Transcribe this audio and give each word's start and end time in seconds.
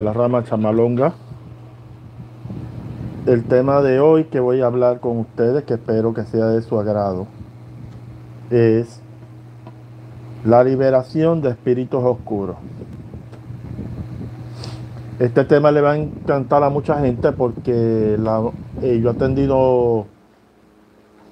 la 0.00 0.12
rama 0.12 0.44
chamalonga. 0.44 1.12
El 3.26 3.42
tema 3.42 3.82
de 3.82 3.98
hoy 3.98 4.26
que 4.26 4.38
voy 4.38 4.60
a 4.60 4.66
hablar 4.66 5.00
con 5.00 5.18
ustedes, 5.18 5.64
que 5.64 5.74
espero 5.74 6.14
que 6.14 6.22
sea 6.22 6.46
de 6.46 6.62
su 6.62 6.78
agrado, 6.78 7.26
es 8.48 9.00
la 10.44 10.62
liberación 10.62 11.42
de 11.42 11.50
espíritus 11.50 12.00
oscuros. 12.04 12.54
Este 15.18 15.44
tema 15.44 15.72
le 15.72 15.80
va 15.80 15.94
a 15.94 15.96
encantar 15.96 16.62
a 16.62 16.70
mucha 16.70 17.00
gente 17.00 17.32
porque 17.32 18.14
eh, 18.14 19.00
yo 19.02 19.10
he 19.10 19.12
atendido 19.12 20.06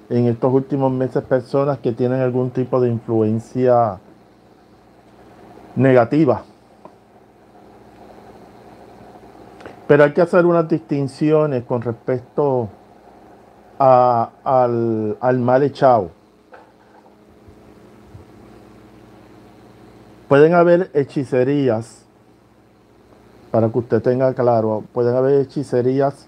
en 0.09 0.25
estos 0.25 0.53
últimos 0.53 0.91
meses 0.91 1.23
personas 1.23 1.77
que 1.77 1.93
tienen 1.93 2.19
algún 2.19 2.49
tipo 2.49 2.81
de 2.81 2.89
influencia 2.89 3.97
negativa 5.77 6.43
Pero 9.87 10.03
hay 10.03 10.13
que 10.13 10.21
hacer 10.21 10.45
unas 10.45 10.67
distinciones 10.67 11.63
con 11.63 11.81
respecto 11.81 12.69
al, 13.79 15.17
al 15.19 15.39
mal 15.39 15.63
echado. 15.63 16.11
Pueden 20.27 20.53
haber 20.53 20.91
hechicerías, 20.93 22.03
para 23.49 23.69
que 23.69 23.79
usted 23.79 24.01
tenga 24.01 24.33
claro, 24.33 24.83
pueden 24.91 25.15
haber 25.15 25.39
hechicerías 25.39 26.27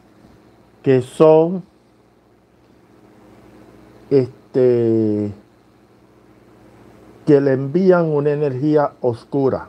que 0.81 1.01
son 1.01 1.63
este 4.09 5.34
que 7.26 7.41
le 7.41 7.53
envían 7.53 8.05
una 8.05 8.31
energía 8.31 8.93
oscura. 9.01 9.67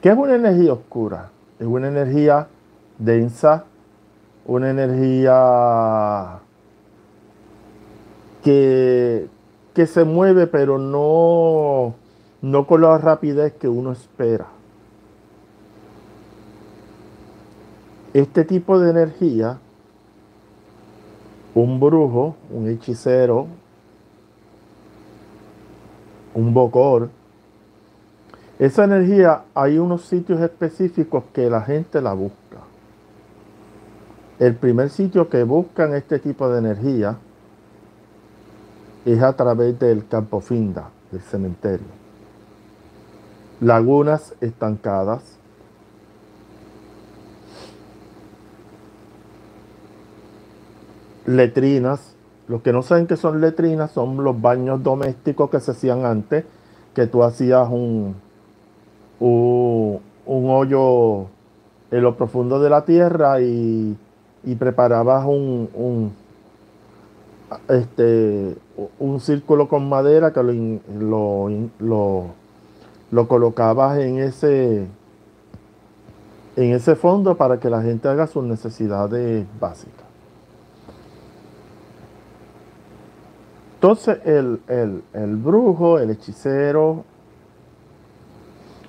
¿Qué 0.00 0.08
es 0.08 0.16
una 0.16 0.36
energía 0.36 0.72
oscura? 0.72 1.30
Es 1.58 1.66
una 1.66 1.88
energía 1.88 2.48
densa, 3.04 3.64
una 4.46 4.70
energía 4.70 6.40
que, 8.42 9.28
que 9.74 9.86
se 9.86 10.04
mueve 10.04 10.46
pero 10.46 10.78
no, 10.78 11.94
no 12.42 12.66
con 12.66 12.82
la 12.82 12.98
rapidez 12.98 13.52
que 13.54 13.68
uno 13.68 13.92
espera. 13.92 14.46
Este 18.14 18.44
tipo 18.44 18.78
de 18.78 18.90
energía, 18.90 19.58
un 21.54 21.80
brujo, 21.80 22.36
un 22.50 22.68
hechicero, 22.68 23.46
un 26.34 26.52
bocor, 26.52 27.08
esa 28.58 28.84
energía 28.84 29.44
hay 29.54 29.78
unos 29.78 30.02
sitios 30.02 30.40
específicos 30.40 31.24
que 31.32 31.48
la 31.48 31.62
gente 31.62 32.00
la 32.00 32.12
busca. 32.12 32.41
El 34.42 34.56
primer 34.56 34.90
sitio 34.90 35.28
que 35.28 35.44
buscan 35.44 35.94
este 35.94 36.18
tipo 36.18 36.48
de 36.48 36.58
energía 36.58 37.16
es 39.04 39.22
a 39.22 39.36
través 39.36 39.78
del 39.78 40.08
campo 40.08 40.40
finda, 40.40 40.90
del 41.12 41.20
cementerio. 41.20 41.86
Lagunas 43.60 44.34
estancadas. 44.40 45.38
Letrinas. 51.24 52.16
Los 52.48 52.62
que 52.62 52.72
no 52.72 52.82
saben 52.82 53.06
qué 53.06 53.16
son 53.16 53.40
letrinas 53.40 53.92
son 53.92 54.24
los 54.24 54.40
baños 54.40 54.82
domésticos 54.82 55.50
que 55.50 55.60
se 55.60 55.70
hacían 55.70 56.04
antes, 56.04 56.44
que 56.94 57.06
tú 57.06 57.22
hacías 57.22 57.68
un, 57.70 58.16
un, 59.20 60.00
un 60.26 60.50
hoyo 60.50 61.28
en 61.92 62.02
lo 62.02 62.16
profundo 62.16 62.58
de 62.58 62.70
la 62.70 62.84
tierra 62.84 63.40
y 63.40 63.96
y 64.44 64.54
preparabas 64.54 65.24
un, 65.26 65.68
un, 65.74 66.12
este, 67.68 68.56
un 68.98 69.20
círculo 69.20 69.68
con 69.68 69.88
madera 69.88 70.32
que 70.32 70.42
lo, 70.42 71.48
lo, 71.78 72.26
lo, 73.10 73.28
colocabas 73.28 73.98
en 73.98 74.18
ese, 74.18 74.86
en 76.56 76.72
ese 76.72 76.96
fondo 76.96 77.36
para 77.36 77.60
que 77.60 77.70
la 77.70 77.82
gente 77.82 78.08
haga 78.08 78.26
sus 78.26 78.44
necesidades 78.44 79.46
básicas. 79.60 80.02
Entonces 83.74 84.18
el, 84.24 84.60
el, 84.68 85.36
brujo, 85.36 85.98
el 85.98 86.10
hechicero, 86.10 87.04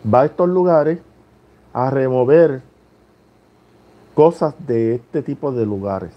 va 0.06 0.22
a 0.22 0.26
estos 0.26 0.48
lugares 0.48 1.00
a 1.74 1.90
remover 1.90 2.62
cosas 4.14 4.56
de 4.68 4.96
este 4.96 5.22
tipo 5.22 5.52
de 5.52 5.66
lugares. 5.66 6.14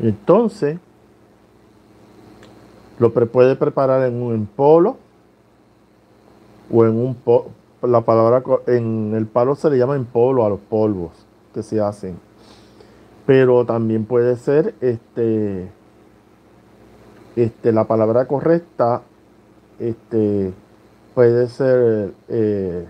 Entonces, 0.00 0.78
lo 2.98 3.12
puede 3.12 3.56
preparar 3.56 4.06
en 4.06 4.22
un 4.22 4.46
polo 4.46 4.96
o 6.72 6.84
en 6.84 6.96
un 6.96 7.16
la 7.82 8.02
palabra 8.02 8.42
en 8.66 9.14
el 9.14 9.26
palo 9.26 9.54
se 9.54 9.70
le 9.70 9.78
llama 9.78 9.96
en 9.96 10.04
polo 10.04 10.44
a 10.44 10.50
los 10.50 10.60
polvos 10.60 11.12
que 11.54 11.62
se 11.62 11.80
hacen. 11.80 12.18
Pero 13.26 13.64
también 13.64 14.04
puede 14.04 14.36
ser 14.36 14.74
este 14.80 15.70
este 17.36 17.72
la 17.72 17.84
palabra 17.84 18.26
correcta 18.26 19.02
este 19.78 20.52
puede 21.14 21.48
ser 21.48 22.12
eh, 22.28 22.86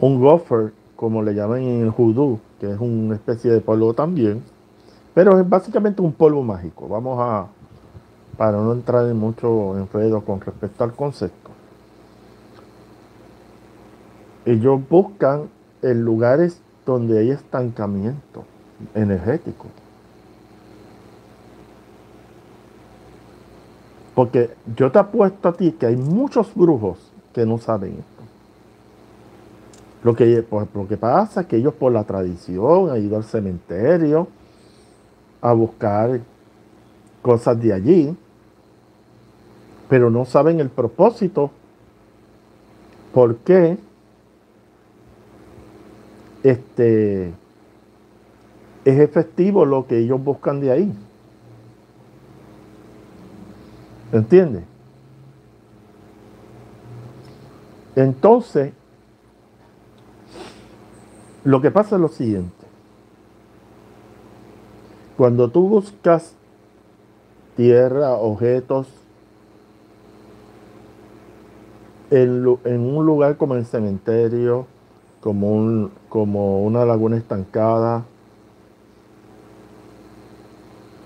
un 0.00 0.20
gopher 0.20 0.72
como 1.00 1.22
le 1.22 1.32
llaman 1.32 1.62
en 1.62 1.80
el 1.84 1.90
judú, 1.90 2.40
que 2.60 2.70
es 2.70 2.78
una 2.78 3.14
especie 3.14 3.50
de 3.50 3.62
polvo 3.62 3.94
también, 3.94 4.42
pero 5.14 5.40
es 5.40 5.48
básicamente 5.48 6.02
un 6.02 6.12
polvo 6.12 6.42
mágico. 6.42 6.88
Vamos 6.88 7.18
a, 7.18 7.46
para 8.36 8.58
no 8.58 8.74
entrar 8.74 9.06
en 9.06 9.16
mucho 9.16 9.78
enredo 9.78 10.20
con 10.20 10.42
respecto 10.42 10.84
al 10.84 10.92
concepto. 10.92 11.52
Ellos 14.44 14.78
buscan 14.90 15.48
en 15.80 16.04
lugares 16.04 16.60
donde 16.84 17.18
hay 17.18 17.30
estancamiento 17.30 18.44
energético. 18.94 19.68
Porque 24.14 24.50
yo 24.76 24.92
te 24.92 24.98
apuesto 24.98 25.48
a 25.48 25.52
ti 25.54 25.72
que 25.72 25.86
hay 25.86 25.96
muchos 25.96 26.54
brujos 26.54 26.98
que 27.32 27.46
no 27.46 27.56
saben. 27.56 28.04
Lo 30.02 30.16
que, 30.16 30.44
lo 30.74 30.88
que 30.88 30.96
pasa 30.96 31.42
es 31.42 31.46
que 31.46 31.56
ellos 31.56 31.74
por 31.74 31.92
la 31.92 32.04
tradición 32.04 32.90
han 32.90 33.04
ido 33.04 33.16
al 33.16 33.24
cementerio 33.24 34.28
a 35.42 35.52
buscar 35.52 36.20
cosas 37.20 37.60
de 37.60 37.72
allí, 37.72 38.16
pero 39.88 40.10
no 40.10 40.24
saben 40.24 40.60
el 40.60 40.70
propósito, 40.70 41.50
por 43.12 43.36
qué 43.38 43.76
este, 46.42 47.34
es 48.84 49.00
efectivo 49.00 49.64
lo 49.64 49.86
que 49.86 49.98
ellos 49.98 50.22
buscan 50.22 50.60
de 50.60 50.70
ahí. 50.70 50.94
¿Entiendes? 54.12 54.64
Entonces, 57.96 58.72
lo 61.44 61.60
que 61.60 61.70
pasa 61.70 61.96
es 61.96 62.00
lo 62.00 62.08
siguiente. 62.08 62.66
Cuando 65.16 65.48
tú 65.48 65.68
buscas 65.68 66.34
tierra, 67.56 68.12
objetos, 68.12 68.86
en, 72.10 72.46
un 72.46 73.06
lugar 73.06 73.36
como 73.36 73.54
el 73.54 73.66
cementerio, 73.66 74.66
como, 75.20 75.52
un, 75.52 75.92
como 76.08 76.62
una 76.64 76.84
laguna 76.84 77.16
estancada, 77.16 78.04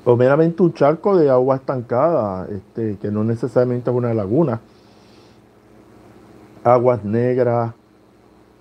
o 0.05 0.17
meramente 0.17 0.63
un 0.63 0.73
charco 0.75 1.17
de 1.17 1.31
agua 1.31 1.57
estancada, 1.57 2.47
este, 2.51 2.99
que 2.99 3.11
no 3.11 3.25
necesariamente 3.25 3.91
es 3.91 3.97
una 3.97 4.15
laguna, 4.15 4.61
aguas 6.63 7.05
negras, 7.05 7.75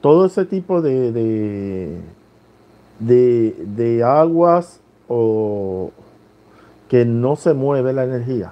todo 0.03 0.25
ese 0.25 0.43
tipo 0.43 0.81
de, 0.81 2.01
de, 2.99 4.03
aguas 4.03 4.81
o 5.07 5.91
que 6.89 7.05
no 7.05 7.37
se 7.37 7.53
mueve 7.53 7.93
la 7.93 8.03
energía. 8.03 8.51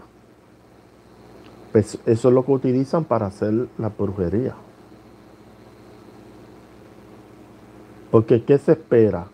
Pues 1.74 2.00
eso 2.06 2.30
es 2.30 2.34
lo 2.34 2.46
que 2.46 2.54
utilizan 2.54 3.04
para 3.04 3.26
hacer 3.26 3.68
la 3.78 3.90
brujería. 3.90 4.56
Porque 8.12 8.46
¿qué 8.46 8.58
se 8.58 8.72
espera? 8.72 9.26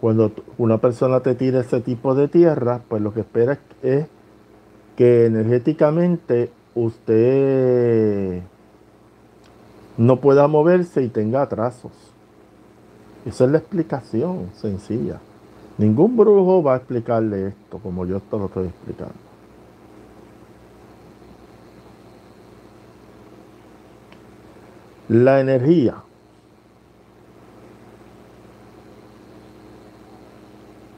Cuando 0.00 0.32
una 0.56 0.78
persona 0.78 1.20
te 1.20 1.34
tira 1.34 1.60
ese 1.60 1.82
tipo 1.82 2.14
de 2.14 2.28
tierra, 2.28 2.80
pues 2.88 3.02
lo 3.02 3.12
que 3.12 3.20
espera 3.20 3.58
es 3.82 4.06
que 4.96 5.26
energéticamente 5.26 6.50
usted 6.74 8.42
no 9.96 10.20
pueda 10.20 10.48
moverse 10.48 11.02
y 11.02 11.08
tenga 11.08 11.42
atrasos. 11.42 11.92
Esa 13.24 13.44
es 13.44 13.50
la 13.50 13.58
explicación 13.58 14.50
sencilla. 14.54 15.20
Ningún 15.78 16.16
brujo 16.16 16.62
va 16.62 16.74
a 16.74 16.76
explicarle 16.76 17.48
esto 17.48 17.78
como 17.78 18.06
yo 18.06 18.20
te 18.20 18.38
lo 18.38 18.46
estoy 18.46 18.66
explicando. 18.66 19.14
La 25.08 25.40
energía 25.40 26.02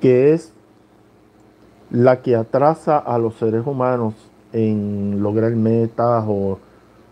que 0.00 0.32
es 0.32 0.52
la 1.90 2.22
que 2.22 2.36
atrasa 2.36 2.98
a 2.98 3.18
los 3.18 3.34
seres 3.34 3.66
humanos 3.66 4.14
en 4.52 5.22
lograr 5.22 5.52
metas 5.52 6.24
o, 6.26 6.58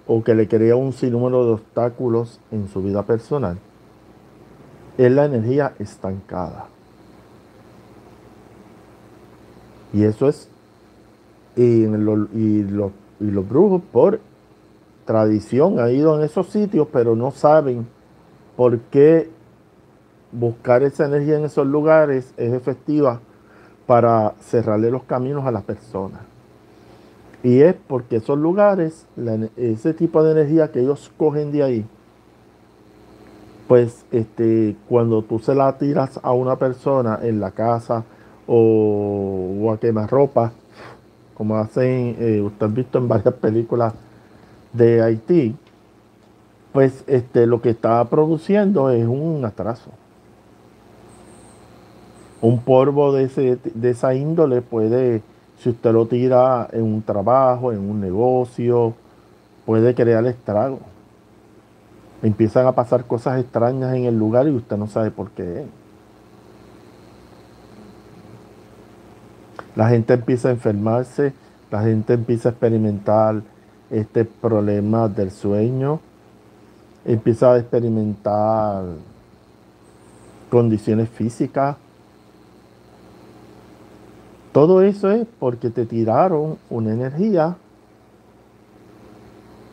o 0.06 0.22
que 0.22 0.34
le 0.34 0.48
crea 0.48 0.76
un 0.76 0.92
sinnúmero 0.92 1.44
de 1.44 1.52
obstáculos 1.52 2.40
en 2.50 2.68
su 2.68 2.82
vida 2.82 3.02
personal, 3.02 3.58
es 4.98 5.10
la 5.10 5.24
energía 5.24 5.74
estancada. 5.78 6.66
Y 9.92 10.04
eso 10.04 10.28
es, 10.28 10.48
y, 11.56 11.84
y, 11.84 12.62
los 13.18 13.48
brujos 13.48 13.82
por 13.92 14.20
tradición 15.04 15.80
han 15.80 15.94
ido 15.94 16.16
en 16.16 16.24
esos 16.24 16.48
sitios, 16.48 16.88
pero 16.92 17.16
no 17.16 17.30
saben 17.30 17.86
por 18.56 18.78
qué 18.78 19.30
buscar 20.32 20.82
esa 20.82 21.06
energía 21.06 21.38
en 21.38 21.44
esos 21.44 21.66
lugares 21.66 22.32
es 22.36 22.52
efectiva 22.52 23.20
para 23.86 24.34
cerrarle 24.40 24.90
los 24.90 25.04
caminos 25.04 25.46
a 25.46 25.50
las 25.50 25.62
personas. 25.62 26.20
Y 27.46 27.60
es 27.60 27.76
porque 27.86 28.16
esos 28.16 28.36
lugares, 28.36 29.06
ese 29.56 29.94
tipo 29.94 30.24
de 30.24 30.32
energía 30.32 30.72
que 30.72 30.80
ellos 30.80 31.12
cogen 31.16 31.52
de 31.52 31.62
ahí, 31.62 31.86
pues 33.68 34.04
este, 34.10 34.74
cuando 34.88 35.22
tú 35.22 35.38
se 35.38 35.54
la 35.54 35.78
tiras 35.78 36.18
a 36.24 36.32
una 36.32 36.56
persona 36.56 37.20
en 37.22 37.38
la 37.38 37.52
casa 37.52 38.02
o, 38.48 39.70
a 39.72 39.78
quemar 39.78 40.10
ropa, 40.10 40.50
como 41.34 41.54
hacen, 41.54 42.16
eh, 42.18 42.42
usted 42.44 42.66
ha 42.66 42.68
visto 42.68 42.98
en 42.98 43.06
varias 43.06 43.34
películas 43.34 43.94
de 44.72 45.02
Haití, 45.02 45.54
pues 46.72 47.04
este, 47.06 47.46
lo 47.46 47.62
que 47.62 47.70
está 47.70 48.04
produciendo 48.06 48.90
es 48.90 49.06
un 49.06 49.44
atraso. 49.44 49.92
Un 52.40 52.58
polvo 52.58 53.12
de, 53.12 53.22
ese, 53.22 53.56
de 53.72 53.90
esa 53.90 54.16
índole 54.16 54.62
puede, 54.62 55.22
si 55.58 55.70
usted 55.70 55.92
lo 55.92 56.06
tira 56.06 56.68
en 56.72 56.82
un 56.82 57.02
trabajo, 57.02 57.72
en 57.72 57.78
un 57.78 58.00
negocio, 58.00 58.94
puede 59.64 59.94
crear 59.94 60.24
estrago. 60.26 60.80
Empiezan 62.22 62.66
a 62.66 62.72
pasar 62.72 63.04
cosas 63.04 63.40
extrañas 63.40 63.94
en 63.94 64.04
el 64.04 64.18
lugar 64.18 64.46
y 64.46 64.50
usted 64.50 64.76
no 64.76 64.86
sabe 64.86 65.10
por 65.10 65.30
qué. 65.30 65.66
La 69.74 69.88
gente 69.88 70.14
empieza 70.14 70.48
a 70.48 70.52
enfermarse, 70.52 71.34
la 71.70 71.82
gente 71.82 72.14
empieza 72.14 72.48
a 72.48 72.52
experimentar 72.52 73.42
este 73.90 74.24
problema 74.24 75.08
del 75.08 75.30
sueño, 75.30 76.00
empieza 77.04 77.52
a 77.52 77.58
experimentar 77.58 78.84
condiciones 80.50 81.08
físicas. 81.10 81.76
Todo 84.56 84.80
eso 84.80 85.10
es 85.10 85.26
porque 85.38 85.68
te 85.68 85.84
tiraron 85.84 86.56
una 86.70 86.90
energía 86.90 87.58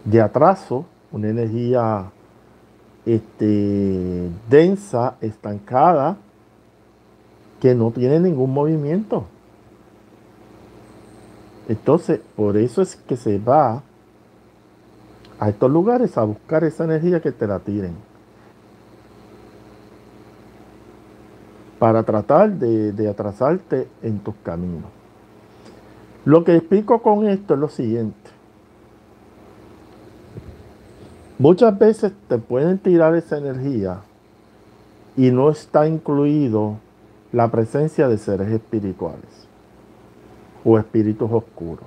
de 0.04 0.20
atraso, 0.20 0.84
una 1.14 1.30
energía 1.30 2.12
este, 3.06 4.30
densa, 4.50 5.16
estancada, 5.22 6.18
que 7.62 7.74
no 7.74 7.92
tiene 7.92 8.20
ningún 8.20 8.54
movimiento. 8.54 9.24
Entonces, 11.70 12.20
por 12.36 12.58
eso 12.58 12.82
es 12.82 12.98
que 12.98 13.16
se 13.16 13.40
va 13.40 13.84
a 15.40 15.48
estos 15.50 15.72
lugares 15.72 16.18
a 16.18 16.26
buscar 16.26 16.66
esa 16.66 16.84
energía 16.84 17.22
que 17.22 17.32
te 17.32 17.48
la 17.48 17.60
tiren. 17.60 17.96
Para 21.84 22.04
tratar 22.04 22.50
de, 22.50 22.94
de 22.94 23.10
atrasarte 23.10 23.90
en 24.02 24.20
tus 24.20 24.36
caminos. 24.36 24.90
Lo 26.24 26.46
que 26.46 26.56
explico 26.56 27.02
con 27.02 27.28
esto 27.28 27.56
es 27.56 27.60
lo 27.60 27.68
siguiente. 27.68 28.30
Muchas 31.38 31.78
veces 31.78 32.14
te 32.30 32.38
pueden 32.38 32.78
tirar 32.78 33.16
esa 33.16 33.38
energía 33.38 33.98
y 35.18 35.32
no 35.32 35.50
está 35.50 35.86
incluido 35.86 36.78
la 37.34 37.52
presencia 37.52 38.08
de 38.08 38.18
seres 38.18 38.50
espirituales 38.50 39.50
o 40.64 40.80
espíritus 40.80 41.30
oscuros. 41.30 41.84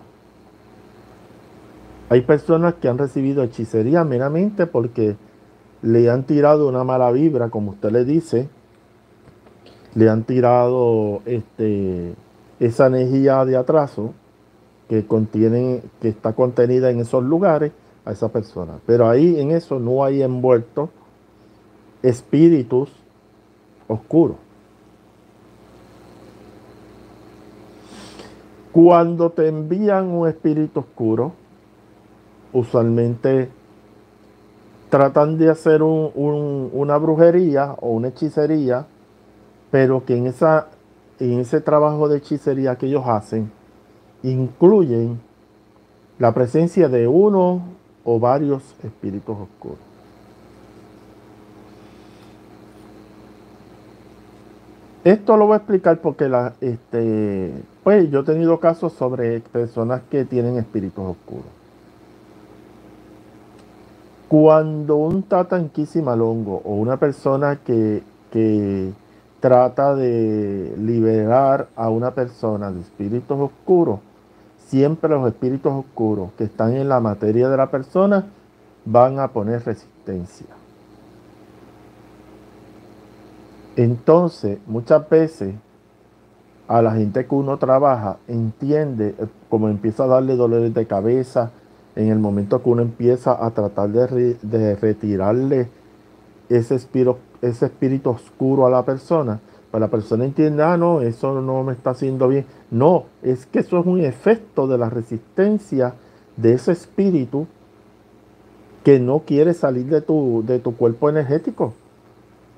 Hay 2.10 2.20
personas 2.20 2.74
que 2.74 2.88
han 2.88 2.98
recibido 2.98 3.42
hechicería 3.42 4.04
meramente 4.04 4.66
porque 4.66 5.16
le 5.80 6.10
han 6.10 6.24
tirado 6.24 6.68
una 6.68 6.84
mala 6.84 7.10
vibra, 7.12 7.48
como 7.48 7.70
usted 7.70 7.92
le 7.92 8.04
dice, 8.04 8.50
le 9.96 10.10
han 10.10 10.24
tirado 10.24 11.22
este, 11.24 12.14
esa 12.60 12.86
energía 12.86 13.44
de 13.46 13.56
atraso 13.56 14.12
que 14.88 15.06
contiene, 15.06 15.82
que 16.00 16.10
está 16.10 16.34
contenida 16.34 16.90
en 16.90 17.00
esos 17.00 17.24
lugares 17.24 17.72
a 18.04 18.12
esa 18.12 18.28
persona. 18.28 18.74
Pero 18.86 19.08
ahí 19.08 19.40
en 19.40 19.50
eso 19.50 19.80
no 19.80 20.04
hay 20.04 20.22
envuelto 20.22 20.90
espíritus 22.02 22.90
oscuros. 23.88 24.36
Cuando 28.70 29.30
te 29.30 29.48
envían 29.48 30.08
un 30.08 30.28
espíritu 30.28 30.80
oscuro, 30.80 31.32
usualmente 32.52 33.48
tratan 34.90 35.38
de 35.38 35.48
hacer 35.48 35.82
una 35.82 36.98
brujería 36.98 37.74
o 37.80 37.92
una 37.92 38.08
hechicería, 38.08 38.86
pero 39.76 40.06
que 40.06 40.16
en, 40.16 40.26
esa, 40.26 40.68
en 41.20 41.40
ese 41.40 41.60
trabajo 41.60 42.08
de 42.08 42.16
hechicería 42.16 42.76
que 42.76 42.86
ellos 42.86 43.04
hacen, 43.06 43.52
incluyen 44.22 45.20
la 46.18 46.32
presencia 46.32 46.88
de 46.88 47.06
uno 47.06 47.60
o 48.02 48.18
varios 48.18 48.62
espíritus 48.82 49.36
oscuros. 49.36 49.78
Esto 55.04 55.36
lo 55.36 55.44
voy 55.44 55.52
a 55.52 55.56
explicar 55.58 56.00
porque 56.00 56.26
la, 56.30 56.54
este, 56.62 57.52
pues 57.84 58.10
yo 58.10 58.20
he 58.20 58.24
tenido 58.24 58.58
casos 58.58 58.94
sobre 58.94 59.40
personas 59.40 60.00
que 60.10 60.24
tienen 60.24 60.56
espíritus 60.56 61.04
oscuros. 61.04 61.44
Cuando 64.28 64.96
un 64.96 65.22
tata 65.24 65.62
malongo 66.02 66.62
o 66.64 66.76
una 66.76 66.96
persona 66.96 67.56
que, 67.56 68.02
que 68.32 68.94
trata 69.40 69.94
de 69.94 70.74
liberar 70.78 71.68
a 71.76 71.90
una 71.90 72.12
persona 72.12 72.70
de 72.70 72.80
espíritus 72.80 73.38
oscuros, 73.38 74.00
siempre 74.58 75.10
los 75.10 75.26
espíritus 75.28 75.72
oscuros 75.72 76.30
que 76.36 76.44
están 76.44 76.74
en 76.74 76.88
la 76.88 77.00
materia 77.00 77.48
de 77.48 77.56
la 77.56 77.70
persona 77.70 78.26
van 78.84 79.20
a 79.20 79.28
poner 79.28 79.64
resistencia. 79.64 80.46
Entonces, 83.76 84.58
muchas 84.66 85.08
veces 85.08 85.54
a 86.66 86.82
la 86.82 86.92
gente 86.92 87.26
que 87.26 87.34
uno 87.34 87.58
trabaja 87.58 88.16
entiende, 88.26 89.14
eh, 89.18 89.26
como 89.48 89.68
empieza 89.68 90.04
a 90.04 90.08
darle 90.08 90.36
dolores 90.36 90.72
de 90.74 90.86
cabeza, 90.86 91.50
en 91.94 92.08
el 92.08 92.18
momento 92.18 92.62
que 92.62 92.68
uno 92.68 92.82
empieza 92.82 93.44
a 93.44 93.50
tratar 93.50 93.90
de, 93.90 94.76
retirarle 94.76 95.68
ese 96.48 96.74
espíritu, 96.74 97.16
ese 97.42 97.66
espíritu 97.66 98.10
oscuro 98.10 98.66
a 98.66 98.70
la 98.70 98.84
persona, 98.84 99.40
pues 99.70 99.80
la 99.80 99.88
persona 99.88 100.24
entiende, 100.24 100.62
ah, 100.62 100.76
no, 100.76 101.00
eso 101.00 101.40
no 101.40 101.62
me 101.62 101.72
está 101.72 101.90
haciendo 101.90 102.28
bien. 102.28 102.46
No, 102.70 103.04
es 103.22 103.46
que 103.46 103.60
eso 103.60 103.78
es 103.78 103.86
un 103.86 104.00
efecto 104.00 104.66
de 104.66 104.78
la 104.78 104.88
resistencia 104.88 105.94
de 106.36 106.52
ese 106.52 106.72
espíritu 106.72 107.46
que 108.84 109.00
no 109.00 109.20
quiere 109.20 109.52
salir 109.52 109.86
de 109.86 110.00
tu, 110.00 110.44
de 110.46 110.58
tu 110.60 110.76
cuerpo 110.76 111.10
energético. 111.10 111.74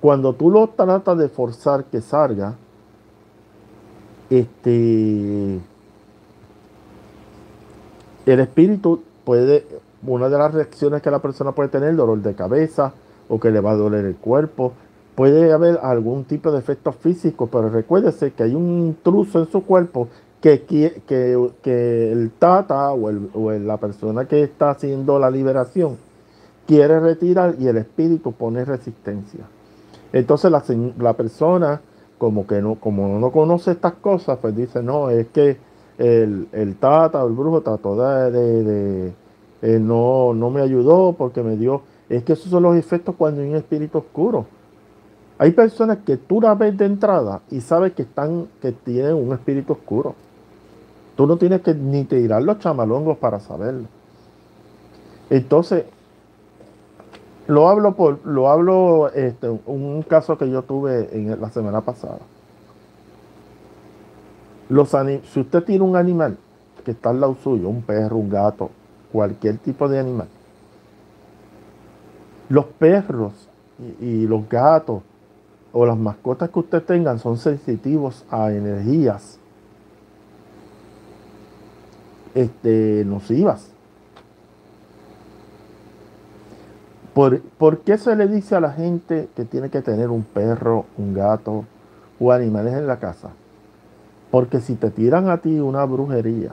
Cuando 0.00 0.34
tú 0.34 0.50
lo 0.50 0.68
tratas 0.68 1.18
de 1.18 1.28
forzar 1.28 1.84
que 1.84 2.00
salga, 2.00 2.54
este, 4.30 5.58
el 8.26 8.40
espíritu 8.40 9.02
puede, 9.24 9.66
una 10.06 10.28
de 10.28 10.38
las 10.38 10.52
reacciones 10.52 11.02
que 11.02 11.10
la 11.10 11.18
persona 11.18 11.52
puede 11.52 11.70
tener, 11.70 11.96
dolor 11.96 12.20
de 12.20 12.34
cabeza 12.34 12.92
o 13.28 13.38
que 13.38 13.50
le 13.50 13.60
va 13.60 13.72
a 13.72 13.76
doler 13.76 14.04
el 14.04 14.16
cuerpo, 14.16 14.72
puede 15.14 15.52
haber 15.52 15.78
algún 15.82 16.24
tipo 16.24 16.50
de 16.52 16.58
efecto 16.58 16.92
físico, 16.92 17.48
pero 17.48 17.68
recuérdese 17.68 18.32
que 18.32 18.44
hay 18.44 18.54
un 18.54 18.86
intruso 18.86 19.40
en 19.40 19.50
su 19.50 19.64
cuerpo 19.64 20.08
que, 20.40 20.62
que, 20.62 21.02
que 21.62 22.12
el 22.12 22.30
tata 22.38 22.92
o, 22.92 23.10
o 23.34 23.52
la 23.52 23.76
persona 23.78 24.26
que 24.26 24.42
está 24.42 24.70
haciendo 24.70 25.18
la 25.18 25.30
liberación 25.30 25.96
quiere 26.68 27.00
retirar 27.00 27.56
y 27.58 27.66
el 27.66 27.78
espíritu 27.78 28.32
pone 28.32 28.62
resistencia. 28.64 29.40
Entonces 30.12 30.50
la, 30.50 31.12
persona, 31.14 31.80
como 32.18 32.46
que 32.46 32.60
no, 32.60 32.76
como 32.76 33.18
no 33.18 33.32
conoce 33.32 33.72
estas 33.72 33.94
cosas, 33.94 34.38
pues 34.40 34.54
dice, 34.54 34.82
no, 34.82 35.08
es 35.08 35.28
que 35.28 35.56
el, 35.96 36.48
el 36.52 36.76
tata 36.76 37.24
o 37.24 37.28
el 37.28 37.34
brujo 37.34 37.62
trató 37.62 37.96
de, 38.30 39.12
eh, 39.62 39.78
no, 39.80 40.34
no 40.34 40.50
me 40.50 40.60
ayudó 40.60 41.14
porque 41.16 41.42
me 41.42 41.56
dio. 41.56 41.82
Es 42.08 42.24
que 42.24 42.32
esos 42.32 42.50
son 42.50 42.62
los 42.62 42.76
efectos 42.76 43.14
cuando 43.16 43.42
hay 43.42 43.48
un 43.48 43.56
espíritu 43.56 43.98
oscuro. 43.98 44.46
Hay 45.38 45.52
personas 45.52 45.98
que 46.04 46.16
tú 46.16 46.40
la 46.40 46.54
ves 46.54 46.76
de 46.76 46.86
entrada 46.86 47.42
y 47.50 47.60
sabes 47.60 47.92
que 47.92 48.02
están, 48.02 48.48
que 48.60 48.72
tienen 48.72 49.14
un 49.14 49.32
espíritu 49.32 49.74
oscuro. 49.74 50.14
Tú 51.16 51.26
no 51.26 51.36
tienes 51.36 51.62
que 51.62 51.74
ni 51.74 52.04
tirar 52.04 52.42
los 52.42 52.58
chamalongos 52.58 53.18
para 53.18 53.40
saberlo. 53.40 53.86
Entonces, 55.30 55.84
lo 57.46 57.68
hablo 57.68 57.94
por, 57.94 58.24
lo 58.26 58.48
hablo, 58.48 59.10
este, 59.14 59.48
un 59.48 60.02
caso 60.02 60.36
que 60.36 60.50
yo 60.50 60.62
tuve 60.62 61.08
en 61.12 61.40
la 61.40 61.50
semana 61.50 61.80
pasada. 61.80 62.18
Los 64.68 64.90
si 65.32 65.40
usted 65.40 65.64
tiene 65.64 65.82
un 65.84 65.96
animal 65.96 66.36
que 66.84 66.90
está 66.90 67.10
al 67.10 67.20
lado 67.20 67.36
suyo, 67.42 67.68
un 67.68 67.82
perro, 67.82 68.16
un 68.16 68.28
gato, 68.28 68.70
cualquier 69.12 69.56
tipo 69.58 69.88
de 69.88 69.98
animal, 69.98 70.28
los 72.48 72.64
perros 72.66 73.48
y, 74.00 74.26
los 74.26 74.48
gatos 74.48 75.02
o 75.72 75.86
las 75.86 75.98
mascotas 75.98 76.50
que 76.50 76.58
usted 76.58 76.82
tengan 76.82 77.18
son 77.18 77.36
sensitivos 77.36 78.24
a 78.30 78.50
energías 78.52 79.38
este, 82.34 83.04
nocivas. 83.04 83.70
¿Por, 87.14 87.80
qué 87.80 87.98
se 87.98 88.14
le 88.14 88.28
dice 88.28 88.54
a 88.54 88.60
la 88.60 88.72
gente 88.72 89.28
que 89.34 89.44
tiene 89.44 89.70
que 89.70 89.82
tener 89.82 90.08
un 90.08 90.22
perro, 90.22 90.86
un 90.96 91.14
gato 91.14 91.64
o 92.20 92.30
animales 92.30 92.74
en 92.74 92.86
la 92.86 93.00
casa? 93.00 93.30
Porque 94.30 94.60
si 94.60 94.76
te 94.76 94.90
tiran 94.90 95.28
a 95.28 95.38
ti 95.38 95.58
una 95.58 95.84
brujería, 95.84 96.52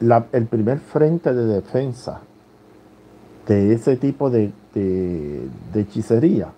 el 0.00 0.46
primer 0.46 0.78
frente 0.78 1.34
de 1.34 1.44
defensa 1.44 2.20
de 3.50 3.72
ese 3.72 3.96
tipo 3.96 4.30
de, 4.30 4.52
hechicería 5.74 6.52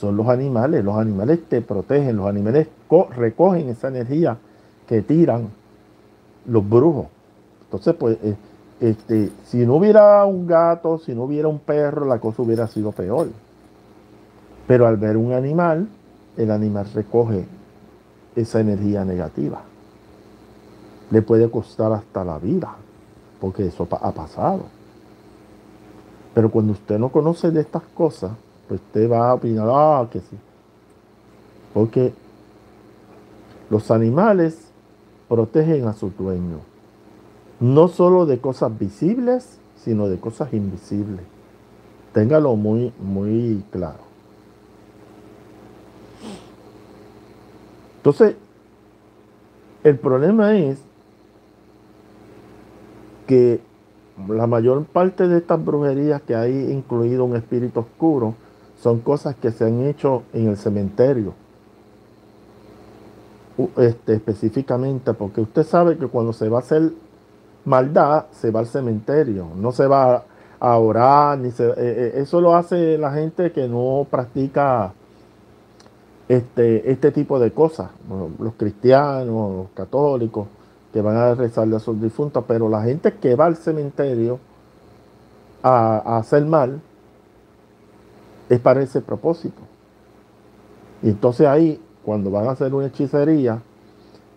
son 0.00 0.16
los 0.16 0.28
animales. 0.28 0.82
Los 0.82 0.96
animales 0.96 1.40
te 1.46 1.60
protegen, 1.60 2.16
los 2.16 2.26
animales 2.26 2.68
recogen 3.14 3.68
esa 3.68 3.88
energía 3.88 4.38
que 4.88 5.02
tiran 5.02 5.48
los 6.46 6.66
brujos. 6.66 7.08
Entonces, 7.64 7.94
pues, 7.98 8.16
eh, 8.22 8.34
este, 8.80 9.30
si 9.44 9.66
no 9.66 9.76
hubiera 9.76 10.24
un 10.24 10.46
gato, 10.46 10.98
si 10.98 11.14
no 11.14 11.24
hubiera 11.24 11.48
un 11.48 11.58
perro, 11.58 12.06
la 12.06 12.18
cosa 12.18 12.42
hubiera 12.42 12.66
sido 12.66 12.92
peor. 12.92 13.28
Pero 14.66 14.86
al 14.86 14.96
ver 14.96 15.18
un 15.18 15.32
animal, 15.32 15.86
el 16.38 16.50
animal 16.50 16.86
recoge 16.94 17.44
esa 18.34 18.60
energía 18.60 19.04
negativa. 19.04 19.60
Le 21.10 21.20
puede 21.20 21.50
costar 21.50 21.92
hasta 21.92 22.24
la 22.24 22.38
vida, 22.38 22.74
porque 23.38 23.66
eso 23.66 23.86
ha 23.90 24.12
pasado. 24.12 24.76
Pero 26.36 26.50
cuando 26.50 26.74
usted 26.74 26.98
no 26.98 27.08
conoce 27.08 27.50
de 27.50 27.62
estas 27.62 27.82
cosas, 27.94 28.32
pues 28.68 28.78
usted 28.78 29.10
va 29.10 29.30
a 29.30 29.34
opinar, 29.34 29.66
ah, 29.70 30.06
que 30.12 30.20
sí. 30.20 30.36
Porque 31.72 32.12
los 33.70 33.90
animales 33.90 34.68
protegen 35.30 35.86
a 35.88 35.94
su 35.94 36.10
dueño 36.10 36.58
no 37.58 37.88
solo 37.88 38.26
de 38.26 38.38
cosas 38.38 38.78
visibles, 38.78 39.58
sino 39.82 40.08
de 40.08 40.20
cosas 40.20 40.52
invisibles. 40.52 41.24
Téngalo 42.12 42.54
muy, 42.54 42.92
muy 43.00 43.64
claro. 43.70 44.00
Entonces, 47.96 48.36
el 49.84 49.98
problema 49.98 50.54
es 50.54 50.80
que 53.26 53.62
la 54.28 54.46
mayor 54.46 54.84
parte 54.84 55.28
de 55.28 55.38
estas 55.38 55.62
brujerías 55.62 56.22
que 56.22 56.34
hay 56.34 56.70
incluido 56.70 57.24
un 57.24 57.36
espíritu 57.36 57.80
oscuro 57.80 58.34
son 58.80 59.00
cosas 59.00 59.36
que 59.36 59.50
se 59.50 59.64
han 59.64 59.82
hecho 59.82 60.22
en 60.32 60.48
el 60.48 60.56
cementerio. 60.56 61.34
Este, 63.76 64.14
específicamente, 64.14 65.14
porque 65.14 65.40
usted 65.40 65.64
sabe 65.64 65.96
que 65.96 66.06
cuando 66.08 66.32
se 66.34 66.48
va 66.48 66.58
a 66.58 66.60
hacer 66.60 66.92
maldad 67.64 68.26
se 68.30 68.50
va 68.50 68.60
al 68.60 68.66
cementerio, 68.66 69.48
no 69.56 69.72
se 69.72 69.86
va 69.86 70.24
a 70.60 70.78
orar, 70.78 71.38
ni 71.38 71.50
se, 71.50 71.66
eh, 71.66 71.74
eh, 71.76 72.12
eso 72.16 72.40
lo 72.40 72.54
hace 72.54 72.98
la 72.98 73.12
gente 73.12 73.52
que 73.52 73.66
no 73.66 74.06
practica 74.10 74.92
este, 76.28 76.90
este 76.90 77.12
tipo 77.12 77.38
de 77.38 77.52
cosas, 77.52 77.90
los 78.38 78.54
cristianos, 78.54 79.56
los 79.56 79.68
católicos, 79.74 80.48
que 80.96 81.02
van 81.02 81.18
a 81.18 81.34
rezarle 81.34 81.76
a 81.76 81.78
sus 81.78 82.00
difuntos, 82.00 82.42
pero 82.48 82.70
la 82.70 82.82
gente 82.82 83.12
que 83.12 83.34
va 83.34 83.44
al 83.44 83.56
cementerio 83.56 84.38
a, 85.62 86.16
hacer 86.16 86.46
mal 86.46 86.80
es 88.48 88.58
para 88.60 88.80
ese 88.80 89.02
propósito. 89.02 89.60
Y 91.02 91.10
entonces 91.10 91.46
ahí, 91.48 91.78
cuando 92.02 92.30
van 92.30 92.46
a 92.46 92.52
hacer 92.52 92.72
una 92.72 92.86
hechicería, 92.86 93.60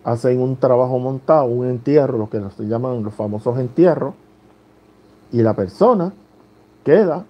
hacen 0.04 0.38
un 0.38 0.54
trabajo 0.56 0.98
montado, 0.98 1.46
un 1.46 1.66
entierro, 1.66 2.18
lo 2.18 2.28
que 2.28 2.42
se 2.54 2.64
llaman 2.64 3.02
los 3.02 3.14
famosos 3.14 3.58
entierros, 3.58 4.12
y 5.32 5.40
la 5.40 5.54
persona 5.54 6.12
queda 6.84 7.24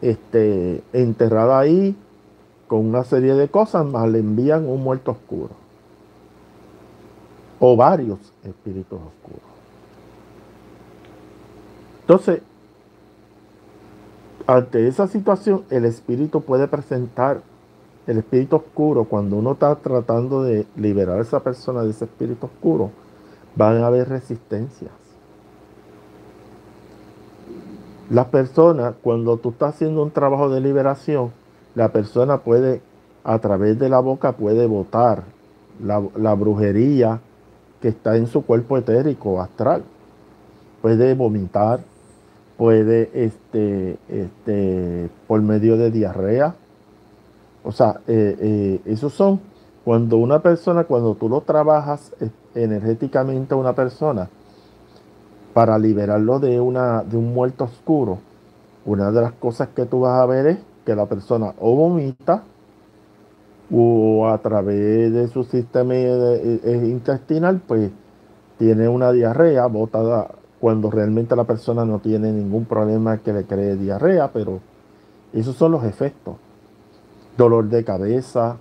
este, 0.00 0.82
enterrada 0.94 1.58
ahí 1.58 1.94
con 2.66 2.86
una 2.86 3.04
serie 3.04 3.34
de 3.34 3.48
cosas, 3.48 3.84
más 3.84 4.08
le 4.08 4.20
envían 4.20 4.66
un 4.66 4.82
muerto 4.82 5.10
oscuro. 5.10 5.59
O 7.60 7.76
varios 7.76 8.18
espíritus 8.42 8.98
oscuros. 8.98 9.50
Entonces, 12.00 12.42
ante 14.46 14.88
esa 14.88 15.06
situación, 15.06 15.64
el 15.70 15.84
espíritu 15.84 16.40
puede 16.40 16.66
presentar 16.66 17.42
el 18.06 18.18
espíritu 18.18 18.56
oscuro, 18.56 19.04
cuando 19.04 19.36
uno 19.36 19.52
está 19.52 19.74
tratando 19.76 20.42
de 20.42 20.66
liberar 20.74 21.18
a 21.18 21.22
esa 21.22 21.40
persona 21.40 21.82
de 21.82 21.90
ese 21.90 22.06
espíritu 22.06 22.46
oscuro, 22.46 22.90
van 23.54 23.76
a 23.76 23.86
haber 23.86 24.08
resistencias. 24.08 24.90
Las 28.08 28.26
personas, 28.26 28.94
cuando 29.02 29.36
tú 29.36 29.50
estás 29.50 29.76
haciendo 29.76 30.02
un 30.02 30.10
trabajo 30.10 30.48
de 30.48 30.60
liberación, 30.60 31.30
la 31.76 31.92
persona 31.92 32.38
puede, 32.38 32.80
a 33.22 33.38
través 33.38 33.78
de 33.78 33.88
la 33.88 34.00
boca, 34.00 34.32
puede 34.32 34.66
botar 34.66 35.22
la, 35.80 36.34
brujería 36.34 37.20
que 37.80 37.88
está 37.88 38.16
en 38.16 38.26
su 38.26 38.44
cuerpo 38.44 38.76
etérico, 38.76 39.40
astral. 39.40 39.82
Puede 40.82 41.14
vomitar, 41.14 41.80
puede, 42.56 43.10
este, 43.14 43.98
este, 44.08 45.10
por 45.26 45.42
medio 45.42 45.76
de 45.76 45.90
diarrea, 45.90 46.54
o 47.62 47.72
sea, 47.72 48.00
eh, 48.06 48.36
eh, 48.40 48.80
esos 48.86 49.12
son 49.12 49.40
cuando 49.84 50.16
una 50.16 50.40
persona, 50.40 50.84
cuando 50.84 51.14
tú 51.14 51.28
lo 51.28 51.42
trabajas 51.42 52.12
eh, 52.20 52.30
energéticamente 52.54 53.54
a 53.54 53.56
una 53.56 53.74
persona 53.74 54.28
para 55.52 55.78
liberarlo 55.78 56.38
de, 56.38 56.60
una, 56.60 57.02
de 57.02 57.16
un 57.16 57.34
muerto 57.34 57.64
oscuro, 57.64 58.18
una 58.86 59.10
de 59.10 59.20
las 59.20 59.32
cosas 59.32 59.68
que 59.74 59.84
tú 59.84 60.00
vas 60.00 60.20
a 60.20 60.26
ver 60.26 60.46
es 60.46 60.58
que 60.86 60.94
la 60.94 61.06
persona 61.06 61.54
o 61.58 61.74
vomita 61.74 62.42
o 63.72 64.28
a 64.28 64.38
través 64.38 65.12
de 65.12 65.28
su 65.28 65.44
sistema 65.44 65.94
intestinal, 65.94 67.60
pues 67.66 67.90
tiene 68.58 68.88
una 68.88 69.12
diarrea 69.12 69.66
botada 69.66 70.28
cuando 70.60 70.90
realmente 70.90 71.34
la 71.36 71.44
persona 71.44 71.84
no 71.84 72.00
tiene 72.00 72.32
ningún 72.32 72.64
problema 72.64 73.18
que 73.18 73.32
le 73.32 73.44
cree 73.44 73.76
diarrea, 73.76 74.30
pero 74.32 74.60
esos 75.32 75.56
son 75.56 75.72
los 75.72 75.84
efectos 75.84 76.36
dolor 77.40 77.68
de 77.68 77.84
cabeza, 77.84 78.58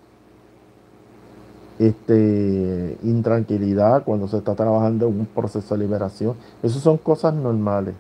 este, 1.80 2.98
intranquilidad 3.04 4.04
cuando 4.04 4.28
se 4.28 4.38
está 4.38 4.56
trabajando 4.56 5.08
en 5.08 5.20
un 5.20 5.26
proceso 5.26 5.76
de 5.76 5.82
liberación. 5.82 6.36
Esas 6.64 6.82
son 6.82 6.98
cosas 6.98 7.34
normales. 7.34 7.96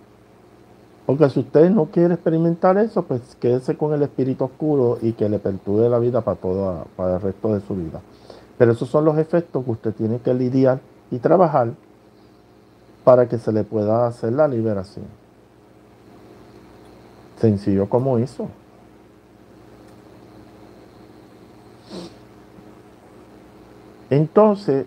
Porque 1.06 1.30
si 1.30 1.40
usted 1.40 1.70
no 1.72 1.86
quiere 1.86 2.14
experimentar 2.14 2.78
eso, 2.78 3.04
pues 3.04 3.36
quédese 3.40 3.76
con 3.76 3.94
el 3.94 4.04
espíritu 4.04 4.46
oscuro 4.46 5.00
y 5.02 5.14
que 5.14 5.28
le 5.28 5.40
perturbe 5.40 5.90
la 5.90 6.00
vida 6.00 6.22
para, 6.22 6.38
todo, 6.38 6.86
para 6.96 7.16
el 7.16 7.22
resto 7.22 7.54
de 7.54 7.62
su 7.62 7.76
vida. 7.76 8.02
Pero 8.58 8.74
esos 8.74 8.90
son 8.90 9.06
los 9.06 9.18
efectos 9.18 9.64
que 9.64 9.72
usted 9.72 9.94
tiene 9.94 10.20
que 10.20 10.34
lidiar 10.34 10.80
y 11.10 11.18
trabajar 11.18 11.74
para 13.04 13.28
que 13.28 13.40
se 13.40 13.52
le 13.52 13.64
pueda 13.64 14.06
hacer 14.06 14.34
la 14.34 14.48
liberación. 14.48 15.06
Sencillo 17.38 17.90
como 17.90 18.18
eso. 18.18 18.50
Entonces, 24.10 24.86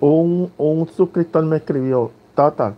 un, 0.00 0.88
suscriptor 0.94 1.44
me 1.44 1.56
escribió, 1.56 2.10
Tata, 2.34 2.74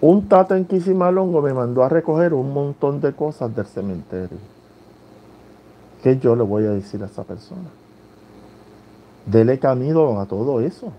Un 0.00 0.28
tata 0.28 0.56
en 0.56 0.64
Quisimalongo 0.64 1.42
me 1.42 1.52
mandó 1.52 1.82
a 1.82 1.88
recoger 1.88 2.32
un 2.32 2.52
montón 2.52 3.00
de 3.00 3.12
cosas 3.12 3.54
del 3.54 3.66
cementerio. 3.66 4.38
¿Qué 6.02 6.18
yo 6.18 6.36
le 6.36 6.44
voy 6.44 6.64
a 6.66 6.70
decir 6.70 7.02
a 7.02 7.06
esa 7.06 7.24
persona? 7.24 7.68
Dele 9.26 9.58
camino 9.58 10.20
a 10.20 10.26
todo 10.26 10.60
eso. 10.60 10.92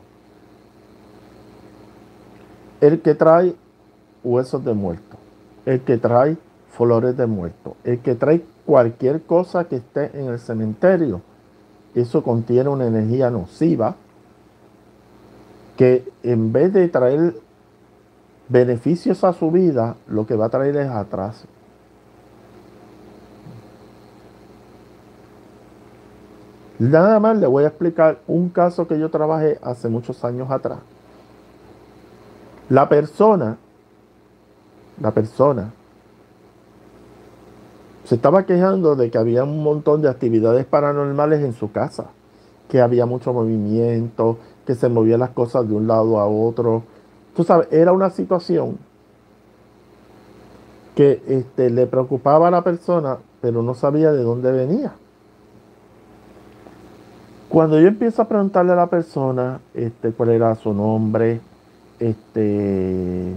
El 2.81 3.01
que 3.01 3.15
trae 3.15 3.55
huesos 4.23 4.63
de 4.65 4.73
muerto, 4.73 5.17
el 5.65 5.81
que 5.81 5.97
trae 5.97 6.37
flores 6.71 7.15
de 7.15 7.25
muerto, 7.25 7.77
el 7.85 7.99
que 7.99 8.15
trae 8.15 8.43
cualquier 8.65 9.21
cosa 9.23 9.65
que 9.65 9.77
esté 9.77 10.11
en 10.19 10.27
el 10.27 10.39
cementerio, 10.39 11.21
eso 11.95 12.21
contiene 12.21 12.69
una 12.69 12.85
energía 12.85 13.29
nociva 13.29 13.95
que 15.77 16.03
en 16.23 16.51
vez 16.51 16.73
de 16.73 16.87
traer 16.89 17.35
beneficios 18.49 19.23
a 19.23 19.33
su 19.33 19.51
vida, 19.51 19.95
lo 20.07 20.25
que 20.25 20.35
va 20.35 20.47
a 20.47 20.49
traer 20.49 20.75
es 20.75 20.89
atraso. 20.89 21.47
Nada 26.79 27.19
más 27.19 27.37
le 27.37 27.45
voy 27.45 27.65
a 27.65 27.67
explicar 27.67 28.19
un 28.25 28.49
caso 28.49 28.87
que 28.87 28.97
yo 28.97 29.09
trabajé 29.09 29.59
hace 29.61 29.89
muchos 29.89 30.23
años 30.23 30.49
atrás. 30.49 30.79
La 32.69 32.87
persona, 32.87 33.57
la 35.01 35.11
persona, 35.11 35.73
se 38.05 38.15
estaba 38.15 38.45
quejando 38.45 38.95
de 38.95 39.11
que 39.11 39.17
había 39.17 39.43
un 39.43 39.61
montón 39.61 40.01
de 40.01 40.09
actividades 40.09 40.65
paranormales 40.65 41.41
en 41.41 41.53
su 41.53 41.71
casa, 41.71 42.05
que 42.69 42.81
había 42.81 43.05
mucho 43.05 43.33
movimiento, 43.33 44.37
que 44.65 44.73
se 44.73 44.87
movían 44.87 45.19
las 45.19 45.31
cosas 45.31 45.67
de 45.67 45.75
un 45.75 45.85
lado 45.85 46.19
a 46.19 46.27
otro. 46.27 46.83
Tú 47.35 47.43
sabes, 47.43 47.67
era 47.71 47.91
una 47.91 48.09
situación 48.09 48.77
que 50.95 51.21
este, 51.27 51.69
le 51.69 51.87
preocupaba 51.87 52.49
a 52.49 52.51
la 52.51 52.61
persona, 52.61 53.17
pero 53.41 53.63
no 53.63 53.73
sabía 53.73 54.11
de 54.11 54.21
dónde 54.21 54.51
venía. 54.51 54.93
Cuando 57.47 57.79
yo 57.79 57.87
empiezo 57.87 58.21
a 58.21 58.27
preguntarle 58.27 58.73
a 58.73 58.75
la 58.75 58.87
persona 58.87 59.59
este, 59.73 60.11
cuál 60.11 60.29
era 60.29 60.53
su 60.55 60.73
nombre, 60.73 61.39
este, 61.99 63.33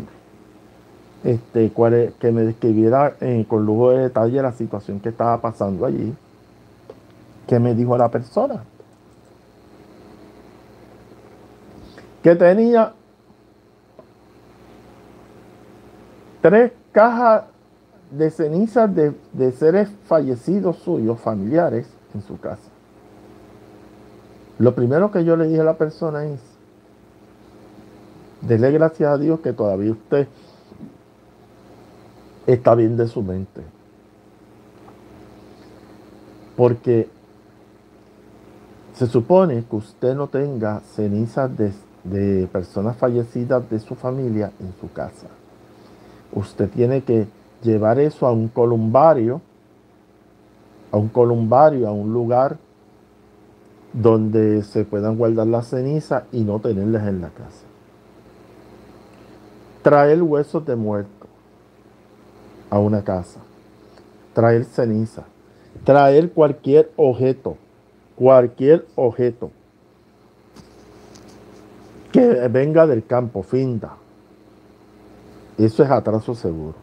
este, 1.25 1.71
cuál 1.71 2.13
que 2.19 2.33
me 2.33 2.43
describiera 2.43 3.15
eh, 3.21 3.47
con 3.49 3.65
lujo 3.65 3.91
de 3.91 3.99
detalle 4.03 4.43
la 4.43 4.53
situación 4.53 5.01
que 5.01 5.11
estaba 5.11 5.41
pasando 5.41 5.87
allí, 5.87 6.13
¿qué 7.47 7.59
me 7.59 7.75
dijo 7.75 7.97
la 7.97 8.11
persona? 8.11 8.65
Que 12.23 12.35
tenía 12.37 12.93
tres 16.43 16.73
cajas 16.91 17.45
de 18.11 18.31
cenizas 18.31 18.91
de, 18.95 19.53
seres 19.53 19.89
fallecidos 20.05 20.77
suyos, 20.79 21.19
familiares, 21.19 21.89
en 22.15 22.21
su 22.21 22.39
casa. 22.39 22.69
Lo 24.59 24.75
primero 24.75 25.11
que 25.11 25.25
yo 25.25 25.35
le 25.37 25.49
dije 25.49 25.61
a 25.61 25.65
la 25.65 25.79
persona 25.79 26.27
es, 26.27 26.41
dele 28.43 28.71
gracias 28.71 29.11
a 29.11 29.17
Dios 29.17 29.41
que 29.41 29.55
todavía 29.55 29.93
usted 29.93 30.29
está 32.47 32.75
bien 32.75 32.99
de 32.99 33.09
su 33.09 33.23
mente. 33.23 33.63
Porque 36.55 37.09
se 38.95 39.07
supone 39.07 39.65
que 39.65 39.77
usted 39.77 40.15
no 40.15 40.27
tenga 40.27 40.81
cenizas 40.81 41.51
de, 41.57 42.47
personas 42.53 42.97
fallecidas 42.97 43.71
de 43.71 43.81
su 43.81 43.95
familia 43.95 44.53
en 44.61 44.75
su 44.81 44.93
casa. 44.93 45.29
Usted 46.33 46.69
tiene 46.71 47.03
que 47.03 47.27
llevar 47.63 47.99
eso 47.99 48.27
a 48.27 48.33
un 48.33 48.49
columbario, 48.49 49.41
a 50.91 50.97
un 50.97 51.09
columbario, 51.09 51.89
a 51.89 51.93
un 51.93 52.13
lugar 52.13 52.59
donde 53.93 54.63
se 54.63 54.85
puedan 54.85 55.17
guardar 55.17 55.47
las 55.47 55.69
cenizas 55.69 56.25
y 56.33 56.43
no 56.43 56.59
tenerlas 56.59 57.07
en 57.07 57.21
la 57.21 57.29
casa. 57.29 57.65
Traer 59.83 60.23
huesos 60.23 60.65
de 60.65 60.77
muerto 60.77 61.27
a 62.71 62.79
una 62.79 63.03
casa. 63.03 63.41
Traer 64.33 64.65
ceniza. 64.65 65.25
Traer 65.85 66.31
cualquier 66.33 66.91
objeto. 66.97 67.57
Cualquier 68.17 68.87
objeto 68.95 69.51
que 72.13 72.47
venga 72.49 72.87
del 72.87 73.05
campo, 73.05 73.43
finda. 73.43 73.97
Eso 75.59 75.83
es 75.83 75.91
atraso 75.91 76.35
seguro. 76.35 76.75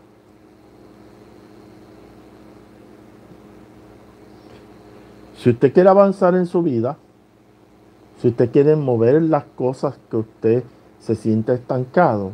Si 5.38 5.50
usted 5.50 5.74
quiere 5.74 5.90
avanzar 5.90 6.36
en 6.36 6.46
su 6.46 6.62
vida, 6.62 6.98
si 8.22 8.28
usted 8.28 8.52
quiere 8.52 8.76
mover 8.76 9.22
las 9.22 9.46
cosas 9.56 9.98
que 10.10 10.18
usted 10.18 10.64
se 11.00 11.16
siente 11.16 11.54
estancado, 11.54 12.32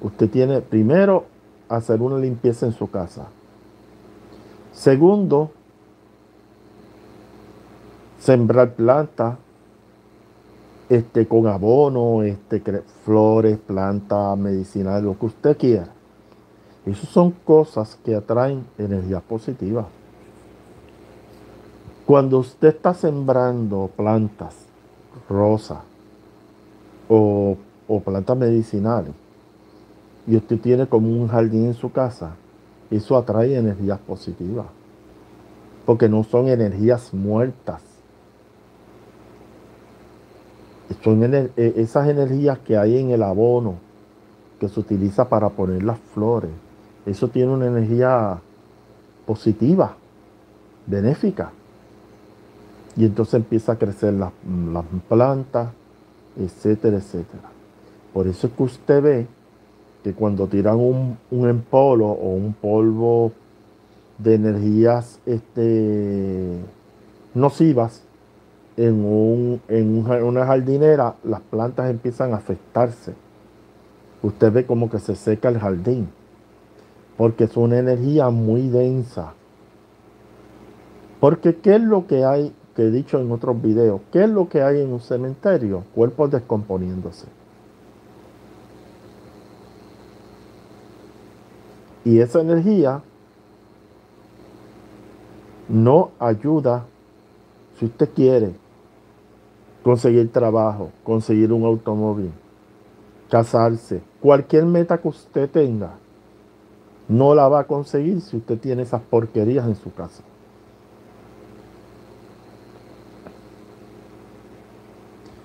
usted 0.00 0.30
tiene 0.30 0.62
primero 0.62 1.26
hacer 1.68 2.00
una 2.00 2.18
limpieza 2.18 2.64
en 2.64 2.72
su 2.72 2.90
casa. 2.90 3.28
Segundo, 4.72 5.50
sembrar 8.18 8.72
plantas 8.74 9.36
este, 10.92 11.26
con 11.26 11.46
abono, 11.46 12.22
este, 12.22 12.60
flores, 13.04 13.56
plantas 13.56 14.36
medicinales, 14.36 15.04
lo 15.04 15.18
que 15.18 15.26
usted 15.26 15.56
quiera. 15.56 15.88
Esas 16.84 17.08
son 17.08 17.30
cosas 17.30 17.98
que 18.04 18.14
atraen 18.14 18.66
energías 18.76 19.22
positivas. 19.22 19.86
Cuando 22.04 22.40
usted 22.40 22.68
está 22.68 22.92
sembrando 22.92 23.88
plantas, 23.96 24.54
rosas 25.30 25.78
o, 27.08 27.56
plantas 28.04 28.36
medicinales, 28.36 29.12
y 30.26 30.36
usted 30.36 30.60
tiene 30.60 30.86
como 30.86 31.08
un 31.08 31.26
jardín 31.26 31.66
en 31.66 31.74
su 31.74 31.90
casa, 31.90 32.36
eso 32.90 33.16
atrae 33.16 33.56
energías 33.56 33.98
positivas. 34.00 34.66
Porque 35.86 36.06
no 36.06 36.22
son 36.22 36.48
energías 36.48 37.14
muertas. 37.14 37.80
Son 41.02 41.22
e, 41.22 41.50
esas 41.56 42.08
energías 42.08 42.58
que 42.58 42.76
hay 42.76 42.98
en 42.98 43.10
el 43.10 43.22
abono 43.22 43.74
que 44.58 44.68
se 44.68 44.80
utiliza 44.80 45.28
para 45.28 45.48
poner 45.50 45.82
las 45.82 45.98
flores. 46.14 46.50
Eso 47.06 47.28
tiene 47.28 47.52
una 47.52 47.66
energía 47.66 48.38
positiva, 49.26 49.96
benéfica. 50.86 51.50
Y 52.96 53.04
entonces 53.04 53.34
empieza 53.34 53.72
a 53.72 53.76
crecer 53.76 54.14
las, 54.14 54.32
plantas, 55.08 55.70
etcétera, 56.36 56.98
etcétera. 56.98 57.50
Por 58.12 58.26
eso 58.26 58.46
es 58.46 58.52
que 58.52 58.62
usted 58.62 59.02
ve 59.02 59.26
que 60.04 60.12
cuando 60.12 60.46
tiran 60.46 60.76
un, 60.76 61.16
un 61.30 61.48
empolo 61.48 62.06
o 62.06 62.34
un 62.34 62.52
polvo 62.52 63.32
de 64.18 64.34
energías 64.34 65.18
este, 65.26 66.58
nocivas 67.34 68.02
en, 68.82 69.04
un, 69.04 69.60
en 69.68 70.24
una 70.24 70.44
jardinera, 70.44 71.14
las 71.22 71.40
plantas 71.40 71.88
empiezan 71.88 72.32
a 72.32 72.38
afectarse. 72.38 73.14
Usted 74.22 74.52
ve 74.52 74.66
como 74.66 74.90
que 74.90 74.98
se 74.98 75.14
seca 75.14 75.48
el 75.48 75.58
jardín, 75.58 76.08
porque 77.16 77.44
es 77.44 77.56
una 77.56 77.78
energía 77.78 78.30
muy 78.30 78.68
densa. 78.68 79.34
Porque 81.20 81.56
¿qué 81.56 81.76
es 81.76 81.80
lo 81.80 82.08
que 82.08 82.24
hay 82.24 82.52
que 82.74 82.82
he 82.82 82.90
dicho 82.90 83.20
en 83.20 83.30
otros 83.30 83.60
videos, 83.62 84.00
¿qué 84.10 84.24
es 84.24 84.30
lo 84.30 84.48
que 84.48 84.62
hay 84.62 84.80
en 84.80 84.92
un 84.92 85.00
cementerio? 85.00 85.84
Cuerpos 85.94 86.30
descomponiéndose. 86.30 87.26
Y 92.04 92.18
esa 92.18 92.40
energía 92.40 93.02
no 95.68 96.10
ayuda 96.18 96.86
si 97.78 97.84
usted 97.84 98.08
quiere 98.14 98.61
conseguir 99.82 100.30
trabajo, 100.30 100.90
conseguir 101.04 101.52
un 101.52 101.64
automóvil, 101.64 102.30
casarse, 103.28 104.00
cualquier 104.20 104.64
meta 104.64 104.98
que 104.98 105.08
usted 105.08 105.50
tenga, 105.50 105.94
no 107.08 107.34
la 107.34 107.48
va 107.48 107.60
a 107.60 107.64
conseguir 107.64 108.20
si 108.20 108.36
usted 108.36 108.58
tiene 108.58 108.82
esas 108.82 109.02
porquerías 109.02 109.66
en 109.66 109.74
su 109.74 109.92
casa. 109.92 110.22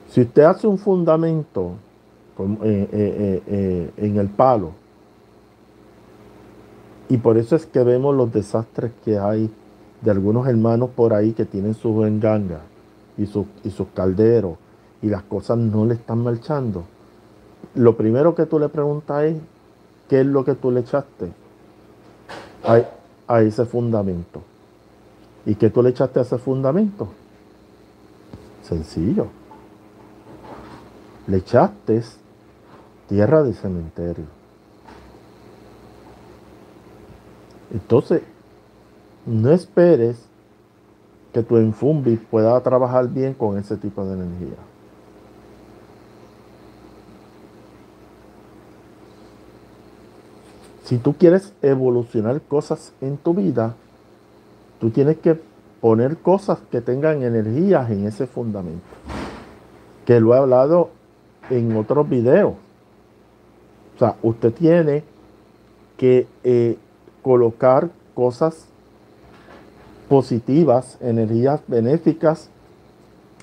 Si 0.09 0.21
usted 0.21 0.43
hace 0.43 0.67
un 0.67 0.77
fundamento 0.77 1.73
eh, 2.39 2.89
eh, 2.91 3.43
eh, 3.47 3.91
en 3.97 4.17
el 4.17 4.29
palo, 4.29 4.71
y 7.09 7.17
por 7.17 7.37
eso 7.37 7.55
es 7.55 7.65
que 7.65 7.83
vemos 7.83 8.15
los 8.15 8.31
desastres 8.31 8.91
que 9.03 9.17
hay 9.17 9.49
de 10.01 10.11
algunos 10.11 10.47
hermanos 10.47 10.89
por 10.95 11.13
ahí 11.13 11.31
que 11.31 11.45
tienen 11.45 11.73
sus 11.73 12.05
engangas 12.05 12.61
y, 13.17 13.25
sus, 13.25 13.45
y 13.63 13.71
sus 13.71 13.87
calderos 13.89 14.57
y 15.01 15.07
las 15.07 15.23
cosas 15.23 15.57
no 15.57 15.85
le 15.85 15.95
están 15.95 16.23
marchando. 16.23 16.85
Lo 17.75 17.95
primero 17.95 18.35
que 18.35 18.45
tú 18.45 18.59
le 18.59 18.69
preguntas 18.69 19.23
es 19.25 19.37
qué 20.09 20.21
es 20.21 20.25
lo 20.25 20.43
que 20.43 20.55
tú 20.55 20.71
le 20.71 20.81
echaste 20.81 21.31
a, 22.63 22.81
a 23.27 23.41
ese 23.41 23.65
fundamento. 23.65 24.41
¿Y 25.45 25.55
qué 25.55 25.69
tú 25.69 25.81
le 25.81 25.89
echaste 25.89 26.19
a 26.19 26.23
ese 26.23 26.37
fundamento? 26.37 27.07
Sencillo. 28.63 29.27
Le 31.27 31.37
echaste 31.37 32.03
tierra 33.07 33.43
de 33.43 33.53
cementerio. 33.53 34.25
Entonces, 37.71 38.21
no 39.25 39.51
esperes 39.51 40.17
que 41.37 41.43
tu 41.43 41.57
enfumbi 41.57 42.15
pueda 42.15 42.59
trabajar 42.61 43.09
bien 43.09 43.35
con 43.35 43.59
ese 43.59 43.77
tipo 43.77 44.03
de 44.03 44.15
energía. 44.15 44.57
Si 50.83 50.97
tú 50.97 51.13
quieres 51.13 51.53
evolucionar 51.61 52.41
cosas 52.41 52.91
en 53.01 53.17
tu 53.17 53.35
vida, 53.35 53.75
tú 54.79 54.89
tienes 54.89 55.17
que 55.17 55.39
poner 55.79 56.17
cosas 56.17 56.57
que 56.71 56.81
tengan 56.81 57.21
energías 57.21 57.87
en 57.91 58.07
ese 58.07 58.25
fundamento. 58.25 58.81
Que 60.07 60.19
lo 60.19 60.33
he 60.33 60.39
hablado 60.39 60.89
en 61.51 61.77
otros 61.77 62.09
videos. 62.09 62.53
O 63.95 63.99
sea, 63.99 64.15
usted 64.23 64.51
tiene 64.53 65.03
que 65.97 66.25
eh, 66.43 66.79
colocar 67.21 67.91
cosas 68.15 68.69
positivas, 70.09 70.97
energías 71.01 71.61
benéficas 71.67 72.49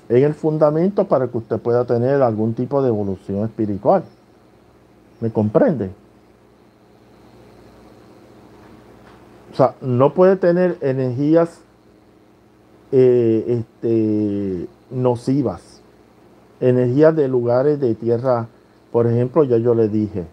en 0.09 0.23
el 0.23 0.33
fundamento 0.33 1.07
para 1.07 1.27
que 1.27 1.37
usted 1.37 1.59
pueda 1.59 1.85
tener 1.85 2.21
algún 2.21 2.53
tipo 2.53 2.81
de 2.81 2.89
evolución 2.89 3.43
espiritual. 3.43 4.03
¿Me 5.21 5.31
comprende? 5.31 5.89
O 9.51 9.55
sea, 9.55 9.75
no 9.81 10.13
puede 10.13 10.35
tener 10.35 10.77
energías 10.81 11.61
eh, 12.91 13.45
este, 13.47 14.67
nocivas, 14.91 15.81
energías 16.59 17.15
de 17.15 17.27
lugares 17.27 17.79
de 17.79 17.95
tierra, 17.95 18.47
por 18.91 19.07
ejemplo, 19.07 19.43
ya 19.43 19.57
yo 19.57 19.73
le 19.73 19.87
dije, 19.87 20.25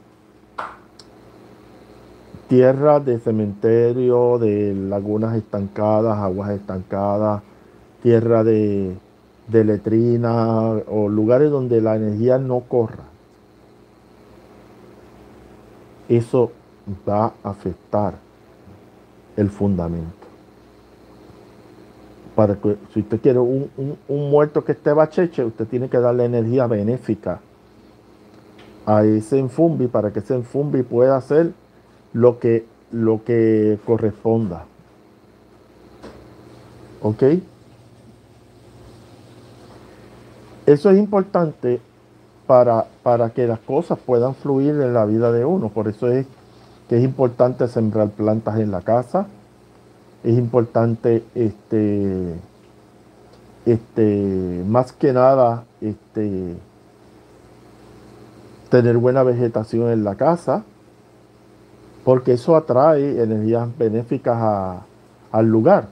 tierra 2.52 3.00
de 3.00 3.18
cementerio, 3.18 4.38
de 4.38 4.74
lagunas 4.74 5.34
estancadas, 5.36 6.18
aguas 6.18 6.50
estancadas, 6.50 7.40
tierra 8.02 8.44
de, 8.44 8.94
de 9.48 9.64
letrina 9.64 10.60
o 10.86 11.08
lugares 11.08 11.50
donde 11.50 11.80
la 11.80 11.96
energía 11.96 12.36
no 12.36 12.60
corra. 12.60 13.04
Eso 16.10 16.52
va 17.08 17.32
a 17.42 17.48
afectar 17.48 18.16
el 19.38 19.48
fundamento. 19.48 20.26
Para 22.36 22.56
que 22.56 22.76
si 22.92 23.00
usted 23.00 23.18
quiere 23.22 23.38
un, 23.38 23.70
muerto 24.08 24.62
que 24.62 24.72
esté 24.72 24.92
bacheche, 24.92 25.42
usted 25.42 25.66
tiene 25.68 25.88
que 25.88 25.96
darle 25.96 26.26
energía 26.26 26.66
benéfica 26.66 27.40
a 28.84 29.04
ese 29.04 29.38
enfumbi 29.38 29.86
para 29.86 30.12
que 30.12 30.18
ese 30.18 30.34
enfumbi 30.34 30.82
pueda 30.82 31.16
hacer 31.16 31.54
lo 32.12 32.38
que, 32.38 32.66
lo 32.90 33.24
que 33.24 33.78
corresponda. 33.86 34.64
¿Ok? 37.02 37.22
Eso 40.66 40.90
es 40.90 40.98
importante 40.98 41.80
para, 42.46 42.86
para 43.02 43.30
que 43.30 43.46
las 43.46 43.58
cosas 43.60 43.98
puedan 43.98 44.34
fluir 44.34 44.70
en 44.70 44.94
la 44.94 45.04
vida 45.04 45.32
de 45.32 45.44
uno. 45.44 45.68
Por 45.68 45.88
eso 45.88 46.08
es 46.08 46.26
es 46.96 47.02
importante 47.02 47.68
sembrar 47.68 48.10
plantas 48.10 48.58
en 48.58 48.70
la 48.70 48.82
casa, 48.82 49.26
es 50.22 50.36
importante 50.36 51.24
este, 51.34 52.34
este, 53.64 54.62
más 54.66 54.92
que 54.92 55.14
nada 55.14 55.64
este, 55.80 56.54
tener 58.68 58.98
buena 58.98 59.22
vegetación 59.22 59.90
en 59.90 60.04
la 60.04 60.16
casa, 60.16 60.64
porque 62.04 62.32
eso 62.32 62.56
atrae 62.56 63.22
energías 63.22 63.68
benéficas 63.78 64.82
al 65.30 65.46
lugar. 65.46 65.88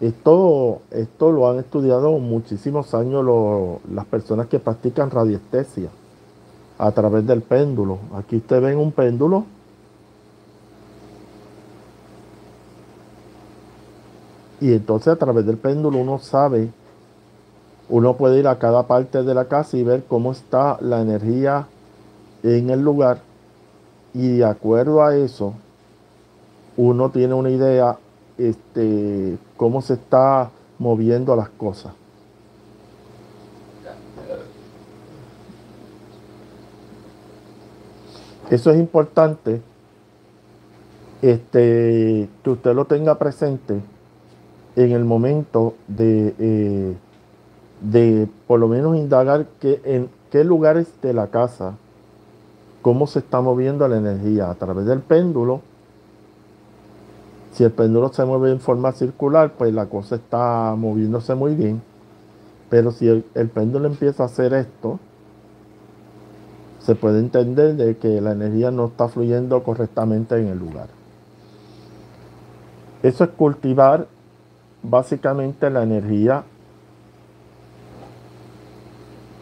Esto, 0.00 0.82
esto 0.90 1.32
lo 1.32 1.50
han 1.50 1.58
estudiado 1.58 2.12
muchísimos 2.18 2.94
años 2.94 3.24
las 3.90 4.04
personas 4.06 4.46
que 4.46 4.58
practican 4.58 5.10
radiestesia 5.10 5.88
a 6.78 6.90
través 6.92 7.26
del 7.26 7.42
péndulo. 7.42 7.98
Aquí 8.14 8.36
ustedes 8.36 8.62
ven 8.62 8.78
un 8.78 8.92
péndulo 8.92 9.44
Y 14.60 14.72
entonces 14.72 15.08
a 15.08 15.16
través 15.16 15.44
del 15.46 15.58
péndulo 15.58 15.98
uno 15.98 16.18
sabe, 16.18 16.70
uno 17.88 18.16
puede 18.16 18.38
ir 18.38 18.48
a 18.48 18.58
cada 18.58 18.84
parte 18.84 19.22
de 19.22 19.34
la 19.34 19.46
casa 19.46 19.76
y 19.76 19.82
ver 19.82 20.04
cómo 20.08 20.32
está 20.32 20.78
la 20.80 21.02
energía 21.02 21.66
en 22.42 22.70
el 22.70 22.80
lugar. 22.80 23.20
Y 24.16 24.38
de 24.38 24.46
acuerdo 24.46 25.04
a 25.04 25.14
eso, 25.14 25.52
uno 26.78 27.10
tiene 27.10 27.34
una 27.34 27.50
idea 27.50 27.98
este, 28.38 29.36
cómo 29.58 29.82
se 29.82 29.92
está 29.92 30.50
moviendo 30.78 31.36
las 31.36 31.50
cosas. 31.50 31.92
Eso 38.48 38.70
es 38.70 38.78
importante 38.78 39.60
este, 41.20 42.30
que 42.42 42.50
usted 42.50 42.74
lo 42.74 42.86
tenga 42.86 43.18
presente 43.18 43.82
en 44.76 44.92
el 44.92 45.04
momento 45.04 45.74
de, 45.88 46.34
eh, 46.38 46.96
de 47.82 48.28
por 48.46 48.60
lo 48.60 48.68
menos 48.68 48.96
indagar 48.96 49.44
que, 49.60 49.82
en 49.84 50.08
qué 50.30 50.42
lugares 50.42 50.86
de 51.02 51.12
la 51.12 51.26
casa, 51.26 51.74
cómo 52.86 53.08
se 53.08 53.18
está 53.18 53.40
moviendo 53.40 53.88
la 53.88 53.96
energía 53.96 54.48
a 54.48 54.54
través 54.54 54.86
del 54.86 55.00
péndulo. 55.00 55.60
Si 57.50 57.64
el 57.64 57.72
péndulo 57.72 58.12
se 58.12 58.24
mueve 58.24 58.52
en 58.52 58.60
forma 58.60 58.92
circular, 58.92 59.54
pues 59.58 59.74
la 59.74 59.86
cosa 59.86 60.14
está 60.14 60.72
moviéndose 60.78 61.34
muy 61.34 61.56
bien. 61.56 61.82
Pero 62.70 62.92
si 62.92 63.08
el, 63.08 63.24
péndulo 63.52 63.88
empieza 63.88 64.22
a 64.22 64.26
hacer 64.26 64.54
esto, 64.54 65.00
se 66.78 66.94
puede 66.94 67.18
entender 67.18 67.74
de 67.74 67.96
que 67.96 68.20
la 68.20 68.30
energía 68.30 68.70
no 68.70 68.86
está 68.86 69.08
fluyendo 69.08 69.64
correctamente 69.64 70.40
en 70.40 70.46
el 70.46 70.58
lugar. 70.60 70.86
Eso 73.02 73.24
es 73.24 73.30
cultivar 73.30 74.06
básicamente 74.84 75.70
la 75.70 75.82
energía 75.82 76.44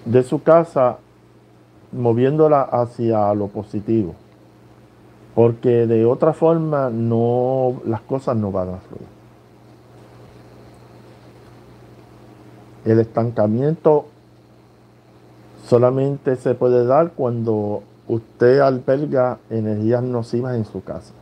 de 0.06 0.22
su 0.22 0.42
casa 0.42 0.96
moviéndola 1.94 2.62
hacia 2.62 3.32
lo 3.34 3.48
positivo. 3.48 4.14
Porque 5.34 5.86
de 5.86 6.04
otra 6.04 6.32
forma 6.32 6.90
no 6.90 7.80
las 7.86 8.00
cosas 8.02 8.36
no 8.36 8.52
van 8.52 8.68
a 8.68 8.78
fluir. 8.78 9.08
El 12.84 13.00
estancamiento 13.00 14.06
solamente 15.66 16.36
se 16.36 16.54
puede 16.54 16.84
dar 16.84 17.12
cuando 17.12 17.82
usted 18.06 18.60
alberga 18.60 19.38
energías 19.48 20.02
nocivas 20.02 20.56
en 20.56 20.64
su 20.64 20.84
casa. 20.84 21.14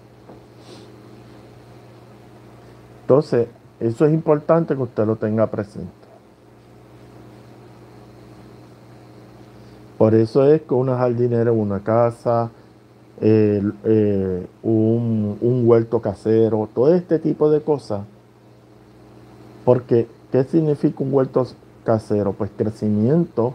Entonces, 3.03 3.49
eso 3.79 4.07
es 4.07 4.13
importante 4.13 4.75
que 4.75 4.83
usted 4.83 5.07
lo 5.07 5.17
tenga 5.17 5.47
presente. 5.47 6.02
Por 10.03 10.17
eso 10.17 10.45
es 10.53 10.63
que 10.63 10.75
una 10.75 10.97
jardinera, 10.97 11.53
una 11.53 11.79
casa, 11.79 12.51
eh, 13.21 13.63
un, 14.65 15.39
un, 15.41 15.63
huerto 15.65 16.01
casero, 16.03 16.69
todo 16.75 16.93
este 16.93 17.21
tipo 17.21 17.49
de 17.53 17.61
cosas. 17.61 18.01
Porque, 19.65 20.09
¿qué 20.33 20.43
significa 20.43 21.05
un 21.05 21.15
huerto 21.15 21.47
casero? 21.85 22.33
Pues 22.33 22.51
crecimiento 22.57 23.55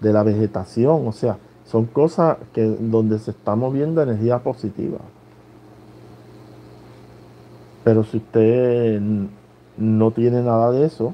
de 0.00 0.12
la 0.12 0.22
vegetación, 0.22 1.08
o 1.08 1.10
sea, 1.10 1.36
son 1.64 1.86
cosas 1.86 2.36
que 2.52 2.62
donde 2.62 3.18
se 3.18 3.32
está 3.32 3.56
moviendo 3.56 4.00
energía 4.00 4.38
positiva. 4.38 4.98
Pero 7.82 8.04
si 8.04 8.18
usted 8.18 9.00
no 9.76 10.10
tiene 10.12 10.42
nada 10.42 10.70
de 10.70 10.86
eso, 10.86 11.12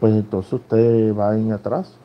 pues 0.00 0.14
entonces 0.14 0.54
usted 0.54 1.14
va 1.14 1.36
en 1.36 1.52
atraso. 1.52 2.00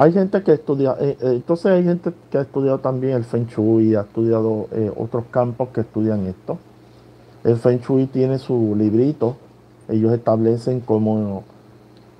Hay 0.00 0.12
gente 0.12 0.44
que 0.44 0.52
estudia, 0.52 0.94
eh, 1.00 1.18
eh, 1.20 1.32
entonces 1.32 1.66
hay 1.72 1.82
gente 1.82 2.12
que 2.30 2.38
ha 2.38 2.42
estudiado 2.42 2.78
también 2.78 3.14
el 3.14 3.24
Feng 3.24 3.46
Shui, 3.48 3.96
ha 3.96 4.02
estudiado 4.02 4.68
eh, 4.70 4.92
otros 4.96 5.24
campos 5.32 5.70
que 5.70 5.80
estudian 5.80 6.24
esto. 6.26 6.56
El 7.42 7.56
Feng 7.56 7.80
Shui 7.80 8.06
tiene 8.06 8.38
su 8.38 8.76
librito, 8.76 9.34
ellos 9.88 10.12
establecen 10.12 10.78
cómo, 10.78 11.42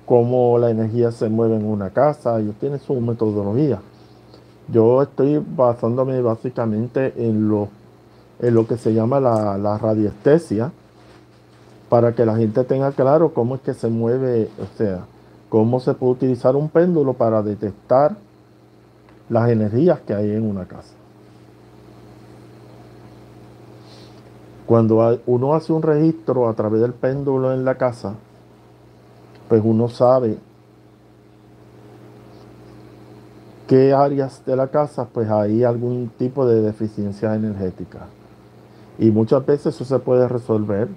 cómo 0.05 0.57
la 0.57 0.71
energía 0.71 1.13
se 1.13 1.29
mueve 1.29 1.55
en 1.55 1.65
una 1.65 1.91
casa, 1.91 2.37
ellos 2.41 2.55
tienen 2.59 2.81
su 2.81 2.99
metodología. 2.99 3.79
Yo 4.67 5.01
estoy 5.01 5.41
basándome 5.55 6.19
básicamente 6.19 7.13
en 7.15 7.47
lo, 7.47 7.69
en 8.41 8.55
lo 8.55 8.67
que 8.67 8.75
se 8.75 8.93
llama 8.93 9.21
la, 9.21 9.57
la 9.57 9.77
radiestesia, 9.77 10.73
para 11.87 12.13
que 12.13 12.25
la 12.25 12.35
gente 12.35 12.61
tenga 12.65 12.91
claro 12.91 13.33
cómo 13.33 13.55
es 13.55 13.61
que 13.61 13.73
se 13.73 13.87
mueve, 13.87 14.49
o 14.61 14.77
sea, 14.77 15.05
cómo 15.49 15.79
se 15.79 15.93
puede 15.93 16.13
utilizar 16.13 16.55
un 16.55 16.69
péndulo 16.69 17.13
para 17.13 17.41
detectar 17.41 18.15
las 19.29 19.49
energías 19.49 19.99
que 20.01 20.13
hay 20.13 20.31
en 20.31 20.47
una 20.47 20.65
casa. 20.65 20.93
Cuando 24.65 25.19
uno 25.25 25.55
hace 25.55 25.73
un 25.73 25.81
registro 25.81 26.47
a 26.47 26.53
través 26.53 26.81
del 26.81 26.93
péndulo 26.93 27.51
en 27.53 27.65
la 27.65 27.75
casa, 27.75 28.13
pues 29.47 29.63
uno 29.65 29.89
sabe 29.89 30.37
qué 33.67 33.93
áreas 33.93 34.45
de 34.45 34.55
la 34.55 34.67
casa 34.67 35.07
pues 35.11 35.29
hay 35.29 35.63
algún 35.63 36.11
tipo 36.17 36.45
de 36.45 36.61
deficiencia 36.61 37.33
energética. 37.33 38.07
Y 38.99 39.09
muchas 39.09 39.43
veces 39.43 39.73
eso 39.73 39.85
se 39.85 39.97
puede 39.97 40.27
resolver 40.27 40.87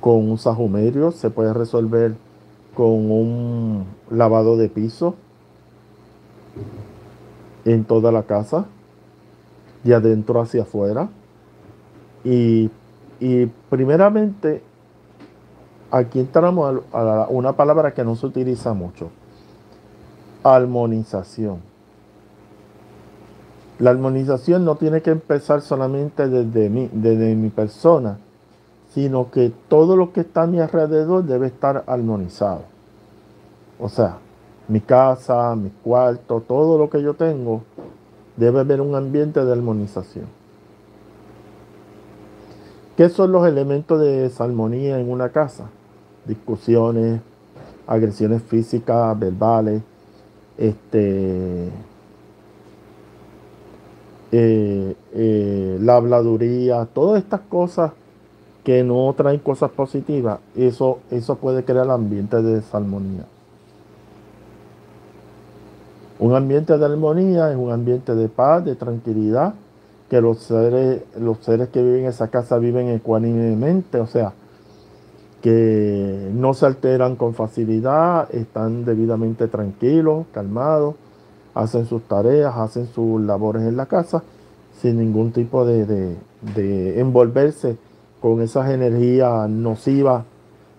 con 0.00 0.28
un 0.28 0.36
sajumerio, 0.36 1.12
se 1.12 1.30
puede 1.30 1.54
resolver 1.54 2.14
con 2.74 3.10
un 3.10 3.86
lavado 4.10 4.56
de 4.56 4.68
piso 4.68 5.14
en 7.64 7.84
toda 7.84 8.12
la 8.12 8.24
casa, 8.24 8.66
de 9.82 9.94
adentro 9.94 10.40
hacia 10.40 10.62
afuera. 10.62 11.08
Y, 12.24 12.70
primeramente, 13.70 14.62
aquí 15.90 16.20
entramos 16.20 16.82
a, 16.92 17.26
una 17.28 17.54
palabra 17.54 17.92
que 17.94 18.04
no 18.04 18.16
se 18.16 18.26
utiliza 18.26 18.74
mucho, 18.74 19.10
armonización. 20.42 21.58
La 23.78 23.90
armonización 23.90 24.64
no 24.64 24.76
tiene 24.76 25.02
que 25.02 25.10
empezar 25.10 25.60
solamente 25.60 26.28
desde 26.28 26.70
mí, 26.70 26.88
desde 26.92 27.34
mi 27.34 27.50
persona, 27.50 28.18
sino 28.94 29.32
que 29.32 29.52
todo 29.68 29.96
lo 29.96 30.12
que 30.12 30.20
está 30.20 30.42
a 30.42 30.46
mi 30.46 30.60
alrededor 30.60 31.24
debe 31.24 31.48
estar 31.48 31.82
armonizado. 31.88 32.62
O 33.80 33.88
sea, 33.88 34.18
mi 34.68 34.80
casa, 34.80 35.56
mi 35.56 35.70
cuarto, 35.70 36.40
todo 36.40 36.78
lo 36.78 36.88
que 36.88 37.02
yo 37.02 37.14
tengo, 37.14 37.62
debe 38.36 38.60
haber 38.60 38.80
un 38.80 38.94
ambiente 38.94 39.44
de 39.44 39.50
armonización. 39.50 40.26
¿Qué 42.96 43.08
son 43.08 43.32
los 43.32 43.44
elementos 43.48 44.00
de 44.00 44.20
desarmonía 44.20 45.00
en 45.00 45.10
una 45.10 45.30
casa? 45.30 45.64
Discusiones, 46.24 47.20
agresiones 47.88 48.42
físicas, 48.44 49.18
verbales, 49.18 49.82
este, 50.56 51.68
eh, 54.30 54.96
eh, 55.12 55.78
la 55.80 55.96
habladuría, 55.96 56.86
todas 56.86 57.20
estas 57.20 57.40
cosas 57.40 57.90
que 58.64 58.82
no 58.82 59.14
traen 59.14 59.38
cosas 59.40 59.70
positivas, 59.70 60.40
eso, 60.56 60.98
eso 61.10 61.36
puede 61.36 61.64
crear 61.64 61.90
ambiente 61.90 62.42
de 62.42 62.56
desarmonía. 62.56 63.26
Un 66.18 66.34
ambiente 66.34 66.78
de 66.78 66.84
armonía 66.84 67.50
es 67.50 67.56
un 67.56 67.70
ambiente 67.70 68.14
de 68.14 68.28
paz, 68.28 68.64
de 68.64 68.74
tranquilidad, 68.74 69.54
que 70.08 70.20
los 70.22 70.38
seres, 70.38 71.02
los 71.20 71.38
seres 71.38 71.68
que 71.68 71.82
viven 71.82 72.00
en 72.00 72.06
esa 72.06 72.28
casa 72.28 72.56
viven 72.56 72.88
ecuánimemente, 72.88 74.00
o 74.00 74.06
sea, 74.06 74.32
que 75.42 76.30
no 76.32 76.54
se 76.54 76.64
alteran 76.64 77.16
con 77.16 77.34
facilidad, 77.34 78.34
están 78.34 78.86
debidamente 78.86 79.46
tranquilos, 79.46 80.24
calmados, 80.32 80.94
hacen 81.54 81.84
sus 81.84 82.02
tareas, 82.04 82.54
hacen 82.56 82.86
sus 82.86 83.20
labores 83.20 83.64
en 83.64 83.76
la 83.76 83.84
casa, 83.84 84.22
sin 84.80 84.98
ningún 84.98 85.32
tipo 85.32 85.66
de, 85.66 85.84
de 86.54 87.00
envolverse 87.00 87.76
con 88.24 88.40
esas 88.40 88.70
energías 88.70 89.50
nocivas 89.50 90.24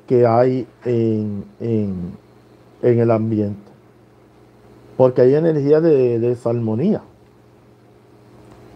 que 0.08 0.26
hay 0.26 0.66
en, 0.84 1.46
el 2.82 3.12
ambiente. 3.12 3.72
Porque 4.98 5.22
hay 5.22 5.36
energía 5.36 5.80
de, 5.80 6.18
desarmonía. 6.18 7.04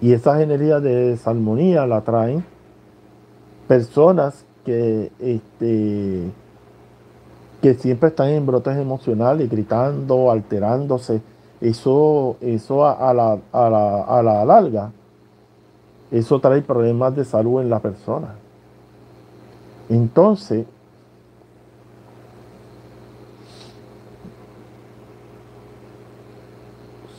Y 0.01 0.13
esas 0.13 0.41
energías 0.41 0.83
de 0.83 0.93
desarmonía 1.09 1.87
la 1.87 2.01
traen 2.01 2.45
personas 3.67 4.45
que, 4.63 5.11
este, 5.19 6.29
que 7.63 7.73
siempre 7.73 8.09
están 8.09 8.29
en 8.29 8.45
brotes 8.45 8.77
emocionales, 8.77 9.49
gritando, 9.49 10.29
alterándose. 10.29 11.23
Eso, 11.59 12.37
eso 12.39 12.85
a, 12.85 13.11
la, 13.15 13.39
a, 13.51 13.69
la, 13.71 14.03
a 14.03 14.21
la 14.21 14.45
larga, 14.45 14.91
eso 16.11 16.39
trae 16.39 16.61
problemas 16.61 17.15
de 17.15 17.25
salud 17.25 17.61
en 17.61 17.71
la 17.71 17.79
persona. 17.79 18.35
Entonces, 19.89 20.67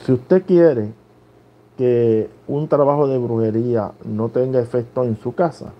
si 0.06 0.12
usted 0.12 0.44
quiere 0.46 0.92
que 1.76 2.30
un 2.46 2.68
trabajo 2.68 3.08
de 3.08 3.18
brujería 3.18 3.90
no 4.04 4.28
tenga 4.28 4.60
efecto 4.60 5.02
en 5.02 5.16
su 5.16 5.34
casa, 5.34 5.72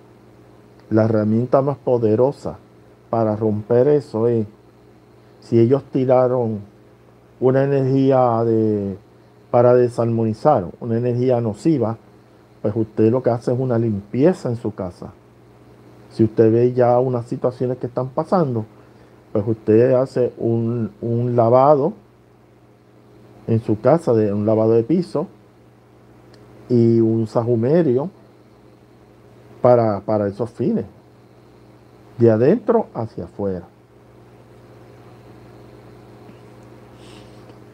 la 0.89 1.05
herramienta 1.05 1.61
más 1.61 1.77
poderosa 1.77 2.57
para 3.09 3.37
romper 3.37 3.87
eso 3.87 4.27
es 4.27 4.45
si 5.39 5.59
ellos 5.59 5.83
tiraron 5.91 6.59
una 7.39 7.63
energía 7.63 8.43
de, 8.43 8.97
para 9.49 9.73
desarmonizar, 9.73 10.65
una 10.81 10.97
energía 10.97 11.39
nociva, 11.39 11.97
pues 12.61 12.75
usted 12.75 13.09
lo 13.09 13.23
que 13.23 13.29
hace 13.29 13.53
es 13.53 13.59
una 13.59 13.79
limpieza 13.79 14.49
en 14.49 14.57
su 14.57 14.75
casa 14.75 15.13
si 16.11 16.23
usted 16.23 16.51
ve 16.51 16.73
ya 16.73 16.99
unas 16.99 17.25
situaciones 17.25 17.77
que 17.77 17.87
están 17.87 18.09
pasando, 18.09 18.65
pues 19.31 19.45
usted 19.47 19.93
hace 19.93 20.33
un, 20.37 20.91
lavado 21.35 21.93
en 23.47 23.61
su 23.61 23.79
casa, 23.79 24.13
de, 24.13 24.33
un 24.33 24.45
lavado 24.45 24.73
de 24.73 24.83
piso 24.83 25.27
y 26.69 26.99
un 26.99 27.27
sajumerio 27.27 28.09
para, 29.61 30.01
para 30.01 30.27
esos 30.27 30.49
fines, 30.49 30.85
de 32.17 32.31
adentro 32.31 32.87
hacia 32.93 33.25
afuera. 33.25 33.63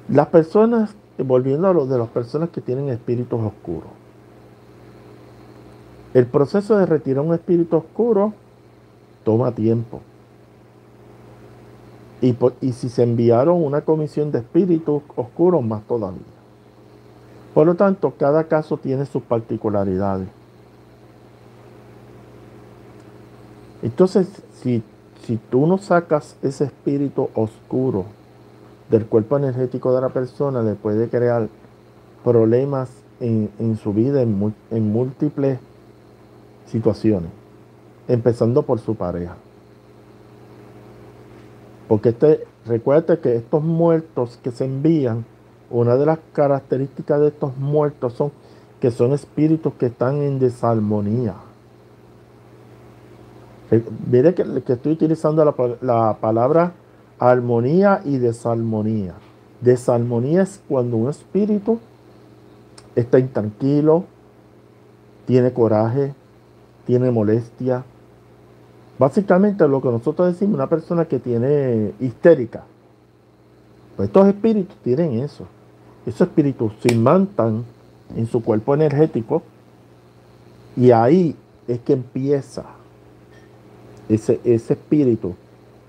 Las 0.10 0.28
personas, 0.28 0.96
volviendo 1.18 1.68
a 1.68 1.74
lo 1.74 1.86
de 1.86 1.98
las 1.98 2.08
personas 2.08 2.50
que 2.50 2.62
tienen 2.62 2.90
espíritus 2.90 3.42
oscuros, 3.42 3.97
el 6.14 6.26
proceso 6.26 6.78
de 6.78 6.86
retirar 6.86 7.24
un 7.24 7.34
espíritu 7.34 7.78
oscuro 7.78 8.34
toma 9.24 9.52
tiempo. 9.52 10.02
Y, 12.22 12.36
y, 12.62 12.72
si 12.72 12.90
se 12.90 13.04
enviaron 13.04 13.64
una 13.64 13.82
comisión 13.82 14.32
de 14.32 14.40
espíritus 14.40 15.04
oscuros, 15.16 15.64
más 15.64 15.84
todavía. 15.84 16.22
Por 17.54 17.68
lo 17.68 17.76
tanto, 17.76 18.14
cada 18.18 18.46
caso 18.46 18.78
tiene 18.78 19.06
sus 19.06 19.22
particularidades. 19.22 20.28
Entonces, 23.84 24.28
si, 24.62 24.82
si 25.26 25.38
tú 25.38 25.68
no 25.68 25.78
sacas 25.78 26.36
ese 26.42 26.64
espíritu 26.64 27.30
oscuro 27.36 28.06
del 28.90 29.06
cuerpo 29.06 29.38
energético 29.38 29.94
de 29.94 30.02
la 30.02 30.10
persona, 30.10 30.64
le 30.64 30.74
puede 30.74 31.10
crear 31.10 31.50
problemas 32.24 32.90
en, 33.20 33.78
su 33.82 33.94
vida 33.94 34.22
en, 34.22 34.54
en 34.72 34.92
múltiples 34.92 35.60
situaciones, 36.68 37.32
empezando 38.08 38.64
por 38.64 38.80
su 38.80 38.96
pareja. 38.96 39.36
Porque 41.88 42.10
este, 42.10 42.46
recuerde 42.66 43.20
que 43.20 43.36
estos 43.36 43.64
muertos 43.64 44.40
que 44.44 44.52
se 44.52 44.66
envían, 44.66 45.26
una 45.70 45.96
de 45.96 46.06
las 46.06 46.20
características 46.34 47.20
de 47.20 47.28
estos 47.30 47.58
muertos 47.58 48.14
son 48.14 48.32
que 48.80 48.92
son 48.92 49.14
espíritus 49.14 49.74
que 49.74 49.88
están 49.88 50.22
en 50.22 50.40
desarmonía. 50.40 51.34
Eh, 53.72 53.84
mire 54.10 54.34
que, 54.34 54.44
estoy 54.68 54.94
utilizando 54.94 55.44
la, 55.44 55.56
la, 55.82 56.18
palabra 56.22 56.74
armonía 57.20 58.02
y 58.06 58.18
desarmonía. 58.18 59.14
Desarmonía 59.62 60.44
es 60.44 60.62
cuando 60.68 60.98
un 60.98 61.10
espíritu 61.10 61.80
está 62.96 63.20
intranquilo, 63.20 64.06
tiene 65.26 65.52
coraje, 65.52 66.14
tiene 66.88 67.12
molestia. 67.12 67.84
Básicamente 68.98 69.68
lo 69.68 69.82
que 69.82 69.90
nosotros 69.90 70.34
decimos, 70.34 70.56
una 70.56 70.68
persona 70.68 71.06
que 71.06 71.20
tiene 71.20 71.94
histérica. 72.00 72.64
Pues 73.96 74.08
estos 74.08 74.28
espíritus 74.28 74.76
tienen 74.78 75.20
eso. 75.20 75.46
Esos 76.06 76.30
espíritus 76.30 76.72
se 76.82 76.94
imantan 76.94 77.66
en 78.16 78.26
su 78.26 78.42
cuerpo 78.42 78.74
energético 78.74 79.44
y 80.76 80.92
ahí 80.92 81.36
es 81.68 81.80
que 81.80 81.94
empieza 81.94 82.64
ese, 84.08 84.40
ese 84.46 84.74
espíritu 84.74 85.36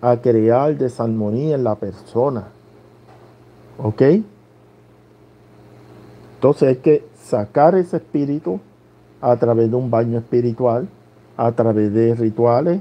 a 0.01 0.17
crear 0.17 0.77
desarmonía 0.77 1.55
en 1.55 1.65
la 1.65 1.77
persona. 1.77 2.49
¿Ok? 3.79 4.03
Entonces 6.35 6.69
hay 6.69 6.77
que 6.77 7.05
sacar 7.23 7.77
ese 7.77 7.99
espíritu 7.99 8.61
a 9.21 9.37
través 9.37 9.71
de 9.71 9.77
un 9.77 9.91
baño 9.91 10.19
espiritual, 10.19 10.89
a 11.37 11.53
través 11.53 11.93
de 11.93 12.15
rituales, 12.15 12.81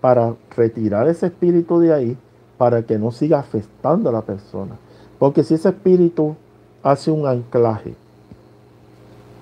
para 0.00 0.34
retirar 0.56 1.08
ese 1.08 1.26
espíritu 1.26 1.80
de 1.80 1.92
ahí, 1.92 2.16
para 2.56 2.82
que 2.82 2.98
no 2.98 3.10
siga 3.10 3.38
afectando 3.38 4.08
a 4.08 4.12
la 4.12 4.22
persona. 4.22 4.76
Porque 5.18 5.42
si 5.42 5.54
ese 5.54 5.70
espíritu 5.70 6.36
hace 6.82 7.10
un 7.10 7.26
anclaje 7.26 7.94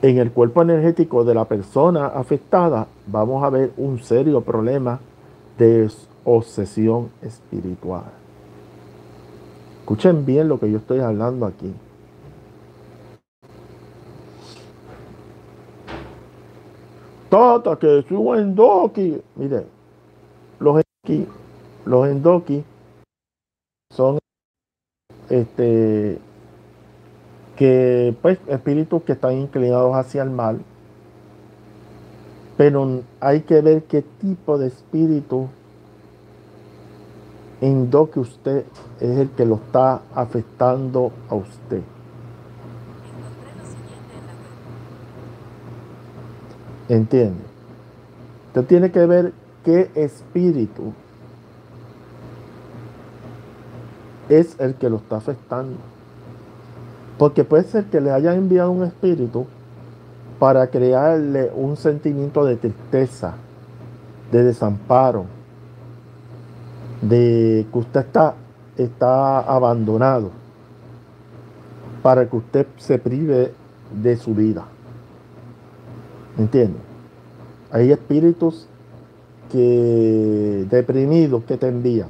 en 0.02 0.18
el 0.18 0.30
cuerpo 0.30 0.62
energético 0.62 1.24
de 1.24 1.34
la 1.34 1.44
persona 1.44 2.06
afectada, 2.06 2.86
vamos 3.06 3.42
a 3.42 3.50
ver 3.50 3.72
un 3.76 3.98
serio 3.98 4.40
problema 4.40 5.00
de 5.58 5.90
obsesión 6.24 7.08
espiritual. 7.22 8.04
Escuchen 9.80 10.26
bien 10.26 10.48
lo 10.48 10.58
que 10.58 10.70
yo 10.70 10.78
estoy 10.78 11.00
hablando 11.00 11.46
aquí. 11.46 11.72
Tata, 17.28 17.76
que 17.76 18.04
subo 18.08 18.36
en 18.36 18.54
Doki. 18.54 19.20
Mire, 19.36 19.66
los 20.60 20.82
endoki, 20.82 21.26
los 21.84 22.08
endoki 22.08 22.64
son 23.92 24.18
este 25.28 26.18
que 27.56 28.14
pues 28.20 28.38
espíritus 28.48 29.02
que 29.02 29.12
están 29.12 29.32
inclinados 29.32 29.94
hacia 29.94 30.22
el 30.22 30.30
mal. 30.30 30.60
Pero 32.56 33.02
hay 33.20 33.42
que 33.42 33.60
ver 33.60 33.84
qué 33.84 34.02
tipo 34.02 34.58
de 34.58 34.68
espíritu 34.68 35.48
endoki 37.60 38.20
usted 38.20 38.64
es 39.00 39.18
el 39.18 39.30
que 39.30 39.44
lo 39.46 39.56
está 39.56 40.02
afectando 40.14 41.12
a 41.28 41.34
usted. 41.34 41.82
¿Entiende? 46.88 47.42
Usted 48.48 48.64
tiene 48.64 48.90
que 48.90 49.04
ver 49.06 49.32
qué 49.64 49.90
espíritu 49.94 50.92
es 54.28 54.58
el 54.58 54.74
que 54.74 54.88
lo 54.88 54.96
está 54.96 55.16
afectando. 55.16 55.76
Porque 57.18 57.44
puede 57.44 57.64
ser 57.64 57.84
que 57.86 58.00
le 58.00 58.10
haya 58.10 58.34
enviado 58.34 58.70
un 58.70 58.84
espíritu 58.84 59.46
para 60.38 60.66
crearle 60.68 61.50
un 61.54 61.76
sentimiento 61.76 62.44
de 62.44 62.56
tristeza, 62.56 63.34
de 64.30 64.44
desamparo, 64.44 65.24
de 67.00 67.66
que 67.72 67.78
usted 67.78 68.00
está, 68.00 68.34
está 68.76 69.40
abandonado, 69.40 70.30
para 72.02 72.28
que 72.28 72.36
usted 72.36 72.66
se 72.76 72.98
prive 72.98 73.52
de 73.90 74.16
su 74.16 74.34
vida. 74.34 74.64
¿Entiendes? 76.38 76.82
Hay 77.70 77.92
espíritus 77.92 78.68
que 79.50 80.66
deprimidos 80.70 81.44
que 81.44 81.56
te 81.56 81.68
envían. 81.68 82.08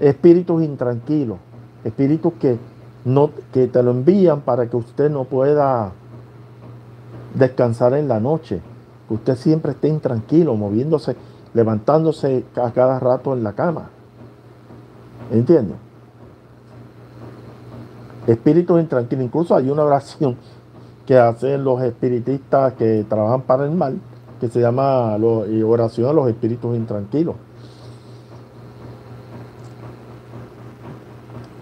Espíritus 0.00 0.62
intranquilos. 0.62 1.38
Espíritus 1.84 2.32
que, 2.34 2.58
no, 3.04 3.30
que 3.52 3.66
te 3.66 3.82
lo 3.82 3.90
envían 3.90 4.40
para 4.40 4.68
que 4.68 4.76
usted 4.76 5.10
no 5.10 5.24
pueda 5.24 5.92
descansar 7.34 7.94
en 7.94 8.08
la 8.08 8.20
noche. 8.20 8.60
Que 9.08 9.14
usted 9.14 9.36
siempre 9.36 9.72
esté 9.72 9.88
intranquilo, 9.88 10.54
moviéndose, 10.54 11.16
levantándose 11.52 12.44
a 12.56 12.70
cada 12.72 12.98
rato 12.98 13.34
en 13.34 13.42
la 13.42 13.52
cama. 13.52 13.90
¿Entiendes? 15.30 15.76
Espíritus 18.26 18.80
intranquilos. 18.80 19.24
Incluso 19.24 19.54
hay 19.54 19.70
una 19.70 19.84
oración 19.84 20.36
que 21.06 21.18
hacen 21.18 21.64
los 21.64 21.82
espiritistas 21.82 22.72
que 22.74 23.04
trabajan 23.08 23.42
para 23.42 23.64
el 23.64 23.72
mal, 23.72 23.98
que 24.40 24.48
se 24.48 24.60
llama 24.60 25.16
oración 25.66 26.08
a 26.08 26.12
los 26.12 26.28
espíritus 26.28 26.76
intranquilos. 26.76 27.36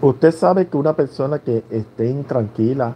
Usted 0.00 0.32
sabe 0.32 0.66
que 0.66 0.76
una 0.76 0.94
persona 0.94 1.38
que 1.38 1.64
esté 1.70 2.10
intranquila, 2.10 2.94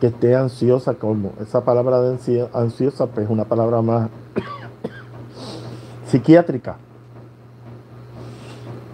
que 0.00 0.08
esté 0.08 0.36
ansiosa, 0.36 0.94
como 0.94 1.32
esa 1.40 1.64
palabra 1.64 2.00
de 2.00 2.48
ansiosa, 2.52 3.06
pues 3.06 3.26
es 3.26 3.30
una 3.30 3.44
palabra 3.44 3.82
más 3.82 4.08
psiquiátrica. 6.06 6.76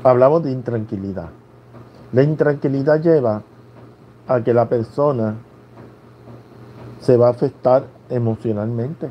Hablamos 0.03 0.42
de 0.44 0.53
intranquilidad. 0.53 1.29
La 2.12 2.22
intranquilidad 2.22 3.03
lleva 3.03 3.42
a 4.27 4.40
que 4.40 4.55
la 4.55 4.68
persona 4.68 5.35
se 7.07 7.16
va 7.16 7.29
a 7.29 7.31
afectar 7.31 7.85
emocionalmente. 8.11 9.09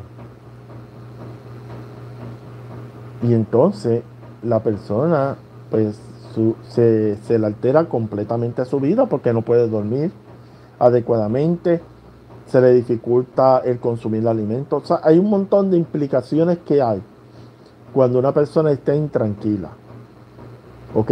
Y 3.23 3.34
entonces 3.34 4.03
la 4.43 4.60
persona 4.60 5.38
pues 5.71 5.97
se, 6.67 7.15
se 7.15 7.39
le 7.39 7.45
altera 7.45 7.86
completamente 7.86 8.65
su 8.65 8.81
vida 8.81 9.05
porque 9.05 9.31
no 9.31 9.43
puede 9.43 9.69
dormir 9.69 10.12
adecuadamente, 10.77 11.81
se 12.47 12.60
le 12.60 12.73
dificulta 12.73 13.60
el 13.60 13.79
consumir 13.79 14.27
alimentos. 14.27 14.84
O 14.84 14.86
sea, 14.86 14.99
hay 15.01 15.17
un 15.17 15.29
montón 15.29 15.71
de 15.71 15.77
implicaciones 15.77 16.58
que 16.67 16.81
hay 16.81 17.01
cuando 17.93 18.19
una 18.19 18.34
persona 18.34 18.71
está 18.71 18.93
intranquila. 18.93 19.69
¿Ok? 20.93 21.12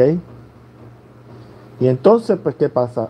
Y 1.80 1.88
entonces, 1.88 2.38
pues, 2.44 2.56
¿qué 2.56 2.68
pasa? 2.68 3.10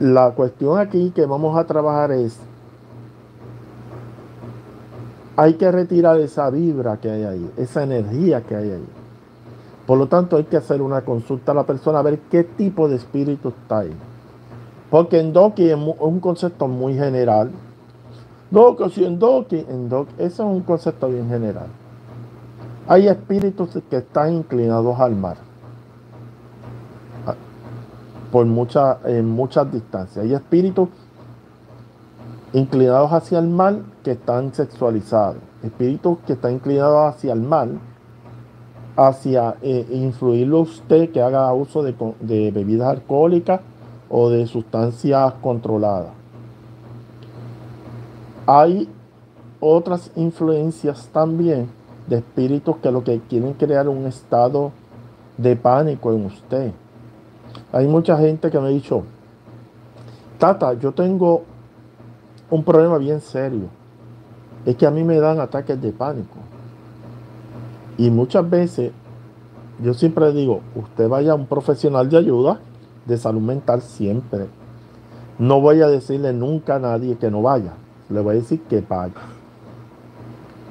La 0.00 0.30
cuestión 0.30 0.78
aquí 0.78 1.10
que 1.10 1.26
vamos 1.26 1.58
a 1.58 1.64
trabajar 1.64 2.12
es, 2.12 2.38
hay 5.36 5.54
que 5.54 5.72
retirar 5.72 6.20
esa 6.20 6.48
vibra 6.50 6.98
que 6.98 7.10
hay 7.10 7.24
ahí, 7.24 7.50
esa 7.56 7.82
energía 7.82 8.42
que 8.42 8.54
hay 8.54 8.70
ahí. 8.70 8.86
Por 9.88 9.98
lo 9.98 10.06
tanto, 10.06 10.36
hay 10.36 10.44
que 10.44 10.56
hacer 10.56 10.82
una 10.82 11.00
consulta 11.00 11.50
a 11.50 11.54
la 11.56 11.64
persona 11.64 11.98
a 11.98 12.02
ver 12.02 12.20
qué 12.30 12.44
tipo 12.44 12.88
de 12.88 12.94
espíritu 12.94 13.48
está 13.48 13.80
ahí. 13.80 13.92
Porque 14.88 15.18
en 15.18 15.32
Doki 15.32 15.68
es 15.68 15.76
un 15.76 16.20
concepto 16.20 16.68
muy 16.68 16.94
general. 16.94 17.50
No, 18.52 18.76
si 18.90 19.04
en 19.04 19.18
Doki, 19.18 19.66
en 19.68 19.88
Doki, 19.88 20.12
eso 20.18 20.44
es 20.44 20.56
un 20.56 20.60
concepto 20.60 21.08
bien 21.08 21.28
general. 21.28 21.66
Hay 22.86 23.08
espíritus 23.08 23.70
que 23.90 23.96
están 23.96 24.32
inclinados 24.32 25.00
al 25.00 25.16
mar 25.16 25.47
por 28.30 28.46
mucha, 28.46 28.98
en 29.04 29.28
muchas 29.28 29.70
distancias. 29.72 30.24
Hay 30.24 30.34
espíritus 30.34 30.88
inclinados 32.52 33.12
hacia 33.12 33.38
el 33.38 33.48
mal 33.48 33.84
que 34.02 34.12
están 34.12 34.54
sexualizados. 34.54 35.36
Espíritus 35.62 36.18
que 36.26 36.34
están 36.34 36.54
inclinados 36.54 37.14
hacia 37.14 37.32
el 37.32 37.40
mal, 37.40 37.78
hacia 38.96 39.56
eh, 39.62 39.86
influirlo 39.90 40.60
usted 40.60 41.10
que 41.10 41.20
haga 41.22 41.52
uso 41.52 41.82
de, 41.82 41.94
de 42.20 42.50
bebidas 42.50 42.88
alcohólicas 42.88 43.60
o 44.08 44.30
de 44.30 44.46
sustancias 44.46 45.34
controladas. 45.40 46.12
Hay 48.46 48.88
otras 49.60 50.10
influencias 50.16 51.08
también 51.12 51.68
de 52.06 52.16
espíritus 52.16 52.76
que 52.76 52.90
lo 52.90 53.04
que 53.04 53.20
quieren 53.28 53.52
crear 53.52 53.88
un 53.88 54.06
estado 54.06 54.72
de 55.36 55.56
pánico 55.56 56.12
en 56.12 56.24
usted 56.24 56.72
hay 57.72 57.86
mucha 57.86 58.16
gente 58.16 58.50
que 58.50 58.58
me 58.58 58.66
ha 58.66 58.70
dicho, 58.70 59.04
Tata, 60.38 60.74
yo 60.74 60.92
tengo 60.92 61.42
un 62.50 62.62
problema 62.62 62.98
bien 62.98 63.20
serio. 63.20 63.68
Es 64.64 64.76
que 64.76 64.86
a 64.86 64.90
mí 64.90 65.02
me 65.02 65.18
dan 65.18 65.40
ataques 65.40 65.80
de 65.80 65.92
pánico. 65.92 66.36
Y 67.96 68.10
muchas 68.10 68.48
veces, 68.48 68.92
yo 69.82 69.94
siempre 69.94 70.32
digo, 70.32 70.60
usted 70.76 71.08
vaya 71.08 71.32
a 71.32 71.34
un 71.34 71.46
profesional 71.46 72.08
de 72.08 72.18
ayuda, 72.18 72.60
de 73.06 73.16
salud 73.16 73.40
mental 73.40 73.82
siempre. 73.82 74.46
No 75.38 75.60
voy 75.60 75.82
a 75.82 75.88
decirle 75.88 76.32
nunca 76.32 76.76
a 76.76 76.78
nadie 76.78 77.16
que 77.16 77.30
no 77.30 77.42
vaya. 77.42 77.72
Le 78.08 78.20
voy 78.20 78.36
a 78.36 78.38
decir 78.38 78.62
que 78.62 78.80
vaya. 78.80 79.14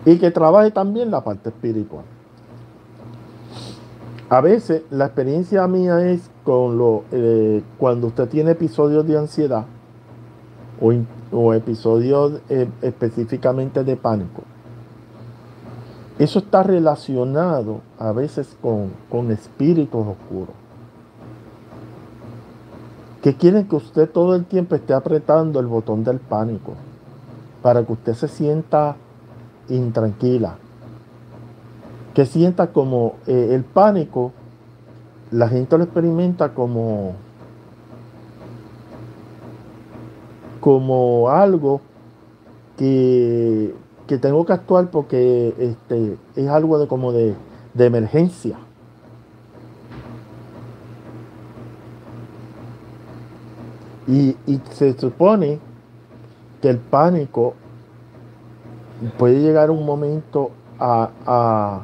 Y 0.05 0.17
que 0.17 0.31
trabaje 0.31 0.71
también 0.71 1.11
la 1.11 1.23
parte 1.23 1.49
espiritual. 1.49 2.05
A 4.29 4.41
veces 4.41 4.83
la 4.89 5.05
experiencia 5.05 5.65
mía 5.67 6.05
es 6.09 6.29
con 6.43 6.77
lo, 6.77 7.03
eh, 7.11 7.63
cuando 7.77 8.07
usted 8.07 8.27
tiene 8.27 8.51
episodios 8.51 9.07
de 9.07 9.17
ansiedad 9.17 9.65
o, 11.31 11.53
episodios 11.53 12.41
eh, 12.49 12.67
específicamente 12.81 13.85
de 13.85 13.95
pánico. 13.95 14.43
Eso 16.19 16.39
está 16.39 16.61
relacionado 16.61 17.81
a 17.97 18.11
veces 18.11 18.57
con, 18.61 18.91
con 19.09 19.31
espíritus 19.31 20.05
oscuros. 20.05 20.55
Que 23.21 23.33
quieren 23.35 23.67
que 23.67 23.77
usted 23.77 24.09
todo 24.09 24.35
el 24.35 24.45
tiempo 24.45 24.75
esté 24.75 24.93
apretando 24.93 25.59
el 25.59 25.67
botón 25.67 26.03
del 26.03 26.19
pánico 26.19 26.73
para 27.61 27.83
que 27.83 27.93
usted 27.93 28.13
se 28.13 28.27
sienta 28.27 28.95
intranquila, 29.69 30.57
que 32.17 32.25
sienta 32.25 32.71
como 32.71 33.17
eh, 33.27 33.49
el 33.51 33.63
pánico, 33.63 34.31
la 35.29 35.47
gente 35.49 35.77
lo 35.77 35.83
experimenta 35.83 36.55
como 36.55 37.13
como 40.59 41.29
algo 41.29 41.79
que, 42.75 43.75
tengo 44.19 44.47
que 44.47 44.53
actuar 44.53 44.89
porque 44.89 45.53
este, 45.59 46.17
es 46.35 46.47
algo 46.47 46.79
de 46.79 46.87
como 46.87 47.11
de, 47.11 47.35
de 47.75 47.85
emergencia. 47.85 48.57
Y, 54.07 54.35
se 54.71 54.97
supone 54.97 55.59
que 56.63 56.69
el 56.71 56.79
pánico 56.79 57.53
puede 59.19 59.39
llegar 59.39 59.69
un 59.69 59.85
momento 59.85 60.49
a, 60.79 61.83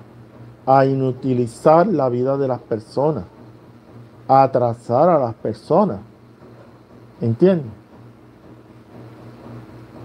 a, 0.65 0.85
inutilizar 0.85 1.87
la 1.87 2.09
vida 2.09 2.37
de 2.37 2.47
las 2.47 2.61
personas, 2.61 3.25
a 4.27 4.43
atrasar 4.43 5.09
a 5.09 5.19
las 5.19 5.33
personas. 5.35 5.99
¿Entiendes? 7.21 7.71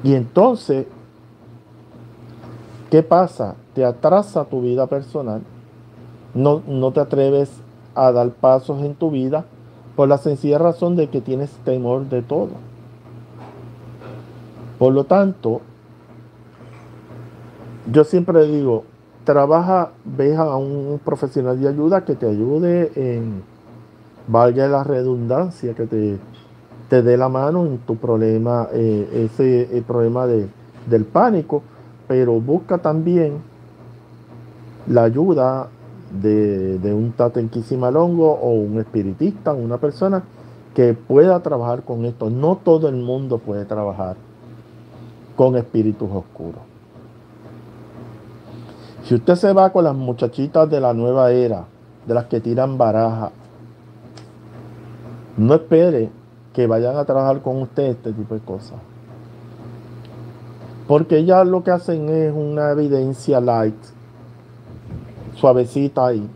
Y 0.03 0.15
entonces, 0.15 0.87
¿qué 2.91 3.03
pasa? 3.03 3.57
Te 3.75 3.85
atrasa 3.85 4.45
tu 4.45 4.61
vida 4.61 4.87
personal, 4.87 5.43
no, 6.35 6.63
no 6.67 6.93
te 6.93 7.01
atreves 7.01 7.51
a 7.95 8.13
dar 8.13 8.31
pasos 8.31 8.83
en 8.83 8.95
tu 8.95 9.11
vida 9.11 9.45
por 9.97 10.09
la 10.09 10.19
sencilla 10.19 10.59
razón 10.59 10.95
de 10.95 11.09
que 11.09 11.21
tienes 11.21 11.51
temor 11.65 12.09
de 12.09 12.23
todo. 12.23 12.51
Por 14.79 14.93
lo 14.93 15.05
tanto, 15.05 15.61
yo 17.91 18.05
siempre 18.05 18.47
digo, 18.47 18.85
trabaja, 19.31 19.91
ve 20.07 20.35
a 20.35 20.57
un 20.57 20.99
profesional 21.05 21.61
de 21.61 21.69
ayuda 21.69 22.03
que 22.03 22.15
te 22.15 22.27
ayude 22.27 22.91
en, 22.97 23.43
valga 24.27 24.67
la 24.69 24.85
redundancia, 24.85 25.75
que 25.75 25.87
te 25.87 26.19
te 26.89 27.03
dé 27.03 27.17
la 27.17 27.29
mano 27.29 27.67
en 27.67 27.79
tu 27.79 27.97
problema, 27.97 28.69
eh, 28.73 29.29
ese 29.31 29.77
el 29.77 29.83
problema 29.83 30.27
de, 30.27 30.49
del 30.89 31.05
pánico, 31.05 31.63
pero 32.07 32.41
busca 32.41 32.79
también 32.79 33.43
la 34.87 35.05
ayuda 35.05 35.69
de, 36.23 36.81
un 36.95 37.13
tatenquisimalongo 37.13 38.33
o 38.33 38.53
un 38.53 38.79
espiritista, 38.79 39.53
una 39.53 39.77
persona 39.77 40.23
que 40.75 40.95
pueda 40.95 41.41
trabajar 41.41 41.83
con 41.83 42.07
esto. 42.07 42.31
No 42.31 42.57
todo 42.57 42.89
el 42.89 42.97
mundo 42.97 43.39
puede 43.39 43.67
trabajar 43.67 44.17
con 45.37 45.57
espíritus 45.57 46.09
oscuros. 46.11 46.63
Si 49.09 49.15
usted 49.15 49.37
se 49.37 49.55
va 49.55 49.73
con 49.73 49.85
las 49.85 49.95
muchachitas 49.95 50.69
de 50.69 50.83
la 50.83 50.93
nueva 50.93 51.31
era, 51.31 51.65
de 52.07 52.13
las 52.13 52.27
que 52.27 52.41
tiran 52.41 52.77
baraja, 52.77 53.31
no 55.39 55.55
espere 55.55 56.11
que 56.53 56.67
vayan 56.67 56.95
a 56.95 57.07
trabajar 57.07 57.41
con 57.41 57.63
usted 57.63 57.85
este 57.85 58.13
tipo 58.13 58.35
de 58.35 58.41
cosas. 58.41 58.79
Porque 60.87 61.17
ellas 61.17 61.47
lo 61.47 61.65
que 61.65 61.71
hacen 61.71 62.11
es 62.11 62.35
una 62.35 62.73
evidencia 62.73 63.41
light, 63.41 63.83
suavecita 65.37 66.09
ahí. 66.09 66.29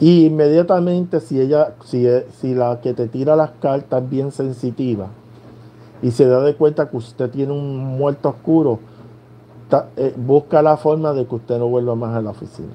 Y 0.00 0.26
inmediatamente 0.26 1.20
si 1.20 1.40
ella, 1.40 1.72
si, 1.86 2.06
si 2.38 2.54
la 2.54 2.82
que 2.82 2.92
te 2.92 3.08
tira 3.08 3.34
las 3.34 3.52
cartas 3.52 4.02
es 4.02 4.10
bien 4.10 4.30
sensitiva 4.30 5.06
y 6.02 6.10
se 6.10 6.26
da 6.26 6.42
de 6.42 6.54
cuenta 6.54 6.90
que 6.90 6.98
usted 6.98 7.30
tiene 7.30 7.54
un 7.54 7.96
muerto 7.96 8.28
oscuro, 8.28 8.80
eh, 9.96 10.14
busca 10.16 10.62
la 10.62 10.76
forma 10.76 11.12
de 11.12 11.26
que 11.26 11.34
usted 11.34 11.58
no 11.58 11.68
vuelva 11.68 11.94
más 11.94 12.14
a 12.16 12.22
la 12.22 12.30
oficina. 12.30 12.72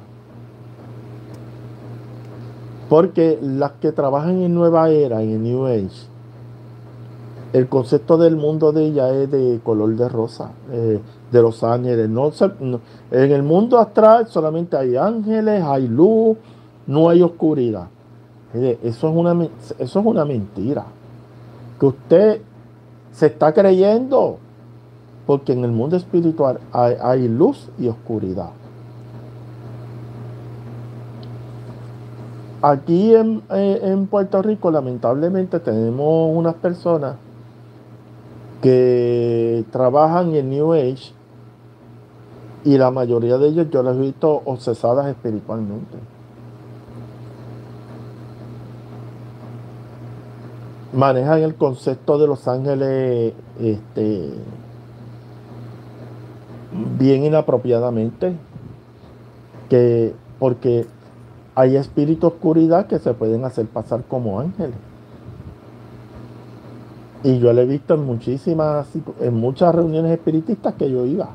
Porque 2.89 3.37
las 3.41 3.73
que 3.73 3.91
trabajan 3.91 4.41
en 4.41 4.53
Nueva 4.55 4.89
Era, 4.89 5.21
en 5.21 5.43
New 5.43 5.65
Age, 5.67 6.07
el 7.53 7.67
concepto 7.67 8.17
del 8.17 8.35
mundo 8.35 8.71
de 8.71 8.85
ella 8.85 9.09
es 9.09 9.29
de 9.31 9.59
color 9.63 9.95
de 9.95 10.09
rosa, 10.09 10.51
eh, 10.71 10.99
de 11.31 11.41
los 11.41 11.63
ángeles. 11.63 12.09
No, 12.09 12.31
en 13.11 13.31
el 13.31 13.43
mundo 13.43 13.79
astral 13.79 14.27
solamente 14.27 14.77
hay 14.77 14.95
ángeles, 14.95 15.63
hay 15.63 15.87
luz, 15.87 16.37
no 16.87 17.09
hay 17.09 17.21
oscuridad. 17.21 17.87
Eso 18.53 19.09
es 19.09 19.15
una, 19.15 19.47
eso 19.77 19.99
es 19.99 20.05
una 20.05 20.25
mentira. 20.25 20.85
Que 21.79 21.85
usted 21.85 22.41
se 23.11 23.27
está 23.27 23.53
creyendo, 23.53 24.37
porque 25.29 25.53
en 25.53 25.63
el 25.63 25.71
mundo 25.71 25.95
espiritual 25.95 26.59
hay 26.73 27.27
luz 27.27 27.69
y 27.77 27.87
oscuridad. 27.87 28.49
Aquí 32.63 33.13
eh, 33.13 33.79
en, 33.83 34.07
Puerto 34.07 34.41
Rico 34.41 34.71
lamentablemente 34.71 35.59
tenemos 35.59 36.35
unas 36.35 36.55
personas 36.55 37.17
que 38.63 39.63
trabajan 39.71 40.33
en 40.33 40.49
New 40.49 40.73
Age 40.73 41.13
y 42.65 42.79
la 42.79 42.89
mayoría 42.89 43.37
de 43.37 43.49
ellos 43.49 43.67
yo 43.69 43.83
las 43.83 43.97
he 43.97 43.99
visto 43.99 44.41
obsesadas 44.45 45.05
espiritualmente. 45.09 45.99
Manejan 50.91 51.43
el 51.43 51.53
concepto 51.53 52.17
de 52.17 52.25
los 52.25 52.47
ángeles 52.47 53.35
este, 53.59 54.33
bien 56.97 57.23
inapropiadamente, 57.23 58.33
que 59.69 60.13
porque 60.39 60.85
hay 61.55 61.75
espíritus 61.75 62.33
oscuridad 62.33 62.87
que 62.87 62.99
se 62.99 63.13
pueden 63.13 63.43
hacer 63.45 63.67
pasar 63.67 64.03
como 64.03 64.39
ángeles. 64.39 64.75
Y 67.23 67.39
yo 67.39 67.51
lo 67.51 67.61
he 67.61 67.65
visto 67.65 67.95
en 67.95 68.05
muchísimas, 68.05 68.87
en 69.19 69.33
muchas 69.33 69.75
reuniones 69.75 70.13
espiritistas 70.13 70.75
que 70.75 70.89
yo 70.89 71.05
iba. 71.05 71.29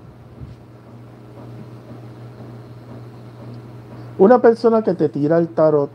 Una 4.16 4.41
persona 4.41 4.82
que 4.82 4.95
te 4.95 5.09
tira 5.09 5.39
el 5.39 5.49
tarot 5.49 5.91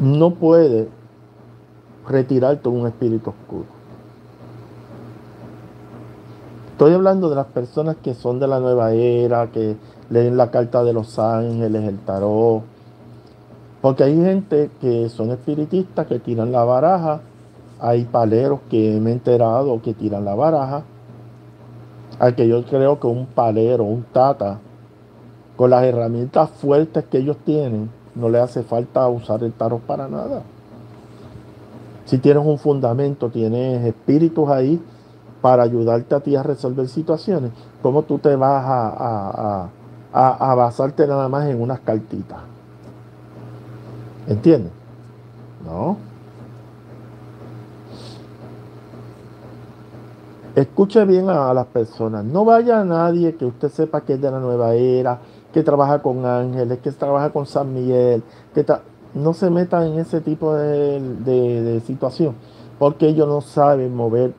no 0.00 0.34
puede 0.34 0.88
retirarte 2.08 2.68
un 2.68 2.86
espíritu 2.88 3.30
oscuro. 3.30 3.81
Estoy 6.82 6.94
hablando 6.94 7.30
de 7.30 7.36
las 7.36 7.46
personas 7.46 7.94
que 8.02 8.12
son 8.12 8.40
de 8.40 8.48
la 8.48 8.58
nueva 8.58 8.90
era, 8.92 9.52
que 9.52 9.76
leen 10.10 10.36
la 10.36 10.50
carta 10.50 10.82
de 10.82 10.92
los 10.92 11.16
ángeles, 11.16 11.84
el 11.84 12.00
tarot. 12.00 12.64
Porque 13.80 14.02
hay 14.02 14.16
gente 14.16 14.68
que 14.80 15.08
son 15.08 15.30
espiritistas 15.30 16.08
que 16.08 16.18
tiran 16.18 16.50
la 16.50 16.64
baraja. 16.64 17.20
Hay 17.78 18.02
paleros 18.06 18.62
que 18.68 18.98
me 19.00 19.10
he 19.10 19.12
enterado 19.12 19.80
que 19.80 19.94
tiran 19.94 20.24
la 20.24 20.34
baraja. 20.34 20.82
Al 22.18 22.34
que 22.34 22.48
yo 22.48 22.64
creo 22.64 22.98
que 22.98 23.06
un 23.06 23.26
palero, 23.26 23.84
un 23.84 24.02
tata, 24.02 24.58
con 25.54 25.70
las 25.70 25.84
herramientas 25.84 26.50
fuertes 26.50 27.04
que 27.04 27.18
ellos 27.18 27.36
tienen, 27.44 27.90
no 28.16 28.28
le 28.28 28.40
hace 28.40 28.64
falta 28.64 29.06
usar 29.06 29.44
el 29.44 29.52
tarot 29.52 29.82
para 29.82 30.08
nada. 30.08 30.42
Si 32.06 32.18
tienes 32.18 32.44
un 32.44 32.58
fundamento, 32.58 33.28
tienes 33.28 33.86
espíritus 33.86 34.48
ahí 34.48 34.82
para 35.42 35.64
ayudarte 35.64 36.14
a 36.14 36.20
ti 36.20 36.36
a 36.36 36.42
resolver 36.42 36.88
situaciones, 36.88 37.50
¿cómo 37.82 38.02
tú 38.04 38.18
te 38.18 38.34
vas 38.36 38.64
a 38.64 39.68
a, 40.12 40.54
basarte 40.54 41.06
nada 41.06 41.28
más 41.28 41.48
en 41.48 41.60
unas 41.60 41.80
cartitas. 41.80 42.38
¿Entiendes? 44.26 44.72
No. 45.64 45.96
Escuche 50.54 51.04
bien 51.06 51.30
a, 51.30 51.52
las 51.54 51.66
personas. 51.66 52.24
No 52.24 52.44
vaya 52.44 52.80
a 52.80 52.84
nadie 52.84 53.36
que 53.36 53.46
usted 53.46 53.70
sepa 53.70 54.02
que 54.02 54.14
es 54.14 54.20
de 54.20 54.30
la 54.30 54.38
nueva 54.38 54.74
era, 54.74 55.18
que 55.52 55.62
trabaja 55.62 56.02
con 56.02 56.26
ángeles, 56.26 56.78
que 56.80 56.92
trabaja 56.92 57.30
con 57.30 57.46
San 57.46 57.72
Miguel, 57.72 58.22
que 58.54 58.64
no 59.14 59.32
se 59.32 59.50
meta 59.50 59.86
en 59.86 59.98
ese 59.98 60.20
tipo 60.20 60.54
de, 60.54 61.00
de 61.00 61.80
situación, 61.80 62.34
porque 62.78 63.08
ellos 63.08 63.26
no 63.26 63.40
saben 63.40 63.94
mover, 63.94 64.34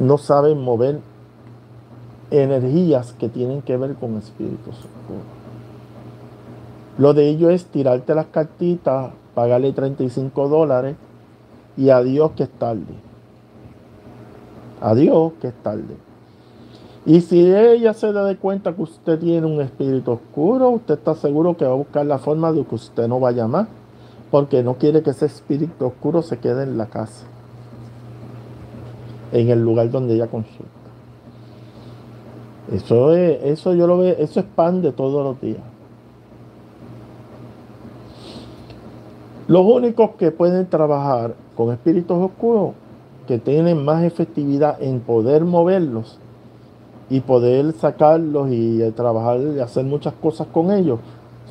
no 0.00 0.18
saben 0.18 0.60
mover 0.60 1.00
energías 2.30 3.12
que 3.14 3.28
tienen 3.28 3.62
que 3.62 3.76
ver 3.76 3.94
con 3.94 4.16
espíritus 4.16 4.74
oscuros. 4.74 5.24
Lo 6.98 7.14
de 7.14 7.28
ello 7.28 7.50
es 7.50 7.66
tirarte 7.66 8.14
las 8.14 8.26
cartitas, 8.26 9.12
pagarle 9.34 9.72
35 9.72 10.48
dólares 10.48 10.96
y 11.76 11.90
adiós 11.90 12.32
que 12.32 12.44
es 12.44 12.50
tarde. 12.50 12.94
Adiós 14.80 15.32
que 15.40 15.48
es 15.48 15.54
tarde. 15.62 15.96
Y 17.04 17.20
si 17.20 17.54
ella 17.54 17.94
se 17.94 18.12
da 18.12 18.24
de 18.24 18.36
cuenta 18.36 18.74
que 18.74 18.82
usted 18.82 19.18
tiene 19.20 19.46
un 19.46 19.60
espíritu 19.60 20.12
oscuro, 20.12 20.70
usted 20.70 20.94
está 20.94 21.14
seguro 21.14 21.56
que 21.56 21.64
va 21.64 21.72
a 21.72 21.76
buscar 21.76 22.04
la 22.04 22.18
forma 22.18 22.50
de 22.52 22.64
que 22.64 22.74
usted 22.74 23.06
no 23.06 23.20
vaya 23.20 23.46
más, 23.46 23.68
porque 24.30 24.62
no 24.64 24.74
quiere 24.74 25.02
que 25.02 25.10
ese 25.10 25.26
espíritu 25.26 25.86
oscuro 25.86 26.22
se 26.22 26.38
quede 26.38 26.64
en 26.64 26.76
la 26.76 26.86
casa, 26.86 27.26
en 29.36 29.50
el 29.50 29.60
lugar 29.60 29.90
donde 29.90 30.14
ella 30.14 30.28
consulta. 30.28 30.64
Eso, 32.72 33.14
es, 33.14 33.42
eso 33.44 33.74
yo 33.74 33.86
lo 33.86 33.98
veo, 33.98 34.16
eso 34.18 34.40
es 34.40 34.46
pan 34.46 34.82
de 34.82 34.92
todos 34.92 35.22
los 35.22 35.40
días. 35.40 35.60
Los 39.46 39.64
únicos 39.64 40.12
que 40.18 40.32
pueden 40.32 40.66
trabajar 40.66 41.34
con 41.54 41.72
espíritus 41.72 42.16
oscuros, 42.16 42.72
que 43.28 43.38
tienen 43.38 43.84
más 43.84 44.04
efectividad 44.04 44.82
en 44.82 45.00
poder 45.00 45.44
moverlos 45.44 46.18
y 47.10 47.20
poder 47.20 47.72
sacarlos 47.72 48.48
y 48.50 48.90
trabajar 48.92 49.40
y 49.40 49.60
hacer 49.60 49.84
muchas 49.84 50.14
cosas 50.14 50.46
con 50.48 50.72
ellos, 50.72 50.98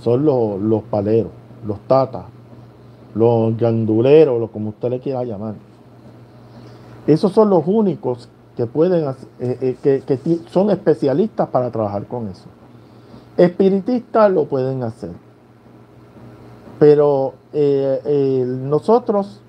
son 0.01 0.25
los, 0.25 0.59
los 0.59 0.83
paleros, 0.83 1.31
los 1.65 1.79
tatas, 1.81 2.25
los 3.13 3.55
ganduleros, 3.57 4.39
lo 4.39 4.47
como 4.49 4.69
usted 4.69 4.89
le 4.89 4.99
quiera 4.99 5.23
llamar. 5.23 5.55
Esos 7.07 7.31
son 7.31 7.49
los 7.49 7.63
únicos 7.65 8.29
que 8.55 8.65
pueden 8.65 9.13
eh, 9.39 9.77
eh, 9.83 10.01
que, 10.05 10.39
son 10.49 10.69
especialistas 10.69 11.47
para 11.49 11.69
trabajar 11.69 12.05
con 12.07 12.27
eso. 12.27 12.45
Espiritistas 13.37 14.31
lo 14.31 14.45
pueden 14.45 14.83
hacer. 14.83 15.11
Pero 16.79 17.33
eh, 17.53 18.43
nosotros 18.47 19.41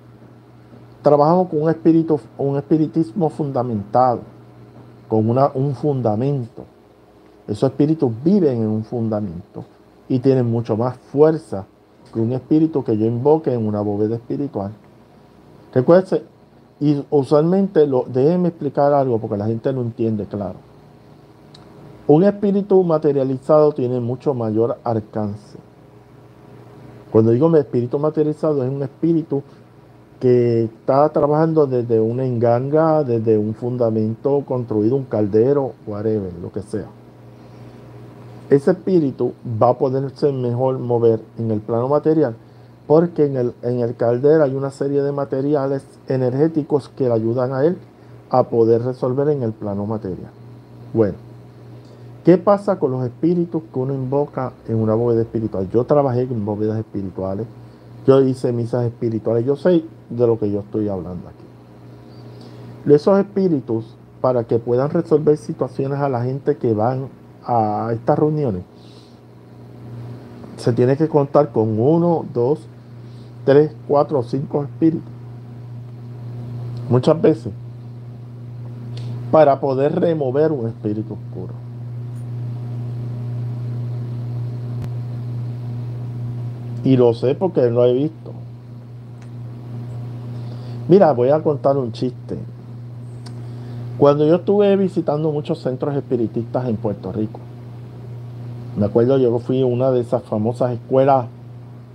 trabajamos 1.01 1.49
con 1.49 1.63
un 1.63 1.69
espíritu, 1.69 2.19
un 2.37 2.57
espiritismo 2.57 3.29
fundamentado, 3.29 4.19
con 5.07 5.29
una, 5.29 5.51
un 5.53 5.73
fundamento. 5.73 6.65
Esos 7.47 7.69
espíritus 7.69 8.11
viven 8.23 8.61
en 8.61 8.67
un 8.67 8.83
fundamento 8.83 9.63
y 10.09 10.19
tienen 10.19 10.49
mucho 10.49 10.75
más 10.75 10.97
fuerza 10.97 11.65
que 12.13 12.19
un 12.19 12.33
espíritu 12.33 12.83
que 12.83 12.97
yo 12.97 13.05
invoque 13.05 13.53
en 13.53 13.65
una 13.65 13.81
bóveda 13.81 14.15
espiritual. 14.15 14.71
Recuerde, 15.73 16.23
y 16.79 17.03
usualmente, 17.09 17.87
lo, 17.87 18.05
déjenme 18.07 18.49
explicar 18.49 18.93
algo 18.93 19.17
porque 19.19 19.37
la 19.37 19.47
gente 19.47 19.73
no 19.73 19.81
entiende 19.81 20.25
claro. 20.25 20.55
Un 22.07 22.23
espíritu 22.23 22.83
materializado 22.83 23.73
tiene 23.73 23.99
mucho 23.99 24.33
mayor 24.33 24.77
alcance. 24.83 25.57
Cuando 27.11 27.31
digo 27.31 27.55
espíritu 27.55 27.97
materializado 27.99 28.63
es 28.63 28.69
un 28.69 28.83
espíritu 28.83 29.41
que 30.19 30.65
está 30.65 31.09
trabajando 31.09 31.65
desde 31.67 31.99
una 31.99 32.25
enganga, 32.25 33.03
desde 33.03 33.37
un 33.37 33.53
fundamento 33.53 34.43
construido, 34.45 34.95
un 34.95 35.05
caldero, 35.05 35.73
whatever, 35.85 36.31
lo 36.41 36.51
que 36.51 36.61
sea. 36.61 36.87
Ese 38.49 38.71
espíritu 38.71 39.33
va 39.61 39.69
a 39.69 39.77
poderse 39.77 40.31
mejor 40.31 40.79
mover 40.79 41.21
en 41.37 41.51
el 41.51 41.59
plano 41.59 41.87
material 41.87 42.35
porque 42.87 43.25
en 43.25 43.35
el, 43.35 43.53
en 43.61 43.81
el 43.81 43.95
caldero 43.95 44.43
hay 44.43 44.55
una 44.55 44.71
serie 44.71 45.01
de 45.01 45.11
materiales 45.11 45.83
energéticos 46.07 46.89
que 46.89 47.03
le 47.03 47.13
ayudan 47.13 47.53
a 47.53 47.65
él 47.65 47.77
a 48.29 48.43
poder 48.43 48.81
resolver 48.81 49.29
en 49.29 49.43
el 49.43 49.51
plano 49.51 49.85
material. 49.85 50.31
Bueno, 50.93 51.15
¿qué 52.23 52.37
pasa 52.37 52.79
con 52.79 52.91
los 52.91 53.05
espíritus 53.05 53.61
que 53.73 53.79
uno 53.79 53.93
invoca 53.93 54.53
en 54.67 54.75
una 54.75 54.95
bóveda 54.95 55.21
espiritual? 55.21 55.69
Yo 55.69 55.83
trabajé 55.83 56.21
en 56.21 56.45
bóvedas 56.45 56.79
espirituales, 56.79 57.45
yo 58.05 58.21
hice 58.21 58.53
misas 58.53 58.85
espirituales, 58.85 59.45
yo 59.45 59.57
sé 59.57 59.83
de 60.09 60.27
lo 60.27 60.39
que 60.39 60.49
yo 60.49 60.61
estoy 60.61 60.87
hablando 60.87 61.27
aquí. 61.27 62.93
Esos 62.93 63.19
espíritus, 63.19 63.97
para 64.21 64.45
que 64.45 64.59
puedan 64.59 64.89
resolver 64.89 65.37
situaciones 65.37 65.99
a 65.99 66.07
la 66.07 66.23
gente 66.23 66.55
que 66.55 66.73
van 66.73 67.09
a 67.43 67.89
estas 67.93 68.17
reuniones, 68.17 68.63
se 70.55 70.71
tiene 70.71 70.95
que 70.95 71.09
contar 71.09 71.51
con 71.51 71.79
uno, 71.79 72.25
dos, 72.33 72.67
tres, 73.47 73.71
cuatro 73.87 74.19
o 74.19 74.23
cinco 74.23 74.65
espíritus. 74.65 75.09
Muchas 76.89 77.21
veces. 77.21 77.53
Para 79.31 79.61
poder 79.61 79.97
remover 79.97 80.51
un 80.51 80.67
espíritu 80.67 81.13
oscuro. 81.13 81.53
Y 86.83 86.97
lo 86.97 87.13
sé 87.13 87.35
porque 87.35 87.69
lo 87.69 87.85
he 87.85 87.93
visto. 87.93 88.33
Mira, 90.89 91.13
voy 91.13 91.29
a 91.29 91.41
contar 91.41 91.77
un 91.77 91.93
chiste. 91.93 92.37
Cuando 93.97 94.27
yo 94.27 94.35
estuve 94.35 94.75
visitando 94.75 95.31
muchos 95.31 95.59
centros 95.59 95.95
espiritistas 95.95 96.67
en 96.67 96.75
Puerto 96.75 97.13
Rico, 97.13 97.39
me 98.75 98.87
acuerdo 98.87 99.17
yo 99.17 99.39
fui 99.39 99.61
a 99.61 99.65
una 99.65 99.89
de 99.91 100.01
esas 100.01 100.21
famosas 100.23 100.73
escuelas 100.73 101.27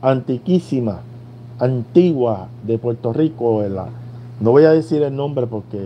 antiquísimas 0.01 1.12
antigua 1.63 2.49
de 2.65 2.77
Puerto 2.79 3.13
Rico. 3.13 3.63
La, 3.63 3.87
no 4.41 4.51
voy 4.51 4.65
a 4.65 4.71
decir 4.73 5.03
el 5.03 5.15
nombre 5.15 5.47
porque 5.47 5.79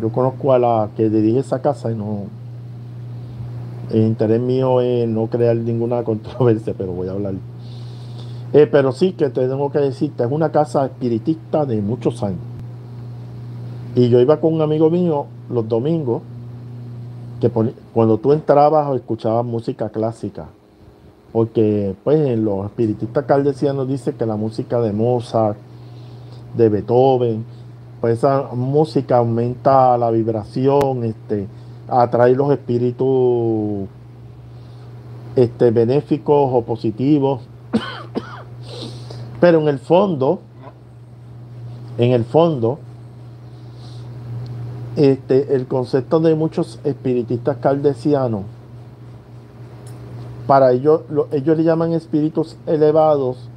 yo 0.00 0.10
conozco 0.10 0.52
a 0.52 0.58
la 0.58 0.90
que 0.96 1.10
dirige 1.10 1.40
esa 1.40 1.60
casa 1.60 1.90
y 1.90 1.96
no. 1.96 2.22
El 3.90 4.02
interés 4.02 4.40
mío 4.40 4.80
es 4.80 5.08
no 5.08 5.26
crear 5.26 5.56
ninguna 5.56 6.02
controversia, 6.04 6.74
pero 6.76 6.92
voy 6.92 7.08
a 7.08 7.12
hablar. 7.12 7.34
Eh, 8.52 8.68
pero 8.70 8.92
sí 8.92 9.12
que 9.12 9.30
tengo 9.30 9.70
que 9.70 9.80
decirte, 9.80 10.22
es 10.22 10.30
una 10.30 10.52
casa 10.52 10.86
espiritista 10.86 11.66
de 11.66 11.82
muchos 11.82 12.22
años. 12.22 12.38
Y 13.96 14.08
yo 14.08 14.20
iba 14.20 14.40
con 14.40 14.54
un 14.54 14.62
amigo 14.62 14.90
mío 14.90 15.26
los 15.50 15.68
domingos, 15.68 16.22
que 17.40 17.50
cuando 17.92 18.18
tú 18.18 18.32
entrabas 18.32 18.88
o 18.88 18.94
escuchabas 18.94 19.44
música 19.44 19.88
clásica, 19.88 20.46
porque 21.34 21.96
pues 22.04 22.38
los 22.38 22.66
espiritistas 22.66 23.24
caldesianos 23.24 23.88
dicen 23.88 24.14
que 24.14 24.24
la 24.24 24.36
música 24.36 24.80
de 24.80 24.92
Mozart, 24.92 25.58
de 26.56 26.68
Beethoven, 26.68 27.44
pues 28.00 28.18
esa 28.18 28.50
música 28.52 29.16
aumenta 29.16 29.98
la 29.98 30.12
vibración, 30.12 31.02
este, 31.02 31.48
atrae 31.88 32.36
los 32.36 32.52
espíritus 32.52 33.88
este, 35.34 35.72
benéficos 35.72 36.50
o 36.52 36.62
positivos. 36.62 37.42
Pero 39.40 39.60
en 39.60 39.66
el 39.66 39.80
fondo, 39.80 40.38
en 41.98 42.12
el 42.12 42.24
fondo, 42.24 42.78
este, 44.94 45.52
el 45.56 45.66
concepto 45.66 46.20
de 46.20 46.36
muchos 46.36 46.78
espiritistas 46.84 47.56
caldesianos 47.56 48.42
para 50.46 50.72
ellos, 50.72 51.02
ellos 51.32 51.56
le 51.56 51.64
llaman 51.64 51.92
espíritus 51.92 52.56
elevados, 52.66 53.48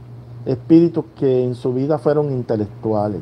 espíritus 0.45 1.05
que 1.17 1.43
en 1.43 1.55
su 1.55 1.73
vida 1.73 1.97
fueron 1.97 2.31
intelectuales, 2.31 3.21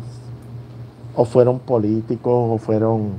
o 1.15 1.25
fueron 1.25 1.59
políticos, 1.59 2.33
o 2.33 2.57
fueron 2.57 3.13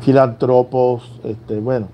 filántropos, 0.00 1.20
este, 1.22 1.60
bueno. 1.60 1.86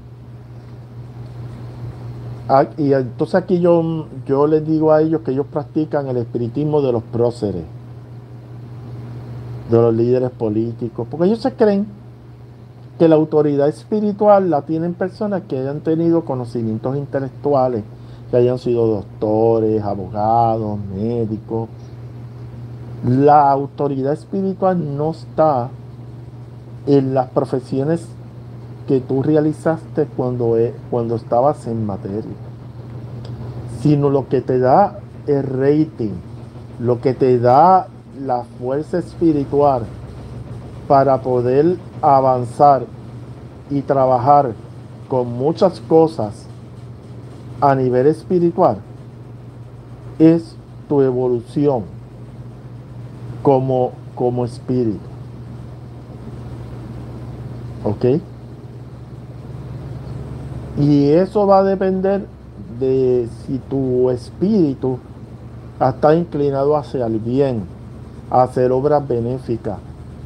Ah, 2.48 2.66
y 2.78 2.92
entonces 2.92 3.34
aquí 3.34 3.60
yo, 3.60 4.06
yo 4.24 4.46
les 4.46 4.64
digo 4.64 4.92
a 4.92 5.02
ellos 5.02 5.22
que 5.22 5.32
ellos 5.32 5.46
practican 5.52 6.06
el 6.06 6.16
espiritismo 6.16 6.80
de 6.80 6.92
los 6.92 7.02
próceres, 7.02 7.64
de 9.68 9.76
los 9.76 9.94
líderes 9.94 10.30
políticos, 10.30 11.06
porque 11.10 11.26
ellos 11.26 11.40
se 11.40 11.52
creen 11.52 11.86
que 12.98 13.08
la 13.08 13.16
autoridad 13.16 13.68
espiritual 13.68 14.50
la 14.50 14.62
tienen 14.62 14.94
personas 14.94 15.42
que 15.48 15.58
hayan 15.58 15.80
tenido 15.80 16.24
conocimientos 16.24 16.96
intelectuales, 16.96 17.84
que 18.30 18.36
hayan 18.38 18.58
sido 18.58 18.86
doctores, 18.86 19.82
abogados, 19.82 20.78
médicos. 20.94 21.68
La 23.06 23.50
autoridad 23.50 24.14
espiritual 24.14 24.96
no 24.96 25.10
está 25.10 25.68
en 26.86 27.14
las 27.14 27.28
profesiones 27.30 28.06
que 28.88 29.00
tú 29.00 29.22
realizaste 29.22 30.06
cuando, 30.16 30.56
e, 30.56 30.74
cuando 30.90 31.16
estabas 31.16 31.66
en 31.66 31.84
materia, 31.84 32.22
sino 33.82 34.08
lo 34.08 34.28
que 34.28 34.40
te 34.40 34.58
da 34.58 35.00
el 35.26 35.42
rating, 35.42 36.12
lo 36.80 37.00
que 37.00 37.12
te 37.12 37.38
da 37.38 37.88
la 38.24 38.44
fuerza 38.58 38.98
espiritual 38.98 39.82
para 40.88 41.20
poder 41.20 41.76
avanzar 42.02 42.84
y 43.70 43.82
trabajar 43.82 44.52
con 45.08 45.32
muchas 45.32 45.80
cosas 45.80 46.46
a 47.60 47.74
nivel 47.74 48.06
espiritual 48.06 48.78
es 50.18 50.56
tu 50.88 51.00
evolución 51.02 51.84
como, 53.42 53.92
como 54.14 54.44
espíritu. 54.44 54.98
¿Ok? 57.84 58.20
Y 60.78 61.10
eso 61.10 61.46
va 61.46 61.58
a 61.58 61.64
depender 61.64 62.26
de 62.78 63.28
si 63.46 63.58
tu 63.58 64.10
espíritu 64.10 64.98
está 65.80 66.14
inclinado 66.14 66.76
hacia 66.76 67.06
el 67.06 67.18
bien, 67.18 67.62
hacer 68.30 68.72
obras 68.72 69.06
benéficas. 69.06 69.78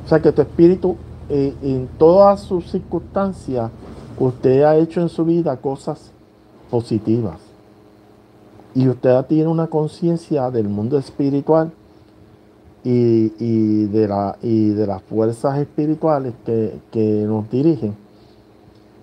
O 0.04 0.08
sea 0.08 0.20
que 0.20 0.32
tu 0.32 0.42
espíritu 0.42 0.96
en 1.30 1.88
todas 1.98 2.40
sus 2.40 2.70
circunstancias, 2.70 3.70
usted 4.18 4.62
ha 4.62 4.76
hecho 4.76 5.00
en 5.00 5.08
su 5.08 5.24
vida 5.24 5.56
cosas 5.56 6.10
positivas. 6.70 7.38
Y 8.74 8.88
usted 8.88 9.24
tiene 9.26 9.48
una 9.48 9.66
conciencia 9.66 10.50
del 10.50 10.68
mundo 10.68 10.98
espiritual 10.98 11.72
y, 12.84 13.84
de 13.86 14.06
de 14.74 14.86
las 14.86 15.02
fuerzas 15.02 15.58
espirituales 15.58 16.34
que, 16.44 17.24
nos 17.26 17.50
dirigen. 17.50 17.94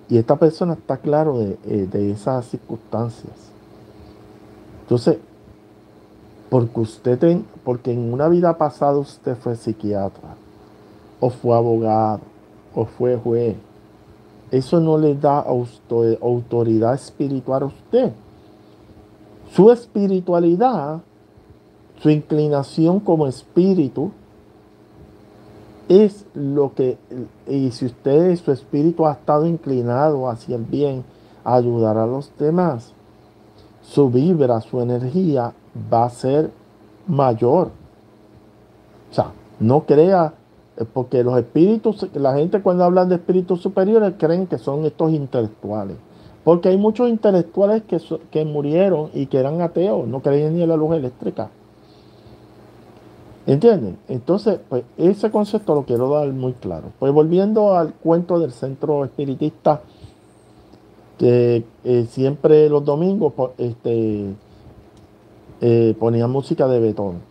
Y 0.09 0.17
esta 0.17 0.38
persona 0.38 0.73
está 0.73 0.97
claro 0.97 1.38
de, 1.39 1.57
eh, 1.65 2.11
esas 2.11 2.45
circunstancias. 2.45 3.36
Entonces, 4.84 5.17
porque 6.49 6.80
usted, 6.80 7.41
porque 7.65 7.91
en 7.91 8.13
una 8.13 8.30
vida 8.30 8.57
pasada 8.57 8.97
usted 8.97 9.36
fue 9.36 9.57
psiquiatra, 9.57 10.36
o 11.20 11.30
fue 11.30 11.55
abogado, 11.55 12.22
o 12.76 12.86
fue 12.86 13.15
juez. 13.18 13.55
Eso 14.51 14.80
no 14.80 14.97
le 14.97 15.15
da 15.15 15.39
autoridad 15.39 16.93
espiritual 16.93 17.63
a 17.63 17.65
usted. 17.65 18.13
Su 19.51 19.72
espiritualidad, 19.72 21.01
su 22.01 22.09
inclinación 22.09 22.99
como 22.99 23.28
espíritu, 23.28 24.11
es 25.89 26.26
lo 26.34 26.74
que, 26.74 26.97
y 27.47 27.72
si 27.72 27.86
usted, 27.86 28.36
su 28.38 28.51
espíritu 28.51 29.05
ha 29.05 29.13
estado 29.13 29.45
inclinado 29.45 30.30
hacia 30.30 30.55
el 30.55 30.63
bien, 30.63 31.03
a 31.43 31.55
ayudar 31.55 31.97
a 31.97 32.05
los 32.05 32.32
demás, 32.38 32.93
su 33.82 34.09
vibra, 34.09 34.59
su 34.59 34.82
energía 34.82 35.53
va 35.91 36.05
a 36.05 36.09
ser 36.09 36.51
mayor. 37.07 37.72
O 39.09 39.13
sea, 39.13 39.32
no 39.59 39.82
crea, 39.86 40.34
porque 40.86 41.23
los 41.23 41.38
espíritus, 41.38 42.07
la 42.13 42.36
gente 42.36 42.61
cuando 42.61 42.84
hablan 42.84 43.09
de 43.09 43.15
espíritus 43.15 43.61
superiores 43.61 44.13
creen 44.17 44.47
que 44.47 44.57
son 44.57 44.86
estos 44.86 45.11
intelectuales. 45.11 45.97
Porque 46.43 46.69
hay 46.69 46.78
muchos 46.78 47.09
intelectuales 47.09 47.84
que, 47.84 47.99
que 48.32 48.45
murieron 48.45 49.09
y 49.13 49.25
que 49.25 49.38
eran 49.38 49.61
ateos, 49.61 50.07
no 50.07 50.21
creían 50.21 50.55
ni 50.55 50.63
en 50.63 50.69
la 50.69 50.78
luz 50.78 50.95
eléctrica. 50.95 51.49
¿Entienden? 53.47 53.97
Entonces, 54.09 54.59
pues 54.67 54.84
ese 54.97 55.32
concepto 55.32 55.73
lo 55.73 55.84
quiero 55.84 56.09
dar 56.09 56.28
muy 56.34 56.51
claro. 56.51 56.91
Pues 56.99 57.13
volviendo 57.13 57.75
al 57.75 57.93
cuento 57.93 58.39
del 58.39 58.51
centro 58.51 59.05
espiritista, 59.05 59.82
que 61.17 61.63
eh, 61.84 62.05
siempre 62.09 62.69
los 62.69 62.84
domingos 62.84 63.34
este, 63.57 64.36
eh, 65.61 65.95
ponía 65.99 66.28
música 66.28 66.67
de 66.67 66.80
betón. 66.80 67.21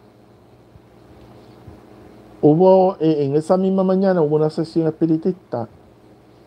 Hubo, 2.42 2.96
eh, 3.00 3.24
en 3.24 3.34
esa 3.34 3.56
misma 3.56 3.82
mañana 3.82 4.22
hubo 4.22 4.36
una 4.36 4.50
sesión 4.50 4.86
espiritista 4.86 5.68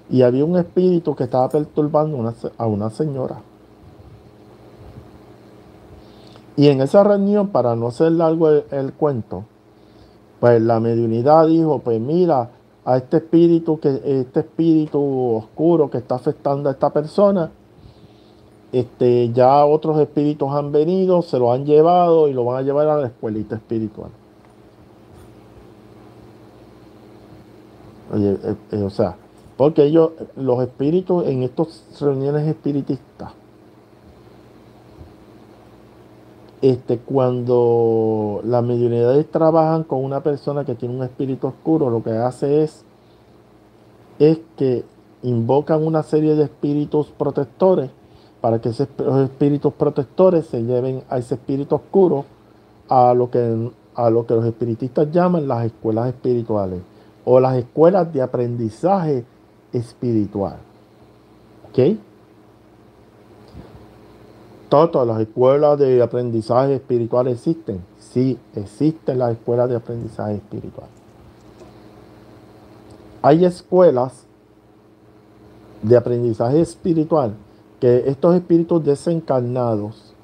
y 0.09 0.21
había 0.21 0.45
un 0.45 0.57
espíritu 0.57 1.15
que 1.15 1.25
estaba 1.25 1.49
perturbando 1.49 2.33
a 2.57 2.65
una 2.67 2.89
señora. 2.89 3.41
Y 6.55 6.67
en 6.67 6.81
esa 6.81 7.03
reunión, 7.03 7.47
para 7.47 7.75
no 7.75 7.87
hacer 7.87 8.11
largo 8.11 8.49
el 8.49 8.93
cuento, 8.93 9.45
pues 10.39 10.61
la 10.61 10.79
mediunidad 10.79 11.47
dijo, 11.47 11.79
pues 11.79 12.01
mira, 12.01 12.49
a 12.85 12.97
este 12.97 13.17
espíritu, 13.17 13.79
que, 13.79 14.01
este 14.03 14.41
espíritu 14.41 15.35
oscuro 15.35 15.89
que 15.89 15.99
está 15.99 16.15
afectando 16.15 16.69
a 16.69 16.73
esta 16.73 16.89
persona, 16.89 17.51
este, 18.71 19.31
ya 19.31 19.65
otros 19.65 19.99
espíritus 19.99 20.51
han 20.51 20.71
venido, 20.71 21.21
se 21.21 21.39
lo 21.39 21.51
han 21.51 21.65
llevado 21.65 22.27
y 22.27 22.33
lo 22.33 22.45
van 22.45 22.57
a 22.57 22.61
llevar 22.61 22.87
a 22.87 22.97
la 22.97 23.07
escuelita 23.07 23.55
espiritual. 23.55 24.09
Eh, 28.13 28.55
eh, 28.71 28.81
o 28.81 28.89
sea, 28.89 29.15
porque 29.57 29.83
ellos, 29.83 30.11
los 30.35 30.61
espíritus 30.63 31.27
en 31.27 31.43
estas 31.43 31.83
reuniones 31.99 32.47
espiritistas, 32.47 33.33
este, 36.61 36.97
cuando 36.97 38.41
las 38.43 38.63
mediunidades 38.63 39.29
trabajan 39.29 39.83
con 39.83 40.03
una 40.03 40.21
persona 40.21 40.65
que 40.65 40.75
tiene 40.75 40.95
un 40.95 41.03
espíritu 41.03 41.47
oscuro, 41.47 41.89
lo 41.89 42.03
que 42.03 42.11
hace 42.11 42.63
es, 42.63 42.83
es 44.17 44.39
que 44.57 44.83
invocan 45.23 45.85
una 45.85 46.03
serie 46.03 46.35
de 46.35 46.45
espíritus 46.45 47.07
protectores 47.07 47.91
para 48.41 48.59
que 48.59 48.69
esos 48.69 48.87
espíritus 49.23 49.73
protectores 49.73 50.45
se 50.47 50.63
lleven 50.63 51.03
a 51.09 51.17
ese 51.17 51.35
espíritu 51.35 51.75
oscuro 51.75 52.25
a 52.87 53.13
lo 53.13 53.29
que, 53.29 53.71
a 53.95 54.09
lo 54.09 54.25
que 54.25 54.33
los 54.33 54.45
espiritistas 54.45 55.11
llaman 55.11 55.47
las 55.47 55.65
escuelas 55.65 56.07
espirituales 56.07 56.79
o 57.31 57.39
las 57.39 57.57
escuelas 57.57 58.11
de 58.11 58.23
aprendizaje 58.23 59.23
espiritual. 59.71 60.57
¿Ok? 61.69 61.99
Todas 64.67 65.05
las 65.05 65.21
escuelas 65.21 65.77
de 65.77 66.01
aprendizaje 66.01 66.73
espiritual 66.73 67.27
existen. 67.27 67.85
Sí, 67.99 68.39
existen 68.55 69.19
las 69.19 69.33
escuelas 69.33 69.69
de 69.69 69.75
aprendizaje 69.75 70.37
espiritual. 70.37 70.87
Hay 73.21 73.45
escuelas 73.45 74.25
de 75.83 75.97
aprendizaje 75.97 76.61
espiritual 76.61 77.35
que 77.79 78.09
estos 78.09 78.33
espíritus 78.33 78.83
desencarnados 78.83 80.15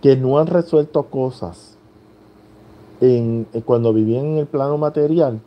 que 0.00 0.16
no 0.16 0.38
han 0.38 0.46
resuelto 0.46 1.02
cosas 1.02 1.76
en, 3.02 3.46
cuando 3.66 3.92
vivían 3.92 4.24
en 4.24 4.38
el 4.38 4.46
plano 4.46 4.78
material, 4.78 5.42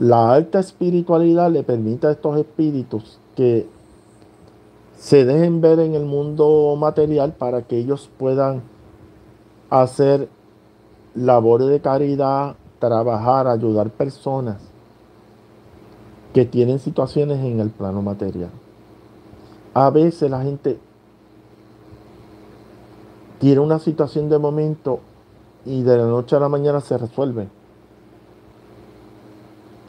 la 0.00 0.32
alta 0.32 0.58
espiritualidad 0.58 1.50
le 1.50 1.62
permite 1.62 2.06
a 2.06 2.12
estos 2.12 2.38
espíritus 2.38 3.18
que 3.36 3.68
se 4.96 5.26
dejen 5.26 5.60
ver 5.60 5.78
en 5.78 5.94
el 5.94 6.06
mundo 6.06 6.74
material 6.76 7.34
para 7.34 7.62
que 7.62 7.76
ellos 7.76 8.08
puedan 8.18 8.62
hacer 9.68 10.30
labores 11.14 11.68
de 11.68 11.80
caridad, 11.80 12.56
trabajar, 12.78 13.46
ayudar 13.46 13.90
personas 13.90 14.62
que 16.32 16.46
tienen 16.46 16.78
situaciones 16.78 17.44
en 17.44 17.60
el 17.60 17.68
plano 17.68 18.00
material. 18.00 18.50
A 19.74 19.90
veces 19.90 20.30
la 20.30 20.42
gente 20.42 20.78
tiene 23.38 23.60
una 23.60 23.78
situación 23.78 24.30
de 24.30 24.38
momento 24.38 25.00
y 25.66 25.82
de 25.82 25.98
la 25.98 26.06
noche 26.06 26.36
a 26.36 26.40
la 26.40 26.48
mañana 26.48 26.80
se 26.80 26.96
resuelve. 26.96 27.59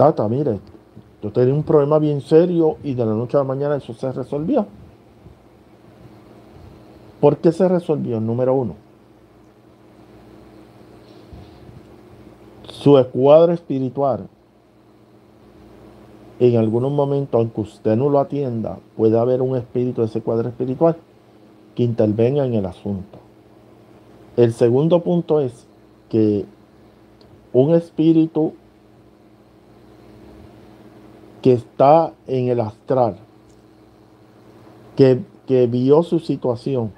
Tata, 0.01 0.27
mire, 0.27 0.59
yo 1.21 1.31
tenía 1.31 1.53
un 1.53 1.61
problema 1.61 1.99
bien 1.99 2.21
serio 2.21 2.77
y 2.83 2.95
de 2.95 3.05
la 3.05 3.13
noche 3.13 3.37
a 3.37 3.41
la 3.41 3.43
mañana 3.43 3.75
eso 3.75 3.93
se 3.93 4.11
resolvió. 4.11 4.65
¿Por 7.19 7.37
qué 7.37 7.51
se 7.51 7.67
resolvió? 7.67 8.19
Número 8.19 8.55
uno. 8.55 8.73
Su 12.63 12.97
escuadro 12.97 13.53
espiritual, 13.53 14.27
en 16.39 16.57
algunos 16.57 16.91
momentos, 16.91 17.37
aunque 17.39 17.61
usted 17.61 17.95
no 17.95 18.09
lo 18.09 18.19
atienda, 18.19 18.79
puede 18.97 19.19
haber 19.19 19.43
un 19.43 19.55
espíritu 19.55 20.01
de 20.01 20.07
ese 20.07 20.21
cuadro 20.21 20.49
espiritual 20.49 20.95
que 21.75 21.83
intervenga 21.83 22.43
en 22.43 22.55
el 22.55 22.65
asunto. 22.65 23.19
El 24.35 24.51
segundo 24.53 25.03
punto 25.03 25.41
es 25.41 25.67
que 26.09 26.45
un 27.53 27.75
espíritu 27.75 28.53
que 31.41 31.53
está 31.53 32.13
en 32.27 32.47
el 32.49 32.59
astral, 32.59 33.17
que, 34.95 35.21
que 35.47 35.67
vio 35.67 36.03
su 36.03 36.19
situación, 36.19 36.91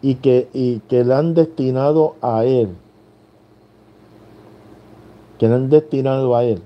y 0.00 0.16
que, 0.16 0.48
y 0.52 0.78
que 0.80 1.04
le 1.04 1.14
han 1.14 1.34
destinado 1.34 2.14
a 2.20 2.44
Él, 2.44 2.76
que 5.38 5.48
le 5.48 5.54
han 5.54 5.68
destinado 5.68 6.36
a 6.36 6.44
Él, 6.44 6.62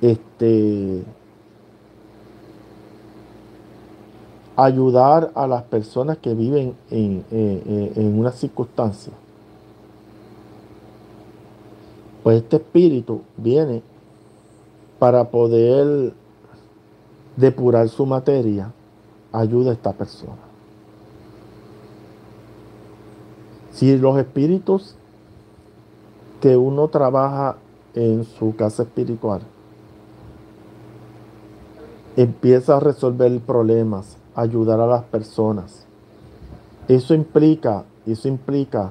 este, 0.00 1.04
ayudar 4.56 5.30
a 5.34 5.46
las 5.46 5.62
personas 5.62 6.18
que 6.18 6.34
viven 6.34 6.74
en, 6.90 7.24
en 7.30 8.18
una 8.18 8.32
circunstancia. 8.32 9.12
Pues 12.22 12.42
este 12.42 12.56
espíritu 12.56 13.22
viene 13.36 13.82
para 15.02 15.24
poder 15.24 16.12
depurar 17.36 17.88
su 17.88 18.06
materia, 18.06 18.70
ayuda 19.32 19.72
a 19.72 19.74
esta 19.74 19.92
persona. 19.92 20.38
Si 23.72 23.98
los 23.98 24.16
espíritus 24.16 24.94
que 26.40 26.56
uno 26.56 26.86
trabaja 26.86 27.56
en 27.96 28.22
su 28.22 28.54
casa 28.54 28.84
espiritual 28.84 29.40
empieza 32.14 32.76
a 32.76 32.80
resolver 32.80 33.40
problemas, 33.40 34.16
ayudar 34.36 34.78
a 34.78 34.86
las 34.86 35.02
personas, 35.02 35.84
eso 36.86 37.12
implica, 37.12 37.82
eso 38.06 38.28
implica 38.28 38.90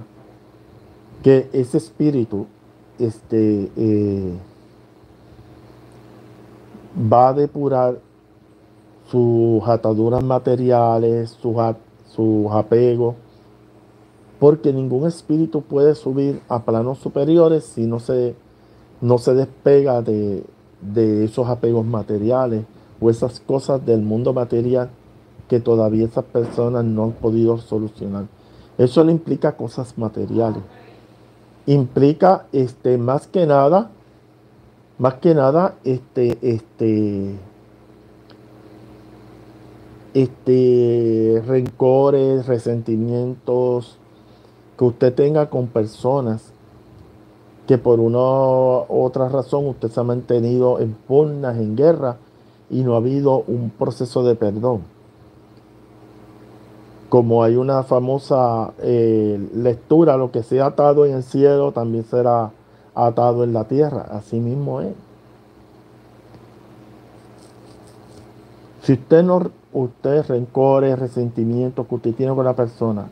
que 1.24 1.49
ese 1.53 1.78
espíritu 1.78 2.47
este, 2.99 3.72
eh, 3.78 4.38
va 6.95 7.29
a 7.29 7.33
depurar 7.33 7.99
sus 9.09 9.67
ataduras 9.67 10.23
materiales, 10.23 11.31
sus, 11.41 11.55
sus 12.07 12.51
apegos, 12.51 13.15
porque 14.39 14.73
ningún 14.73 15.07
espíritu 15.07 15.61
puede 15.61 15.93
subir 15.95 16.41
a 16.49 16.63
planos 16.63 16.97
superiores 16.97 17.63
si 17.63 17.85
no 17.85 17.99
se, 17.99 18.35
no 18.99 19.17
se 19.17 19.33
despega 19.33 20.01
de, 20.01 20.43
esos 21.23 21.47
apegos 21.47 21.85
materiales 21.85 22.63
o 22.99 23.09
esas 23.09 23.39
cosas 23.39 23.85
del 23.85 24.01
mundo 24.01 24.33
material 24.33 24.89
que 25.47 25.59
todavía 25.59 26.05
esas 26.05 26.25
personas 26.25 26.85
no 26.85 27.03
han 27.03 27.11
podido 27.11 27.57
solucionar. 27.57 28.25
Eso 28.77 29.03
le 29.03 29.11
implica 29.11 29.51
cosas 29.51 29.95
materiales. 29.97 30.63
Implica 31.67 32.47
este, 32.51 32.97
más 32.97 33.27
que 33.27 33.45
nada, 33.45 33.91
más 35.01 35.15
que 35.15 35.33
nada, 35.33 35.73
este, 35.83 36.37
este, 36.43 37.35
este, 40.13 41.43
rencores, 41.47 42.45
resentimientos 42.45 43.97
que 44.77 44.85
usted 44.85 45.11
tenga 45.15 45.49
con 45.49 45.65
personas 45.65 46.53
que 47.65 47.79
por 47.79 47.99
una 47.99 48.19
u 48.19 49.03
otra 49.03 49.27
razón 49.27 49.65
usted 49.65 49.89
se 49.89 49.99
ha 49.99 50.03
mantenido 50.03 50.79
en 50.79 50.93
pugnas, 50.93 51.57
en 51.57 51.75
guerra, 51.75 52.17
y 52.69 52.83
no 52.83 52.93
ha 52.93 52.97
habido 52.97 53.43
un 53.47 53.71
proceso 53.71 54.21
de 54.21 54.35
perdón. 54.35 54.81
Como 57.09 57.41
hay 57.41 57.55
una 57.55 57.81
famosa 57.81 58.73
eh, 58.83 59.49
lectura, 59.55 60.15
lo 60.15 60.31
que 60.31 60.43
sea 60.43 60.67
atado 60.67 61.07
en 61.07 61.15
el 61.15 61.23
cielo 61.23 61.71
también 61.71 62.03
será 62.03 62.51
atado 62.95 63.43
en 63.43 63.53
la 63.53 63.65
tierra. 63.65 64.07
Así 64.11 64.39
mismo 64.39 64.81
es. 64.81 64.93
Si 68.83 68.93
usted 68.93 69.23
no, 69.23 69.51
usted 69.73 70.25
rencores, 70.27 70.97
resentimientos 70.97 71.85
que 71.87 71.95
usted 71.95 72.15
tiene 72.15 72.33
con 72.33 72.45
la 72.45 72.55
persona, 72.55 73.09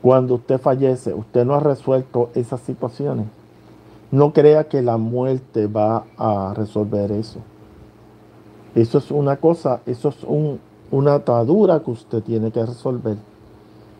cuando 0.00 0.34
usted 0.34 0.58
fallece, 0.58 1.12
usted 1.12 1.44
no 1.44 1.54
ha 1.54 1.60
resuelto 1.60 2.30
esas 2.34 2.60
situaciones, 2.60 3.26
no 4.10 4.32
crea 4.32 4.68
que 4.68 4.82
la 4.82 4.96
muerte 4.96 5.66
va 5.66 6.04
a 6.16 6.54
resolver 6.54 7.12
eso. 7.12 7.40
Eso 8.74 8.98
es 8.98 9.10
una 9.10 9.36
cosa, 9.36 9.80
eso 9.86 10.08
es 10.08 10.16
una 10.90 11.14
atadura 11.14 11.80
que 11.80 11.90
usted 11.90 12.22
tiene 12.22 12.50
que 12.50 12.64
resolver. 12.64 13.16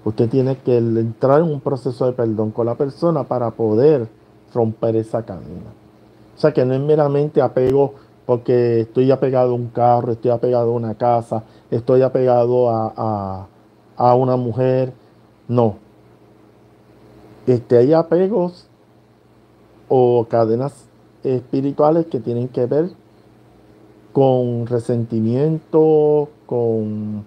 Usted 0.05 0.29
tiene 0.29 0.57
que 0.57 0.77
entrar 0.77 1.41
en 1.41 1.47
un 1.47 1.61
proceso 1.61 2.07
de 2.07 2.12
perdón 2.12 2.51
con 2.51 2.66
la 2.66 2.75
persona 2.75 3.25
para 3.25 3.51
poder 3.53 4.09
romper 4.55 4.97
esa 4.97 5.25
cadena. 5.25 5.73
O 6.37 6.39
sea 6.39 6.53
que 6.53 6.65
no 6.65 6.75
es 6.75 6.81
meramente 6.81 7.43
apego 7.43 7.95
porque 8.27 8.81
estoy 8.81 9.11
apegado 9.11 9.53
a 9.53 9.55
un 9.55 9.69
carro, 9.69 10.13
estoy 10.13 10.31
apegado 10.31 10.71
a 10.71 10.75
una 10.75 10.95
casa, 10.95 11.45
estoy 11.71 12.03
apegado 12.03 12.71
a, 12.71 13.47
a 13.97 14.15
una 14.15 14.37
mujer. 14.37 14.93
No. 15.49 15.77
Este, 17.47 17.77
hay 17.77 17.93
apegos 17.93 18.67
o 19.89 20.27
cadenas 20.31 20.89
espirituales 21.23 22.07
que 22.07 22.21
tienen 22.21 22.49
que 22.49 22.67
ver 22.67 22.91
con 24.13 24.67
resentimiento, 24.67 26.29
con 26.47 27.25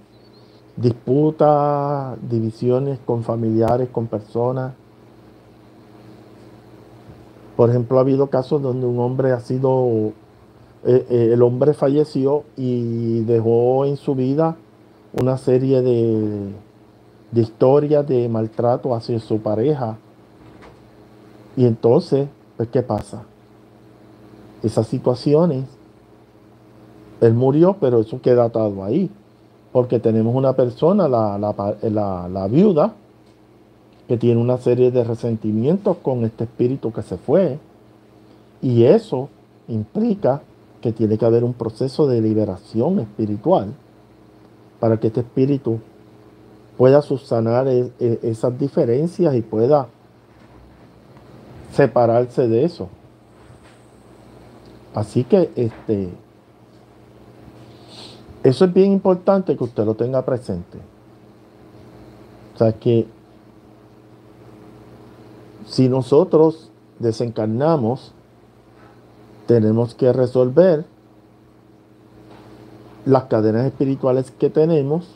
disputas, 0.78 2.18
divisiones 2.30 3.00
con 3.06 3.24
familiares, 3.24 3.90
con 3.90 4.08
personas. 4.08 4.74
Por 7.58 7.70
ejemplo, 7.70 7.98
ha 7.98 8.02
habido 8.02 8.28
casos 8.28 8.62
donde 8.62 8.86
un 8.86 9.00
hombre 9.00 9.34
ha 9.34 9.42
sido, 9.42 10.14
eh, 10.86 11.06
eh, 11.10 11.30
el 11.34 11.42
hombre 11.42 11.74
falleció 11.74 12.44
y 12.56 13.22
dejó 13.22 13.84
en 13.84 13.98
su 13.98 14.16
vida 14.16 14.56
una 15.20 15.38
serie 15.38 15.82
de, 15.82 16.54
de 17.32 17.42
historias 17.42 18.08
de 18.08 18.30
maltrato 18.30 18.96
hacia 18.96 19.20
su 19.20 19.40
pareja. 19.40 19.98
Y 21.58 21.66
entonces, 21.66 22.30
pues, 22.56 22.70
¿qué 22.70 22.82
pasa? 22.82 23.24
Esas 24.64 24.88
situaciones 24.88 25.66
él 27.22 27.34
murió, 27.34 27.78
pero 27.80 28.00
eso 28.00 28.22
queda 28.22 28.46
atado 28.46 28.84
ahí. 28.84 29.10
Porque 29.72 30.00
tenemos 30.00 30.36
una 30.36 30.54
persona, 30.54 31.08
la, 31.08 31.38
la, 31.38 32.48
viuda, 32.48 32.94
que 34.08 34.18
tiene 34.18 34.40
una 34.40 34.58
serie 34.58 34.92
de 34.92 35.04
resentimientos 35.04 35.98
con 35.98 36.24
este 36.24 36.46
espíritu 36.46 36.92
que 36.92 37.02
se 37.02 37.18
fue. 37.18 37.60
Y 38.62 38.84
eso 38.84 39.30
implica 39.68 40.42
que 40.82 40.92
tiene 40.92 41.18
que 41.18 41.26
haber 41.26 41.44
un 41.44 41.54
proceso 41.54 42.08
de 42.08 42.22
liberación 42.22 43.00
espiritual 43.00 43.74
para 44.80 45.00
que 45.00 45.08
este 45.08 45.22
espíritu 45.22 45.80
pueda 46.78 47.02
subsanar 47.02 47.68
e, 47.68 47.92
e, 48.00 48.20
esas 48.24 48.58
diferencias 48.58 49.36
y 49.36 49.42
pueda 49.42 49.88
separarse 51.74 52.48
de 52.48 52.64
eso. 52.64 52.88
Así 54.94 55.24
que 55.24 55.52
este 55.56 56.10
eso 58.44 58.66
es 58.66 58.74
bien 58.74 58.94
importante 58.94 59.58
que 59.58 59.64
usted 59.64 59.84
lo 59.84 59.96
tenga 59.96 60.24
presente. 60.24 60.78
O 62.56 62.58
sea 62.58 62.72
que 62.72 63.06
si 65.68 65.90
nosotros 65.90 66.72
desencarnamos, 67.00 68.14
tenemos 69.46 69.96
que 69.96 70.12
resolver 70.14 70.86
las 73.06 73.24
cadenas 73.26 73.66
espirituales 73.66 74.32
que 74.32 74.50
tenemos, 74.50 75.16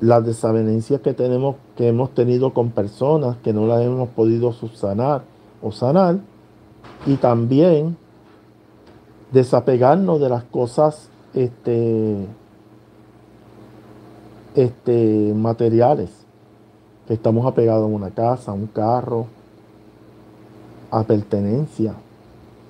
las 0.00 0.24
desavenencias 0.24 1.00
que 1.00 1.12
tenemos, 1.14 1.56
que 1.76 1.88
hemos 1.88 2.10
tenido 2.10 2.54
con 2.54 2.70
personas 2.70 3.36
que 3.42 3.52
no 3.52 3.66
las 3.66 3.82
hemos 3.82 4.08
podido 4.10 4.52
subsanar 4.52 5.22
o 5.62 5.72
sanar, 5.72 6.18
y 7.06 7.16
también 7.16 7.96
desapegarnos 9.32 10.20
de 10.20 10.28
las 10.28 10.44
cosas 10.44 11.08
este, 11.34 12.26
este, 14.54 15.32
materiales, 15.34 16.10
estamos 17.14 17.44
apegados 17.46 17.84
a 17.84 17.94
una 17.94 18.10
casa, 18.10 18.52
a 18.52 18.54
un 18.54 18.66
carro, 18.66 19.26
a 20.90 21.02
pertenencia. 21.04 21.94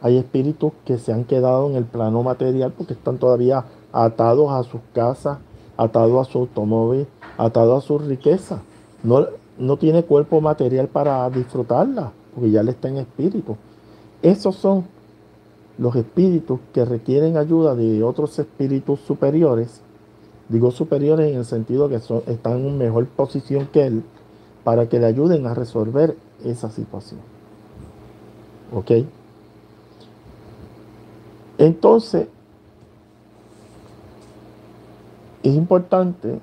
Hay 0.03 0.17
espíritus 0.17 0.73
que 0.85 0.99
se 0.99 1.13
han 1.13 1.25
quedado 1.25 1.69
en 1.69 1.77
el 1.77 1.85
plano 1.85 2.23
material 2.23 2.73
porque 2.77 2.95
están 2.95 3.19
todavía 3.19 3.65
atados 3.93 4.51
a 4.51 4.63
sus 4.63 4.81
casas, 4.95 5.39
atados 5.77 6.27
a 6.27 6.31
su 6.31 6.39
automóvil, 6.39 7.07
atados 7.37 7.85
a 7.85 7.87
su 7.87 7.99
riqueza. 7.99 8.63
No, 9.03 9.27
no 9.59 9.77
tiene 9.77 10.05
cuerpo 10.05 10.41
material 10.41 10.89
para 10.89 11.29
disfrutarla, 11.29 12.13
porque 12.35 12.51
ya 12.51 12.63
le 12.63 12.71
está 12.71 12.89
en 12.89 12.97
espíritu. 12.97 13.57
Esos 14.23 14.57
son 14.57 14.85
los 15.77 15.95
espíritus 15.97 16.61
que 16.73 16.85
requieren 16.85 17.37
ayuda 17.37 17.75
de 17.75 18.03
otros 18.03 18.39
espíritus 18.39 19.01
superiores, 19.01 19.81
digo 20.49 20.71
superiores 20.71 21.31
en 21.31 21.39
el 21.39 21.45
sentido 21.45 21.89
que 21.89 21.97
están 21.97 22.67
en 22.67 22.79
mejor 22.79 23.07
posición 23.07 23.67
que 23.73 23.87
él, 23.87 24.03
para 24.65 24.89
que 24.89 24.99
le 24.99 25.07
ayuden 25.07 25.47
a 25.47 25.55
resolver 25.55 26.17
esa 26.45 26.71
situación. 26.71 27.21
¿Ok? 28.73 29.07
Entonces, 31.59 32.29
es 35.43 35.55
importante, 35.55 36.41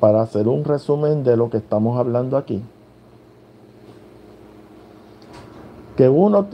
para 0.00 0.22
hacer 0.22 0.46
un 0.48 0.64
resumen 0.64 1.24
de 1.24 1.36
lo 1.36 1.50
que 1.50 1.56
estamos 1.56 1.98
hablando 1.98 2.36
aquí, 2.36 2.62
que 5.96 6.08
uno 6.08 6.46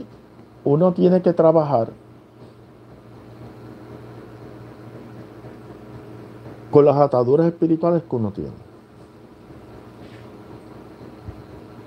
uno 0.63 0.93
tiene 0.93 1.21
que 1.21 1.33
trabajar 1.33 1.89
con 6.71 6.85
las 6.85 6.95
ataduras 6.95 7.47
espirituales 7.47 8.03
que 8.09 8.15
uno 8.15 8.31
tiene. 8.31 8.62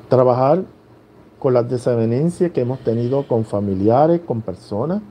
Trabajar 0.08 0.62
con 1.38 1.54
las 1.54 1.68
desavenencias 1.68 2.52
que 2.52 2.62
hemos 2.62 2.80
tenido 2.80 3.26
con 3.26 3.44
familiares, 3.44 4.20
con 4.26 4.40
personas, 4.40 5.02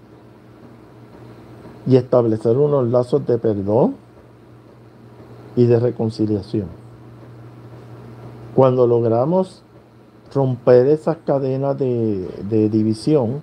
y 1.88 1.98
establecer 1.98 2.58
unos 2.58 2.88
lazos 2.88 3.26
de 3.28 3.38
perdón 3.38 3.96
y 5.56 5.66
de 5.66 5.80
reconciliación. 5.80 6.68
Cuando 8.56 8.88
logramos 8.88 9.62
romper 10.34 10.88
esas 10.88 11.18
cadenas 11.26 11.78
de, 11.78 12.28
de 12.50 12.70
división, 12.70 13.42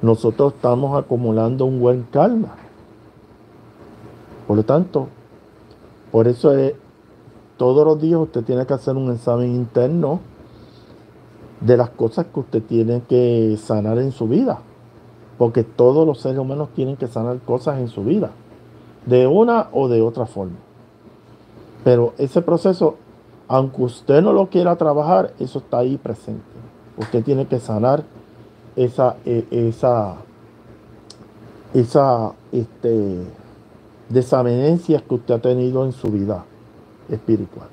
nosotros 0.00 0.54
estamos 0.54 0.98
acumulando 0.98 1.64
un 1.64 1.80
buen 1.80 2.04
calma. 2.04 2.54
Por 4.46 4.56
lo 4.56 4.62
tanto, 4.62 5.08
por 6.10 6.26
eso 6.28 6.56
es, 6.56 6.74
todos 7.58 7.84
los 7.84 8.00
días 8.00 8.20
usted 8.20 8.44
tiene 8.44 8.64
que 8.64 8.72
hacer 8.72 8.96
un 8.96 9.12
examen 9.12 9.54
interno 9.54 10.20
de 11.60 11.76
las 11.76 11.90
cosas 11.90 12.26
que 12.32 12.40
usted 12.40 12.62
tiene 12.62 13.02
que 13.08 13.58
sanar 13.60 13.98
en 13.98 14.12
su 14.12 14.28
vida. 14.28 14.60
Porque 15.36 15.64
todos 15.64 16.06
los 16.06 16.20
seres 16.20 16.38
humanos 16.38 16.70
tienen 16.74 16.96
que 16.96 17.08
sanar 17.08 17.38
cosas 17.40 17.78
en 17.78 17.88
su 17.88 18.04
vida, 18.04 18.30
de 19.06 19.26
una 19.26 19.68
o 19.72 19.88
de 19.88 20.00
otra 20.00 20.26
forma. 20.26 20.56
Pero 21.84 22.14
ese 22.18 22.42
proceso, 22.42 22.96
aunque 23.48 23.82
usted 23.82 24.22
no 24.22 24.32
lo 24.32 24.46
quiera 24.46 24.76
trabajar, 24.76 25.34
eso 25.38 25.58
está 25.58 25.78
ahí 25.78 25.96
presente. 25.96 26.42
Usted 26.96 27.22
tiene 27.24 27.46
que 27.46 27.58
sanar 27.60 28.04
esa, 28.76 29.16
e, 29.24 29.46
esa, 29.50 30.16
esa 31.74 32.32
este, 32.52 33.18
desavenencias 34.08 35.02
que 35.02 35.14
usted 35.14 35.34
ha 35.34 35.38
tenido 35.38 35.84
en 35.84 35.92
su 35.92 36.08
vida. 36.08 36.44
Espiritual. 37.08 37.68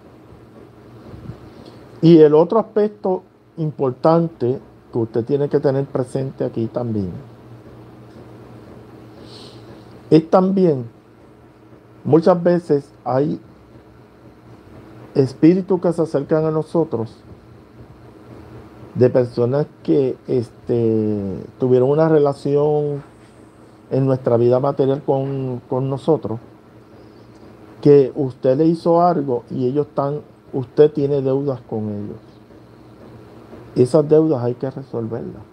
Y 2.02 2.20
el 2.20 2.34
otro 2.36 2.60
aspecto 2.60 3.24
importante 3.58 4.60
que 4.92 4.98
usted 4.98 5.26
tiene 5.26 5.50
que 5.50 5.60
tener 5.60 5.86
presente 5.86 6.44
aquí 6.44 6.68
también 6.68 7.12
es 10.10 10.30
también 10.30 10.86
muchas 12.04 12.42
veces 12.42 12.90
hay 13.04 13.40
espíritus 15.16 15.82
que 15.82 15.94
se 15.94 16.02
acercan 16.02 16.46
a 16.46 16.52
nosotros 16.52 17.16
de 18.94 19.10
personas 19.10 19.66
que 19.84 20.16
este, 20.28 21.38
tuvieron 21.60 21.90
una 21.90 22.08
relación 22.08 23.04
en 23.92 24.06
nuestra 24.06 24.38
vida 24.38 24.60
material 24.60 25.02
con, 25.04 25.62
con 25.70 25.90
nosotros, 25.90 26.40
que 27.86 28.12
usted 28.16 28.58
le 28.58 28.66
hizo 28.66 29.00
algo 29.00 29.44
y 29.52 29.68
ellos 29.68 29.86
están, 29.86 30.22
usted 30.54 30.92
tiene 30.92 31.22
deudas 31.22 31.62
con 31.70 31.84
ellos. 31.84 32.18
Esas 33.76 34.10
deudas 34.10 34.44
hay 34.44 34.56
que 34.56 34.72
resolverlas. 34.72 35.44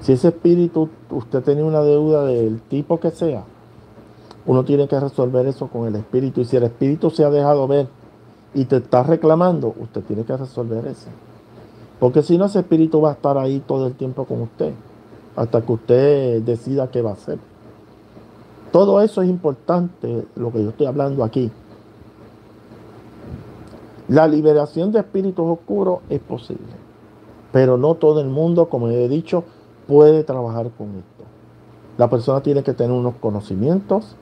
Si 0.00 0.12
ese 0.12 0.28
espíritu, 0.28 0.88
usted 1.10 1.42
tiene 1.42 1.62
una 1.62 1.82
deuda 1.82 2.24
del 2.24 2.62
tipo 2.62 2.98
que 2.98 3.10
sea, 3.10 3.44
uno 4.46 4.64
tiene 4.64 4.88
que 4.88 4.98
resolver 4.98 5.46
eso 5.46 5.66
con 5.66 5.86
el 5.86 5.96
espíritu. 5.96 6.40
Y 6.40 6.46
si 6.46 6.56
el 6.56 6.62
espíritu 6.62 7.10
se 7.10 7.22
ha 7.22 7.28
dejado 7.28 7.68
ver 7.68 7.88
y 8.54 8.64
te 8.64 8.76
está 8.76 9.02
reclamando, 9.02 9.74
usted 9.78 10.02
tiene 10.04 10.24
que 10.24 10.34
resolver 10.34 10.86
eso. 10.86 11.10
Porque 11.98 12.22
si 12.22 12.38
no, 12.38 12.46
ese 12.46 12.60
espíritu 12.60 12.98
va 13.02 13.10
a 13.10 13.12
estar 13.12 13.36
ahí 13.36 13.62
todo 13.66 13.88
el 13.88 13.92
tiempo 13.92 14.24
con 14.24 14.40
usted, 14.40 14.72
hasta 15.36 15.60
que 15.60 15.70
usted 15.70 16.40
decida 16.40 16.90
qué 16.90 17.02
va 17.02 17.10
a 17.10 17.12
hacer. 17.12 17.49
Todo 18.72 19.00
eso 19.00 19.22
es 19.22 19.28
importante, 19.28 20.26
lo 20.36 20.52
que 20.52 20.62
yo 20.62 20.70
estoy 20.70 20.86
hablando 20.86 21.24
aquí. 21.24 21.50
La 24.08 24.28
liberación 24.28 24.92
de 24.92 25.00
espíritus 25.00 25.44
oscuros 25.46 26.00
es 26.08 26.20
posible, 26.20 26.72
pero 27.52 27.76
no 27.76 27.94
todo 27.94 28.20
el 28.20 28.28
mundo, 28.28 28.68
como 28.68 28.88
he 28.88 29.08
dicho, 29.08 29.44
puede 29.86 30.24
trabajar 30.24 30.70
con 30.76 30.88
esto. 30.88 31.24
La 31.98 32.08
persona 32.08 32.40
tiene 32.40 32.62
que 32.62 32.72
tener 32.72 32.92
unos 32.92 33.14
conocimientos. 33.20 34.16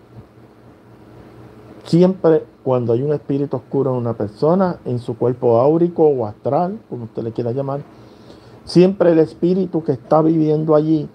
Siempre 1.85 2.45
cuando 2.65 2.93
hay 2.93 3.03
un 3.03 3.13
espíritu 3.13 3.57
oscuro 3.57 3.93
en 3.93 3.97
una 3.97 4.15
persona, 4.15 4.79
en 4.85 4.99
su 4.99 5.17
cuerpo 5.17 5.59
áurico 5.59 6.05
o 6.05 6.27
astral, 6.27 6.79
como 6.89 7.05
usted 7.05 7.23
le 7.23 7.33
quiera 7.33 7.53
llamar, 7.53 7.81
siempre 8.65 9.13
el 9.13 9.19
espíritu 9.21 9.83
que 9.83 9.93
está 9.93 10.21
viviendo 10.21 10.75
allí, 10.75 11.09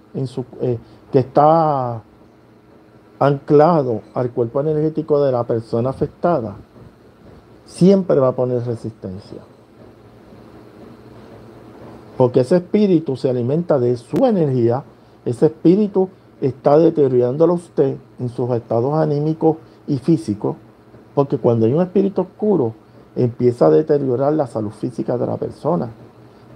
eh, 0.62 0.78
que 1.12 1.20
está 1.20 2.02
anclado 3.26 4.02
al 4.14 4.32
cuerpo 4.32 4.60
energético 4.60 5.24
de 5.24 5.32
la 5.32 5.46
persona 5.46 5.92
afectada, 5.92 6.56
siempre 7.66 8.20
va 8.20 8.30
a 8.30 8.36
poner 8.36 8.66
resistencia. 8.66 9.40
Porque 12.18 12.42
ese 12.42 12.58
espíritu 12.58 13.16
se 13.16 13.30
alimenta 13.30 13.80
de 13.80 13.96
su 13.96 14.26
energía, 14.26 14.84
ese 15.24 15.46
espíritu 15.46 16.10
está 16.42 16.78
deteriorándolo 16.78 17.54
a 17.54 17.56
usted 17.56 17.96
en 18.20 18.28
sus 18.28 18.50
estados 18.52 18.94
anímicos 18.96 19.56
y 19.88 20.00
físicos, 20.00 20.58
porque 21.16 21.38
cuando 21.38 21.66
hay 21.66 21.72
un 21.72 21.82
espíritu 21.82 22.24
oscuro, 22.24 22.74
empieza 23.16 23.68
a 23.68 23.70
deteriorar 23.70 24.34
la 24.34 24.48
salud 24.48 24.72
física 24.72 25.18
de 25.18 25.28
la 25.28 25.38
persona. 25.38 25.90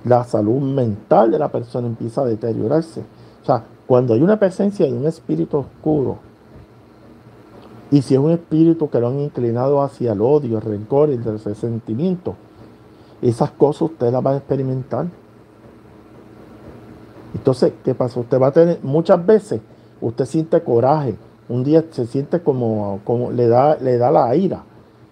La 0.03 0.25
salud 0.25 0.59
mental 0.59 1.31
de 1.31 1.39
la 1.39 1.49
persona 1.49 1.87
empieza 1.87 2.21
a 2.21 2.25
deteriorarse. 2.25 3.05
O 3.41 3.45
sea, 3.45 3.63
cuando 3.85 4.13
hay 4.13 4.21
una 4.21 4.37
presencia 4.37 4.85
de 4.85 4.91
un 4.91 5.05
espíritu 5.05 5.59
oscuro, 5.59 6.26
y 7.89 8.01
si 8.01 8.15
es 8.15 8.19
un 8.19 8.31
espíritu 8.31 8.89
que 8.89 8.99
lo 8.99 9.07
han 9.07 9.19
inclinado 9.19 9.81
hacia 9.81 10.11
el 10.11 10.21
odio, 10.21 10.57
el 10.57 10.63
rencor 10.63 11.09
y 11.09 11.13
el 11.13 11.23
resentimiento, 11.23 12.35
esas 13.21 13.51
cosas 13.51 13.83
usted 13.83 14.11
las 14.11 14.25
va 14.25 14.31
a 14.31 14.37
experimentar. 14.37 15.07
Entonces, 17.33 17.73
¿qué 17.83 17.95
pasa? 17.95 18.19
Usted 18.19 18.41
va 18.41 18.47
a 18.47 18.51
tener, 18.51 18.79
muchas 18.83 19.25
veces, 19.25 19.61
usted 20.01 20.25
siente 20.25 20.61
coraje, 20.61 21.15
un 21.47 21.63
día 21.63 21.83
se 21.91 22.05
siente 22.07 22.41
como, 22.41 22.99
como 23.05 23.31
le, 23.31 23.47
da, 23.47 23.77
le 23.77 23.97
da 23.97 24.11
la 24.11 24.35
ira, 24.35 24.63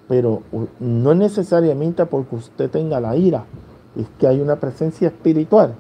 pero 0.10 0.42
no 0.80 1.12
es 1.12 1.18
necesariamente 1.18 2.06
porque 2.06 2.36
usted 2.36 2.70
tenga 2.70 3.00
la 3.00 3.16
ira, 3.16 3.46
es 3.96 4.06
que 4.20 4.28
hay 4.28 4.42
una 4.42 4.58
presencia 4.58 5.08
espiritual 5.08 5.76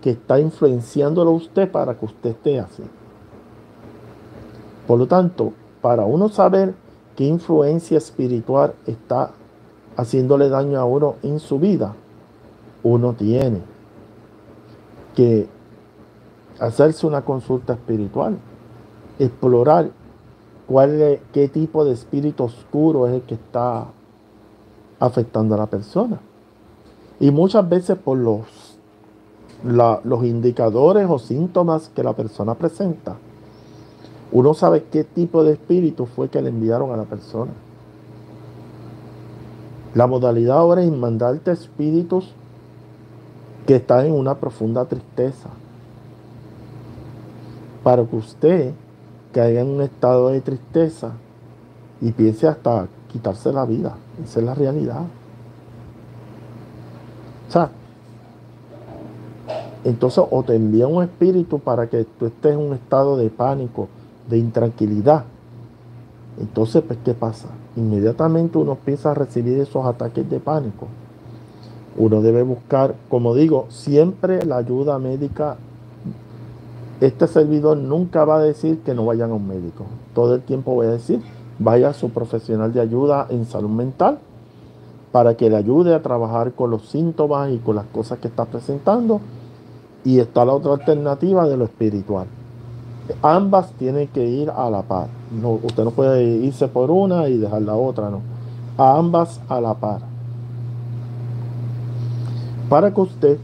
que 0.00 0.10
está 0.10 0.38
influenciándolo 0.38 1.30
a 1.30 1.34
usted 1.34 1.70
para 1.70 1.98
que 1.98 2.04
usted 2.04 2.30
esté 2.30 2.60
así. 2.60 2.84
Por 4.86 4.98
lo 4.98 5.06
tanto, 5.06 5.52
para 5.80 6.04
uno 6.04 6.28
saber 6.28 6.74
qué 7.16 7.24
influencia 7.24 7.98
espiritual 7.98 8.74
está 8.86 9.32
haciéndole 9.96 10.48
daño 10.48 10.78
a 10.78 10.84
uno 10.84 11.16
en 11.22 11.38
su 11.40 11.58
vida, 11.58 11.94
uno 12.82 13.12
tiene 13.12 13.60
que 15.14 15.48
hacerse 16.58 17.06
una 17.06 17.22
consulta 17.22 17.74
espiritual 17.74 18.38
explorar 19.20 19.90
cuál 20.66 21.20
qué 21.32 21.48
tipo 21.48 21.84
de 21.84 21.92
espíritu 21.92 22.44
oscuro 22.44 23.06
es 23.06 23.14
el 23.14 23.22
que 23.22 23.34
está 23.34 23.86
afectando 24.98 25.54
a 25.54 25.58
la 25.58 25.66
persona. 25.66 26.20
Y 27.18 27.30
muchas 27.30 27.68
veces 27.68 27.98
por 27.98 28.16
los, 28.16 28.78
los 29.62 30.24
indicadores 30.24 31.06
o 31.08 31.18
síntomas 31.18 31.90
que 31.90 32.02
la 32.02 32.14
persona 32.14 32.54
presenta, 32.54 33.16
uno 34.32 34.54
sabe 34.54 34.84
qué 34.84 35.04
tipo 35.04 35.42
de 35.42 35.52
espíritu 35.52 36.06
fue 36.06 36.28
que 36.28 36.40
le 36.40 36.50
enviaron 36.50 36.92
a 36.92 36.96
la 36.96 37.04
persona. 37.04 37.52
La 39.94 40.06
modalidad 40.06 40.58
ahora 40.58 40.82
es 40.82 40.92
mandarte 40.92 41.50
espíritus 41.50 42.32
que 43.66 43.76
están 43.76 44.06
en 44.06 44.12
una 44.12 44.36
profunda 44.36 44.84
tristeza. 44.84 45.48
Para 47.82 48.04
que 48.04 48.16
usted 48.16 48.72
caiga 49.32 49.62
en 49.62 49.68
un 49.68 49.82
estado 49.82 50.28
de 50.28 50.40
tristeza 50.40 51.12
y 52.00 52.12
piense 52.12 52.46
hasta 52.46 52.86
quitarse 53.10 53.52
la 53.52 53.64
vida. 53.64 53.96
Esa 54.22 54.40
es 54.40 54.46
la 54.46 54.54
realidad. 54.54 55.02
O 57.48 57.52
sea, 57.52 57.70
entonces 59.82 60.22
o 60.30 60.42
te 60.42 60.54
envía 60.54 60.86
un 60.86 61.02
espíritu 61.02 61.58
para 61.58 61.88
que 61.88 62.04
tú 62.04 62.26
estés 62.26 62.52
en 62.52 62.60
un 62.60 62.74
estado 62.74 63.16
de 63.16 63.28
pánico, 63.30 63.88
de 64.30 64.38
intranquilidad. 64.38 65.24
Entonces, 66.40 66.82
pues, 66.86 66.98
¿qué 67.04 67.12
pasa? 67.12 67.48
Inmediatamente 67.76 68.56
uno 68.56 68.72
empieza 68.72 69.10
a 69.10 69.14
recibir 69.14 69.58
esos 69.58 69.84
ataques 69.84 70.28
de 70.30 70.40
pánico. 70.40 70.86
Uno 71.98 72.22
debe 72.22 72.42
buscar, 72.42 72.94
como 73.10 73.34
digo, 73.34 73.66
siempre 73.68 74.44
la 74.46 74.56
ayuda 74.56 74.98
médica 74.98 75.58
este 77.00 77.26
servidor 77.26 77.78
nunca 77.78 78.26
va 78.26 78.36
a 78.36 78.42
decir 78.42 78.80
que 78.80 78.94
no 78.94 79.06
vayan 79.06 79.30
a 79.30 79.34
un 79.34 79.48
médico. 79.48 79.86
Todo 80.14 80.34
el 80.34 80.42
tiempo 80.42 80.74
voy 80.74 80.86
a 80.86 80.90
decir, 80.90 81.22
vaya 81.58 81.88
a 81.88 81.94
su 81.94 82.10
profesional 82.10 82.74
de 82.74 82.80
ayuda 82.80 83.26
en 83.30 83.46
salud 83.46 83.70
mental 83.70 84.18
para 85.10 85.34
que 85.34 85.48
le 85.48 85.56
ayude 85.56 85.94
a 85.94 86.02
trabajar 86.02 86.52
con 86.52 86.70
los 86.70 86.90
síntomas 86.90 87.50
y 87.52 87.58
con 87.58 87.76
las 87.76 87.86
cosas 87.86 88.18
que 88.18 88.28
está 88.28 88.44
presentando. 88.44 89.20
Y 90.04 90.18
está 90.18 90.44
la 90.44 90.52
otra 90.52 90.74
alternativa 90.74 91.48
de 91.48 91.56
lo 91.56 91.64
espiritual. 91.64 92.26
Ambas 93.22 93.72
tienen 93.72 94.08
que 94.08 94.24
ir 94.26 94.50
a 94.50 94.70
la 94.70 94.82
par. 94.82 95.08
No, 95.30 95.58
usted 95.62 95.84
no 95.84 95.90
puede 95.90 96.22
irse 96.24 96.68
por 96.68 96.90
una 96.90 97.28
y 97.28 97.38
dejar 97.38 97.62
la 97.62 97.74
otra, 97.74 98.10
no. 98.10 98.20
A 98.76 98.96
ambas 98.96 99.40
a 99.48 99.60
la 99.60 99.74
par. 99.74 100.00
Para 102.68 102.92
que 102.92 103.00
usted 103.00 103.38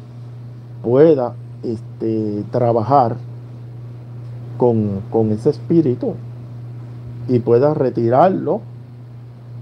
pueda 0.83 1.35
este, 1.63 2.45
trabajar 2.51 3.17
con, 4.57 5.03
ese 5.33 5.51
espíritu 5.51 6.15
y 7.29 7.41
pueda 7.41 7.75
retirarlo 7.75 8.61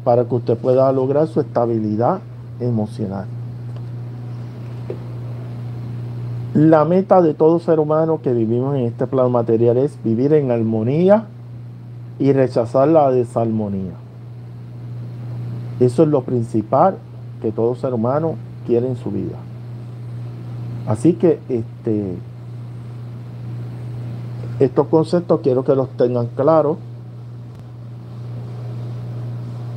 para 0.05 0.25
que 0.25 0.35
usted 0.35 0.57
pueda 0.59 0.93
lograr 0.93 1.27
su 1.29 1.41
estabilidad 1.41 2.21
emocional. 2.61 3.27
La 6.55 6.85
meta 6.85 7.21
de 7.21 7.35
todo 7.35 7.59
ser 7.59 7.81
humano 7.81 8.21
que 8.23 8.33
vivimos 8.33 8.77
en 8.77 8.85
este 8.85 9.09
plano 9.09 9.29
material 9.29 9.77
es 9.77 9.99
vivir 10.05 10.33
en 10.33 10.53
armonía 10.53 11.27
y 12.21 12.33
rechazar 12.33 12.87
la 12.87 13.11
desarmonía. 13.11 13.91
Eso 15.81 16.05
es 16.05 16.09
lo 16.09 16.23
principal 16.23 16.97
que 17.43 17.51
todo 17.51 17.75
ser 17.75 17.93
humano 17.93 18.37
quiere 18.69 18.87
en 18.87 18.95
su 18.95 19.11
vida. 19.11 19.37
Así 20.87 21.15
que 21.15 21.41
este 21.49 22.15
estos 24.61 24.87
conceptos 24.87 25.41
quiero 25.43 25.65
que 25.65 25.75
los 25.75 25.89
tengan 25.97 26.29
claros. 26.29 26.77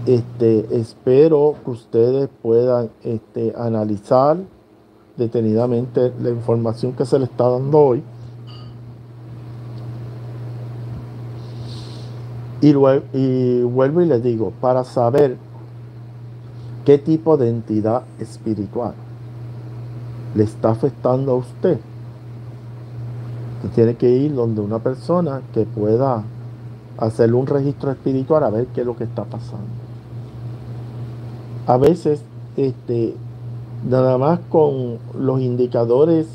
Este, 0.06 0.80
espero 0.80 1.56
que 1.66 1.72
ustedes 1.72 2.30
puedan 2.44 2.90
este, 3.04 3.56
analizar 3.58 4.38
detenidamente 5.18 6.14
la 6.22 6.30
información 6.30 6.94
que 6.94 7.06
se 7.06 7.20
les 7.20 7.30
está 7.30 7.50
dando 7.50 7.80
hoy. 7.80 8.04
Y, 12.62 12.74
y 13.14 13.64
vuelvo 13.64 14.02
y 14.02 14.06
les 14.06 14.24
digo, 14.24 14.52
para 14.62 14.84
saber 14.84 15.38
¿Qué 16.88 16.98
tipo 16.98 17.36
de 17.36 17.50
entidad 17.50 18.04
espiritual 18.18 18.94
le 20.34 20.46
está 20.46 20.70
afectando 20.70 21.34
a 21.34 21.36
usted? 21.36 21.78
Usted 23.58 23.76
tiene 23.76 23.96
que 23.96 24.10
ir 24.10 24.34
donde 24.34 24.62
una 24.62 24.80
persona 24.80 25.42
que 25.54 25.66
pueda 25.66 26.24
hacerle 26.98 27.36
un 27.36 27.46
registro 27.46 27.92
espiritual 27.92 28.42
a 28.46 28.50
ver 28.52 28.68
qué 28.68 28.80
es 28.80 28.88
lo 28.88 28.96
que 28.96 29.04
está 29.04 29.26
pasando. 29.26 29.68
A 31.66 31.76
veces, 31.76 32.22
este, 32.56 33.18
nada 33.86 34.18
más 34.18 34.40
con 34.50 34.98
los 35.20 35.42
indicadores 35.42 36.28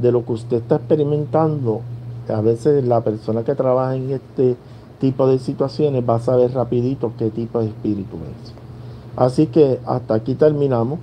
de 0.00 0.12
lo 0.12 0.24
que 0.24 0.32
usted 0.32 0.58
está 0.58 0.76
experimentando, 0.76 1.80
a 2.28 2.40
veces 2.40 2.84
la 2.84 3.00
persona 3.00 3.42
que 3.42 3.54
trabaja 3.54 3.96
en 3.96 4.10
este 4.10 4.56
tipo 5.00 5.26
de 5.26 5.38
situaciones 5.38 6.04
va 6.08 6.16
a 6.16 6.20
saber 6.20 6.52
rapidito 6.52 7.12
qué 7.18 7.30
tipo 7.30 7.60
de 7.60 7.68
espíritu 7.68 8.16
es. 8.16 8.52
Así 9.16 9.46
que 9.46 9.80
hasta 9.86 10.14
aquí 10.14 10.34
terminamos. 10.34 10.98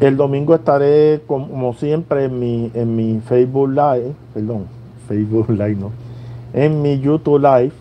El 0.00 0.16
domingo 0.16 0.54
estaré 0.54 1.22
como 1.26 1.74
siempre 1.74 2.24
en 2.24 2.38
mi, 2.38 2.70
en 2.74 2.96
mi 2.96 3.20
Facebook 3.20 3.70
Live, 3.70 4.14
perdón, 4.32 4.64
Facebook 5.08 5.50
Live 5.50 5.76
no, 5.76 5.90
en 6.52 6.82
mi 6.82 6.98
YouTube 7.00 7.38
Live, 7.38 7.72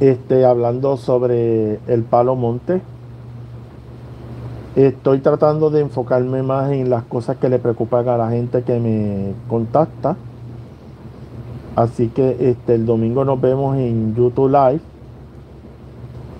este, 0.00 0.44
hablando 0.44 0.96
sobre 0.96 1.80
el 1.86 2.02
Palo 2.02 2.34
Monte. 2.34 2.80
Estoy 4.76 5.18
tratando 5.18 5.68
de 5.68 5.80
enfocarme 5.80 6.42
más 6.42 6.72
en 6.72 6.88
las 6.88 7.02
cosas 7.02 7.36
que 7.36 7.50
le 7.50 7.58
preocupan 7.58 8.08
a 8.08 8.16
la 8.16 8.30
gente 8.30 8.62
que 8.62 8.80
me 8.80 9.34
contacta. 9.46 10.16
Así 11.76 12.08
que 12.08 12.36
este, 12.40 12.76
el 12.76 12.86
domingo 12.86 13.22
nos 13.26 13.38
vemos 13.38 13.76
en 13.76 14.14
YouTube 14.14 14.48
Live. 14.50 14.80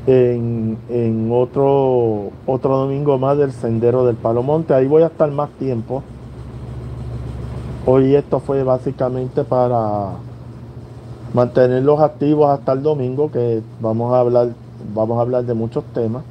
En, 0.07 1.29
otro, 1.31 2.31
domingo 2.47 3.19
más 3.19 3.37
del 3.37 3.53
Sendero 3.53 4.07
del 4.07 4.17
Palo 4.17 4.43
Monte. 4.43 4.73
Ahí 4.73 4.87
voy 4.87 5.03
a 5.03 5.07
estar 5.09 5.31
más 5.31 5.51
tiempo. 5.51 6.03
Hoy 7.85 8.15
esto 8.15 8.41
fue 8.41 8.63
básicamente 8.63 9.45
para 9.45 10.13
mantenerlos 11.35 12.01
activos 12.01 12.49
hasta 12.49 12.73
el 12.73 12.83
domingo, 12.83 13.31
que 13.31 13.61
vamos 13.81 14.13
a 14.15 14.21
hablar 14.21 15.45
de 15.45 15.55
muchos 15.55 15.85
temas. 15.93 16.25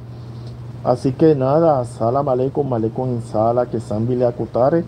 Así 0.84 1.12
que 1.12 1.36
nada, 1.36 1.84
sala 1.84 2.24
malecon, 2.24 2.68
malecon 2.68 3.22
sala 3.22 3.66
que 3.66 3.78
Sambi 3.78 4.20
acutare. 4.24 4.84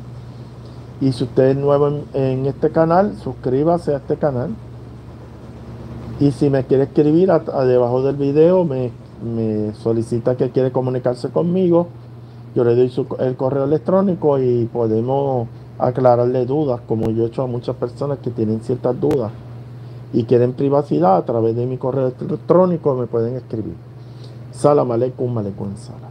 Y 1.01 1.13
si 1.13 1.25
usted 1.25 1.51
es 1.51 1.57
nuevo 1.57 1.89
en, 2.15 2.47
este 2.47 2.71
canal, 2.71 3.15
suscríbase 3.17 3.95
a 3.95 3.99
este 3.99 4.17
canal. 4.17 4.51
Y 6.19 6.33
si 6.33 6.51
me 6.51 6.65
quiere 6.65 6.85
escribir 6.85 7.31
a, 7.31 7.39
debajo 7.65 8.03
del 8.03 8.17
video, 8.17 8.65
me, 8.65 8.91
solicita 9.75 10.37
que 10.37 10.51
quiere 10.51 10.73
comunicarse 10.73 11.31
conmigo. 11.31 11.87
Yo 12.57 12.65
le 12.65 12.75
doy 12.75 12.93
el 13.21 13.37
correo 13.37 13.65
electrónico 13.65 14.39
y 14.39 14.65
podemos 14.73 15.49
aclararle 15.79 16.45
dudas, 16.45 16.81
como 16.87 17.11
yo 17.11 17.25
he 17.25 17.27
hecho 17.27 17.43
a 17.43 17.47
muchas 17.47 17.77
personas 17.77 18.19
que 18.19 18.31
tienen 18.31 18.61
ciertas 18.61 19.01
dudas 19.01 19.33
y 20.13 20.25
quieren 20.25 20.53
privacidad, 20.53 21.17
a 21.17 21.25
través 21.25 21.57
de 21.57 21.67
mi 21.67 21.77
correo 21.77 22.13
electrónico 22.21 22.95
me 22.95 23.07
pueden 23.07 23.35
escribir. 23.35 23.75
Salam 24.55 24.91
aleikum, 24.91 25.39
aleikum 25.39 25.75
salam. 25.77 26.04